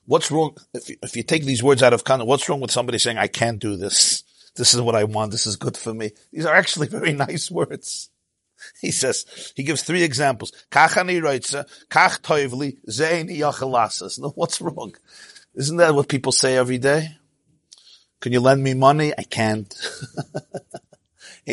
What's 0.07 0.31
wrong? 0.31 0.57
If 0.73 0.89
you, 0.89 0.97
if 1.03 1.17
you 1.17 1.23
take 1.23 1.45
these 1.45 1.63
words 1.63 1.83
out 1.83 1.93
of 1.93 2.05
context, 2.05 2.29
what's 2.29 2.49
wrong 2.49 2.61
with 2.61 2.71
somebody 2.71 2.99
saying, 2.99 3.19
I 3.19 3.27
can't 3.27 3.59
do 3.59 3.77
this? 3.77 4.25
This 4.57 4.73
is 4.73 4.81
what 4.81 4.95
I 4.95 5.05
want. 5.05 5.33
This 5.33 5.47
is 5.47 5.57
good 5.57 5.77
for 5.77 5.93
me. 5.93 6.13
These 6.33 6.47
are 6.47 6.55
actually 6.55 6.87
very 6.89 7.13
nice 7.13 7.51
words. 7.51 8.11
He 8.81 8.91
says, 8.91 9.53
he 9.57 9.63
gives 9.63 9.83
three 9.83 10.03
examples. 10.03 10.53
Kach 10.71 10.93
toivli. 12.21 12.77
No, 14.19 14.29
what's 14.31 14.61
wrong? 14.61 14.95
Isn't 15.55 15.77
that 15.79 15.95
what 15.95 16.09
people 16.09 16.33
say 16.33 16.57
every 16.57 16.79
day? 16.79 17.17
Can 18.21 18.33
you 18.33 18.41
lend 18.41 18.63
me 18.63 18.75
money? 18.75 19.13
I 19.17 19.23
can't. 19.23 19.75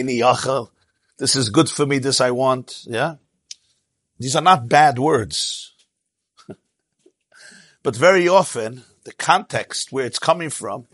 This 1.18 1.36
is 1.36 1.50
good 1.50 1.70
for 1.70 1.86
me. 1.86 2.00
This 2.00 2.22
I 2.22 2.32
want. 2.32 2.84
Yeah. 2.86 3.16
These 4.20 4.36
are 4.36 4.42
not 4.42 4.70
bad 4.70 4.98
words. 4.98 5.74
but 7.84 7.96
very 7.96 8.28
often, 8.28 8.84
the 9.04 9.14
context 9.14 9.92
where 9.92 10.06
it's 10.06 10.20
coming 10.20 10.50
from 10.50 10.88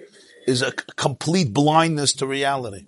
is 0.48 0.62
a 0.62 0.72
complete 0.72 1.54
blindness 1.54 2.14
to 2.14 2.26
reality. 2.26 2.88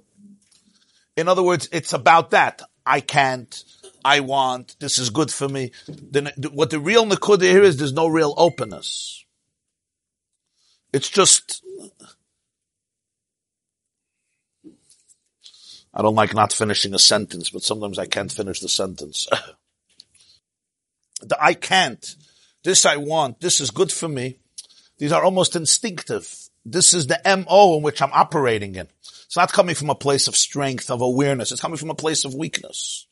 In 1.16 1.28
other 1.28 1.44
words, 1.44 1.68
it's 1.72 1.94
about 1.94 2.32
that. 2.32 2.62
I 2.90 3.02
can't. 3.02 3.64
I 4.04 4.22
want. 4.22 4.76
This 4.80 4.98
is 4.98 5.12
good 5.12 5.32
for 5.32 5.48
me. 5.48 5.72
Then 5.88 6.32
what 6.52 6.72
the 6.72 6.80
real 6.80 7.06
nakuda 7.06 7.44
here 7.44 7.62
is, 7.62 7.78
there's 7.78 7.94
no 7.94 8.08
real 8.08 8.34
openness. 8.36 9.24
It's 10.92 11.08
just. 11.08 11.64
I 15.94 16.02
don't 16.02 16.16
like 16.16 16.34
not 16.34 16.52
finishing 16.52 16.96
a 16.96 17.00
sentence, 17.00 17.52
but 17.52 17.62
sometimes 17.62 18.00
I 18.00 18.08
can't 18.08 18.32
finish 18.32 18.60
the 18.60 18.70
sentence. 18.70 19.28
the 21.22 21.38
I 21.40 21.54
can't. 21.54 22.16
This 22.64 22.88
I 22.88 22.98
want. 22.98 23.40
This 23.40 23.62
is 23.62 23.70
good 23.70 23.92
for 23.92 24.08
me. 24.08 24.40
These 24.98 25.12
are 25.12 25.24
almost 25.24 25.56
instinctive. 25.56 26.49
This 26.66 26.94
is 26.94 27.08
the 27.08 27.20
MO 27.26 27.78
in 27.78 27.84
which 27.84 28.02
I'm 28.02 28.14
operating 28.14 28.76
in. 28.76 28.88
It's 29.26 29.38
not 29.38 29.54
coming 29.54 29.76
from 29.76 29.90
a 29.90 29.96
place 29.96 30.28
of 30.28 30.36
strength, 30.36 30.90
of 30.90 31.02
awareness. 31.02 31.52
It's 31.52 31.62
coming 31.62 31.78
from 31.78 31.90
a 31.90 31.96
place 31.96 32.26
of 32.26 32.34
weakness. 32.34 33.08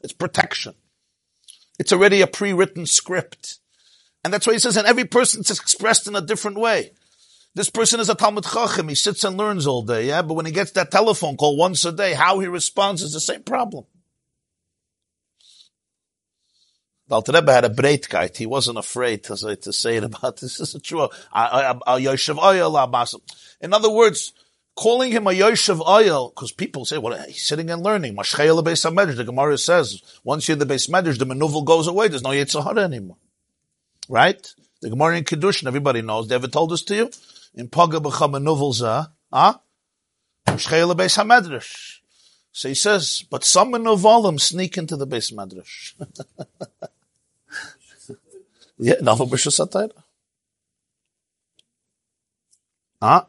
It's 0.00 0.12
protection. 0.12 0.74
It's 1.78 1.92
already 1.92 2.20
a 2.20 2.26
pre-written 2.26 2.86
script. 2.86 3.58
And 4.24 4.32
that's 4.32 4.46
why 4.46 4.52
he 4.52 4.58
says, 4.58 4.76
and 4.76 4.86
every 4.86 5.04
person 5.04 5.40
is 5.40 5.50
expressed 5.50 6.06
in 6.06 6.16
a 6.16 6.20
different 6.20 6.58
way. 6.58 6.92
This 7.54 7.70
person 7.70 8.00
is 8.00 8.08
a 8.08 8.14
Talmud 8.14 8.44
Chacham. 8.44 8.88
He 8.88 8.94
sits 8.94 9.24
and 9.24 9.36
learns 9.36 9.66
all 9.66 9.82
day, 9.82 10.06
yeah? 10.06 10.22
But 10.22 10.34
when 10.34 10.46
he 10.46 10.52
gets 10.52 10.70
that 10.72 10.90
telephone 10.90 11.36
call 11.36 11.56
once 11.56 11.84
a 11.84 11.92
day, 11.92 12.14
how 12.14 12.38
he 12.38 12.46
responds 12.46 13.02
is 13.02 13.12
the 13.12 13.20
same 13.20 13.42
problem. 13.42 13.84
The 17.08 17.16
Alter 17.16 17.32
Rebbe 17.32 17.52
had 17.52 17.64
a 17.64 17.68
breitkeit. 17.68 18.36
He 18.36 18.46
wasn't 18.46 18.78
afraid 18.78 19.24
to 19.24 19.36
say, 19.36 19.56
to 19.56 19.72
say 19.72 19.96
it 19.96 20.04
about 20.04 20.38
this. 20.38 20.58
This 20.58 20.68
is 20.68 20.74
a 20.74 20.80
true. 20.80 21.08
In 23.60 23.72
other 23.72 23.90
words, 23.90 24.32
calling 24.74 25.12
him 25.12 25.26
a 25.26 25.30
Yoshev 25.30 25.84
Ohel, 25.84 26.34
because 26.34 26.52
people 26.52 26.84
say, 26.84 26.98
well, 26.98 27.18
he's 27.26 27.44
sitting 27.44 27.70
and 27.70 27.82
learning. 27.82 28.16
Mashchayel 28.16 28.62
Beis 28.64 28.88
HaMedrash, 28.88 29.16
the 29.16 29.24
Gemara 29.24 29.58
says, 29.58 30.02
once 30.24 30.48
you're 30.48 30.54
in 30.54 30.58
the 30.66 30.74
Beis 30.74 30.88
Medrash, 30.88 31.18
the 31.18 31.26
Menuvel 31.26 31.64
goes 31.64 31.86
away, 31.86 32.08
there's 32.08 32.22
no 32.22 32.30
Yitzhahara 32.30 32.84
anymore. 32.84 33.18
Right? 34.08 34.54
The 34.80 34.90
Gemara 34.90 35.18
in 35.18 35.24
Kiddushin, 35.24 35.66
everybody 35.66 36.02
knows, 36.02 36.28
they 36.28 36.34
ever 36.34 36.48
told 36.48 36.70
this 36.70 36.82
to 36.84 36.94
you? 36.94 37.10
In 37.54 37.68
Paga 37.68 38.00
B'cha 38.00 38.30
Menuvel 38.30 38.72
Zah, 38.72 39.06
ah? 39.32 39.60
Mashchayel 40.46 40.96
Beis 40.96 41.22
HaMedrash. 41.22 41.98
So 42.52 42.68
he 42.68 42.74
says, 42.74 43.24
but 43.30 43.44
some 43.44 43.72
Menuvalim 43.72 44.40
sneak 44.40 44.76
into 44.76 44.96
the 44.96 45.06
Beis 45.06 45.32
Medrash. 45.32 45.94
yeah, 48.82 48.96
Nava 48.96 49.28
B'Shus 49.28 49.90
Ah? 53.00 53.26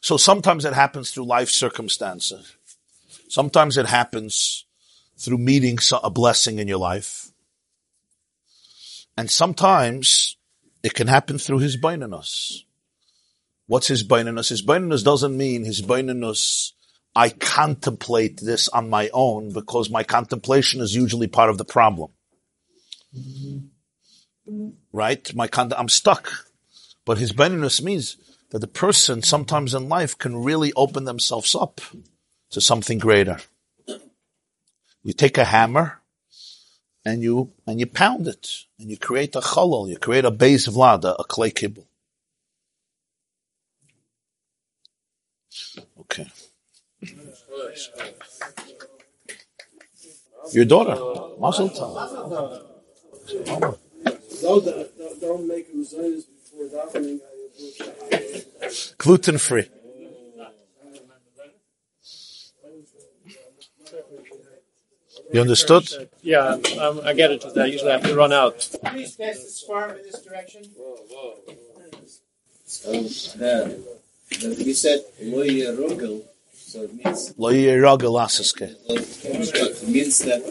So 0.00 0.16
sometimes 0.16 0.64
it 0.64 0.74
happens 0.74 1.10
through 1.10 1.24
life 1.24 1.48
circumstances. 1.48 2.56
Sometimes 3.28 3.76
it 3.76 3.86
happens 3.86 4.66
through 5.18 5.38
meeting 5.38 5.78
a 6.02 6.10
blessing 6.10 6.58
in 6.58 6.68
your 6.68 6.78
life. 6.78 7.30
And 9.16 9.30
sometimes 9.30 10.36
it 10.82 10.94
can 10.94 11.08
happen 11.08 11.38
through 11.38 11.58
his 11.58 11.76
baininus. 11.76 12.62
What's 13.66 13.88
his 13.88 14.06
baininus? 14.06 14.50
His 14.50 14.62
baininus 14.64 15.02
doesn't 15.02 15.36
mean 15.36 15.64
his 15.64 15.82
baininus, 15.82 16.72
I 17.14 17.30
contemplate 17.30 18.40
this 18.40 18.68
on 18.68 18.90
my 18.90 19.08
own 19.14 19.50
because 19.52 19.88
my 19.88 20.04
contemplation 20.04 20.82
is 20.82 20.94
usually 20.94 21.28
part 21.28 21.48
of 21.48 21.56
the 21.56 21.64
problem. 21.64 22.10
Right? 24.92 25.34
My 25.34 25.48
con- 25.48 25.72
I'm 25.76 25.88
stuck. 25.88 26.46
But 27.04 27.18
his 27.18 27.32
baininus 27.32 27.82
means 27.82 28.16
that 28.50 28.58
the 28.58 28.66
person 28.66 29.22
sometimes 29.22 29.74
in 29.74 29.88
life 29.88 30.16
can 30.16 30.42
really 30.42 30.72
open 30.74 31.04
themselves 31.04 31.54
up 31.54 31.80
to 32.50 32.60
something 32.60 32.98
greater. 32.98 33.38
You 35.02 35.12
take 35.12 35.38
a 35.38 35.44
hammer 35.44 36.00
and 37.04 37.22
you 37.22 37.52
and 37.66 37.78
you 37.78 37.86
pound 37.86 38.26
it 38.26 38.64
and 38.78 38.90
you 38.90 38.98
create 38.98 39.36
a 39.36 39.40
chalal, 39.40 39.88
you 39.88 39.96
create 39.98 40.24
a 40.24 40.30
base 40.30 40.66
of 40.66 40.76
lada, 40.76 41.14
a 41.16 41.24
klei 41.24 41.52
kibul. 41.52 41.86
Okay. 46.00 46.26
Your 50.52 50.64
daughter, 50.64 50.96
Mazel 51.38 51.70
Tov. 51.70 52.75
Gluten 58.98 59.38
free. 59.38 59.68
You 65.32 65.40
understood? 65.40 66.08
Yeah, 66.22 66.56
um, 66.80 67.00
I 67.04 67.12
get 67.12 67.32
it. 67.32 67.44
I 67.56 67.66
usually 67.66 67.90
have 67.90 68.02
to 68.04 68.14
run 68.14 68.32
out. 68.32 68.58
Please 68.84 69.16
pass 69.16 69.42
the 69.42 69.50
sperm 69.50 69.90
in 69.90 70.02
this 70.04 70.22
direction. 70.22 70.64
So 72.66 72.92
the, 72.92 73.82
the, 74.30 74.64
we 74.64 74.72
said 74.72 75.00
loy 75.22 75.48
rogel, 75.76 76.22
so 76.52 76.82
it 76.82 76.94
means 76.94 77.34
loy 77.38 77.66
rogel 77.78 78.14
asaske. 78.20 78.74
It 78.88 79.88
means 79.88 80.18
that 80.20 80.42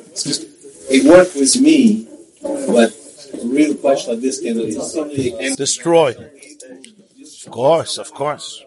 it 0.90 1.04
worked 1.06 1.36
with 1.36 1.60
me, 1.62 2.08
but 2.46 2.94
a 3.34 3.48
real 3.48 3.76
question 3.76 4.14
like 4.14 4.22
this 4.22 4.40
can 4.40 5.56
destroy. 5.56 6.16
Of 7.46 7.52
course, 7.52 7.98
of 7.98 8.14
course. 8.14 8.64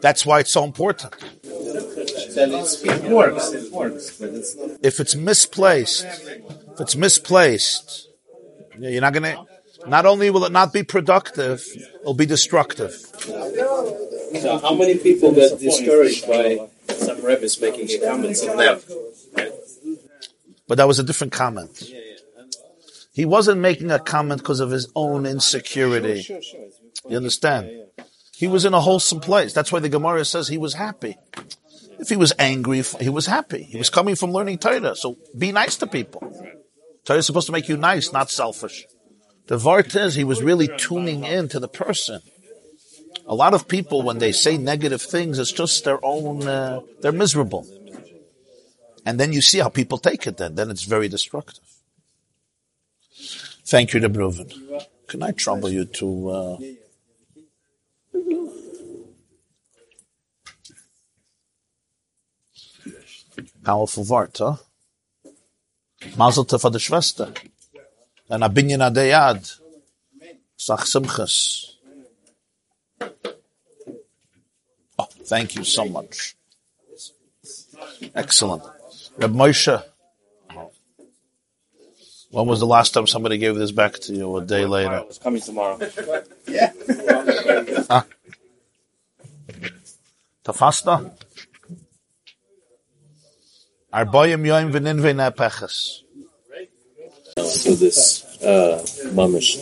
That's 0.00 0.24
why 0.24 0.40
it's 0.40 0.50
so 0.50 0.64
important. 0.64 1.14
It 1.42 3.10
works, 3.10 3.52
it 3.52 3.72
works, 3.72 4.18
but 4.18 4.30
it's 4.30 4.56
not. 4.56 4.70
If 4.82 5.00
it's 5.00 5.14
misplaced, 5.14 6.04
if 6.04 6.80
it's 6.80 6.96
misplaced, 6.96 8.08
you're 8.78 9.00
not 9.00 9.12
gonna, 9.12 9.44
not 9.86 10.06
only 10.06 10.30
will 10.30 10.44
it 10.44 10.52
not 10.52 10.72
be 10.72 10.82
productive, 10.82 11.66
it'll 12.00 12.14
be 12.14 12.26
destructive. 12.26 12.92
So 12.92 14.58
how 14.58 14.74
many 14.74 14.96
people 14.96 15.32
get 15.32 15.58
discouraged 15.58 16.26
by 16.26 16.68
some 16.88 17.20
rabbis 17.20 17.60
making 17.60 17.88
comments 18.00 18.46
on 18.46 18.56
that? 18.56 18.82
But 20.66 20.76
that 20.78 20.86
was 20.86 20.98
a 20.98 21.02
different 21.02 21.32
comment. 21.32 21.82
He 23.12 23.24
wasn't 23.24 23.60
making 23.60 23.90
a 23.90 23.98
comment 23.98 24.40
because 24.40 24.60
of 24.60 24.70
his 24.70 24.90
own 24.94 25.26
insecurity. 25.26 26.24
You 27.08 27.16
understand? 27.16 27.70
He 28.36 28.46
was 28.46 28.64
in 28.64 28.72
a 28.72 28.80
wholesome 28.80 29.20
place. 29.20 29.52
That's 29.52 29.72
why 29.72 29.80
the 29.80 29.88
Gemara 29.88 30.24
says 30.24 30.48
he 30.48 30.58
was 30.58 30.74
happy. 30.74 31.16
If 31.98 32.08
he 32.08 32.16
was 32.16 32.32
angry, 32.38 32.82
he 33.00 33.10
was 33.10 33.26
happy. 33.26 33.64
He 33.64 33.76
was 33.76 33.90
coming 33.90 34.14
from 34.14 34.32
learning 34.32 34.58
Torah. 34.58 34.96
So 34.96 35.18
be 35.36 35.52
nice 35.52 35.76
to 35.78 35.86
people. 35.86 36.22
Torah 37.04 37.18
is 37.18 37.26
supposed 37.26 37.46
to 37.46 37.52
make 37.52 37.68
you 37.68 37.76
nice, 37.76 38.12
not 38.12 38.30
selfish. 38.30 38.86
The 39.48 39.58
Vart 39.58 39.94
is 39.96 40.14
he 40.14 40.24
was 40.24 40.42
really 40.42 40.68
tuning 40.78 41.24
in 41.24 41.48
to 41.48 41.58
the 41.58 41.68
person. 41.68 42.20
A 43.26 43.34
lot 43.34 43.52
of 43.52 43.68
people, 43.68 44.02
when 44.02 44.18
they 44.18 44.32
say 44.32 44.56
negative 44.56 45.02
things, 45.02 45.38
it's 45.38 45.52
just 45.52 45.84
their 45.84 45.98
own, 46.02 46.46
uh, 46.46 46.80
they're 47.00 47.12
miserable. 47.12 47.66
And 49.04 49.18
then 49.18 49.32
you 49.32 49.42
see 49.42 49.58
how 49.58 49.68
people 49.68 49.98
take 49.98 50.26
it 50.26 50.36
then. 50.36 50.54
Then 50.54 50.70
it's 50.70 50.84
very 50.84 51.08
destructive. 51.08 51.64
Thank 53.70 53.94
you, 53.94 54.00
Dubrovin. 54.00 54.50
Can 55.06 55.22
I 55.22 55.30
trouble 55.30 55.70
you 55.70 55.84
to? 55.84 56.28
Uh... 56.28 56.58
Powerful 63.62 64.04
Varta, 64.04 64.58
huh? 64.58 65.30
Mazel 66.16 66.44
tov 66.44 66.62
for 66.62 66.70
the 66.70 66.80
Schwester. 66.80 67.32
And 68.28 68.42
Abinyan 68.42 68.82
Adeyad. 68.90 69.60
Sach 70.56 70.80
Simchas. 70.80 71.76
Oh, 74.98 75.08
thank 75.26 75.54
you 75.54 75.62
so 75.62 75.84
much. 75.84 76.34
Excellent. 78.16 78.64
Reb 79.16 79.32
Moshe. 79.32 79.89
When 82.30 82.46
was 82.46 82.60
the 82.60 82.66
last 82.66 82.94
time 82.94 83.06
somebody 83.08 83.38
gave 83.38 83.56
this 83.56 83.72
back 83.72 83.94
to 84.00 84.14
you? 84.14 84.36
A 84.36 84.44
day 84.44 84.64
later. 84.64 85.02
It's 85.08 85.18
coming 85.18 85.40
tomorrow. 85.42 85.78
Yeah. 86.46 86.72
Tafasta? 90.44 91.10
Arboyim 93.92 94.42
yoim 94.46 94.70
v'ninvei 94.72 95.14
nepeches. 95.16 96.02
to 97.62 97.74
this 97.74 98.24
uh, 98.42 98.80
mamish, 99.12 99.56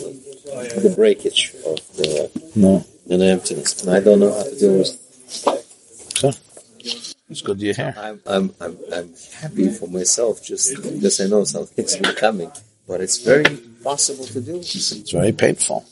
the 0.83 0.93
breakage 0.95 1.53
of 1.65 1.75
the 1.97 2.29
No. 2.55 2.85
and 3.09 3.21
the 3.21 3.25
emptiness, 3.25 3.81
and 3.83 3.95
I 3.95 3.99
don't 3.99 4.19
know 4.19 4.31
how 4.33 4.43
to 4.43 4.55
deal 4.59 4.77
with. 4.77 4.95
It's 7.29 7.41
good 7.41 7.61
you're 7.61 7.75
here. 7.75 7.93
I'm 7.97 8.21
I'm 8.25 8.53
I'm, 8.59 8.77
I'm 8.91 9.13
happy 9.41 9.69
for 9.69 9.87
myself 9.87 10.43
just 10.43 10.75
because 10.75 11.21
I 11.21 11.27
know 11.27 11.43
something's 11.43 11.95
been 11.95 12.15
coming, 12.15 12.51
but 12.87 13.01
it's 13.01 13.19
very 13.19 13.57
possible 13.83 14.25
to 14.25 14.41
do. 14.41 14.57
It's 14.59 15.11
very 15.11 15.31
painful. 15.31 15.85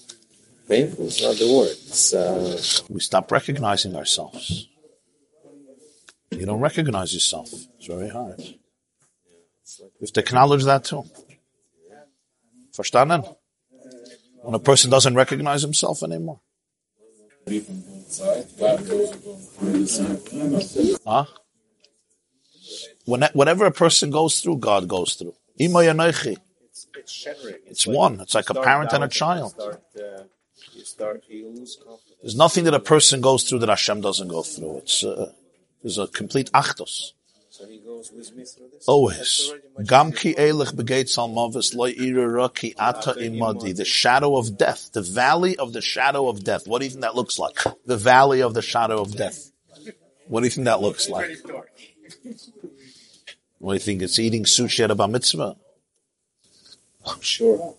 Painful 0.68 1.06
is 1.06 1.22
not 1.22 1.36
the 1.38 1.48
word. 1.58 1.78
Uh, 2.20 2.58
We 2.94 3.00
stop 3.00 3.32
recognizing 3.32 3.96
ourselves. 3.96 4.68
You 6.32 6.46
don't 6.46 6.60
recognize 6.60 7.14
yourself. 7.14 7.50
It's 7.78 7.86
very 7.88 8.10
hard. 8.10 8.40
You 8.40 8.56
have 10.02 10.12
to 10.14 10.20
acknowledge 10.20 10.64
that 10.66 10.84
too. 10.86 11.04
Verstanden? 12.76 13.24
When 14.44 14.56
a 14.56 14.60
person 14.60 14.90
doesn't 14.90 15.16
recognize 15.16 15.62
himself 15.62 16.04
anymore. 16.04 16.42
Huh? 21.06 21.26
When, 23.06 23.24
whatever 23.34 23.66
a 23.66 23.72
person 23.72 24.10
goes 24.12 24.41
through, 24.41 24.58
God 24.58 24.88
goes 24.88 25.14
through. 25.14 25.34
It's 25.58 27.12
shattering. 27.12 27.56
It's 27.66 27.88
one. 27.88 28.20
It's 28.20 28.36
like 28.36 28.50
a 28.50 28.54
parent 28.54 28.91
and 28.91 29.04
a 29.04 29.08
child. 29.08 29.54
There's 32.22 32.36
nothing 32.36 32.66
that 32.66 32.74
a 32.74 32.80
person 32.80 33.22
goes 33.22 33.43
through 33.43 33.60
that 33.60 33.70
Hashem 33.70 34.02
doesn't 34.02 34.28
go 34.28 34.41
through. 34.43 34.80
It's 34.80 35.04
uh, 35.04 35.32
there's 35.82 35.98
a 35.98 36.08
complete 36.08 36.52
achtos. 36.52 37.14
Always. 38.88 39.18
That's 39.18 39.50
already 39.50 39.68
much 39.78 39.88
Gam 39.88 40.12
ki 40.12 40.34
elich 40.36 40.74
begeit 40.74 41.08
salmavis 41.08 41.76
lo 41.76 41.89
irira 41.89 42.54
ki 42.54 42.76
ata 42.78 43.14
imadi. 43.14 43.76
The 43.76 43.86
shadow 43.86 44.38
of 44.38 44.58
death. 44.58 44.91
The 44.93 45.02
valley 45.02 45.58
of 45.58 45.74
the 45.74 45.82
shadow 45.82 46.28
of 46.28 46.43
death. 46.43 46.68
What 46.68 46.80
do 46.80 46.86
you 46.86 46.91
think 46.91 47.02
that 47.02 47.16
looks 47.16 47.39
like? 47.39 47.60
The 47.86 47.98
valley 47.98 48.41
of 48.41 48.54
the 48.54 48.62
shadow 48.62 49.02
of 49.02 49.16
death. 49.16 49.52
What 50.28 50.41
do 50.41 50.45
you 50.45 50.52
think 50.52 50.66
that 50.66 50.82
looks 50.82 51.10
like? 51.10 51.30
What 53.60 53.72
do 53.72 53.76
you 53.76 53.80
think? 53.80 54.02
It's 54.02 54.20
eating 54.20 54.43
sushi 54.43 54.84
at 54.84 54.91
a 54.91 54.95
bar 54.95 55.08
mitzvah? 55.08 55.56
I'm 57.06 57.22
sure. 57.22 57.76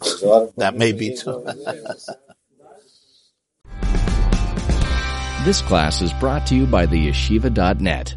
There's 0.00 0.22
a 0.22 0.26
lot 0.28 0.42
of 0.42 0.56
That 0.56 0.76
may 0.76 0.92
be 0.92 1.16
too. 1.16 1.44
This 5.44 5.62
class 5.62 6.02
is 6.02 6.12
brought 6.14 6.46
to 6.48 6.54
you 6.54 6.66
by 6.66 6.84
the 6.86 7.08
yeshiva.net. 7.08 8.16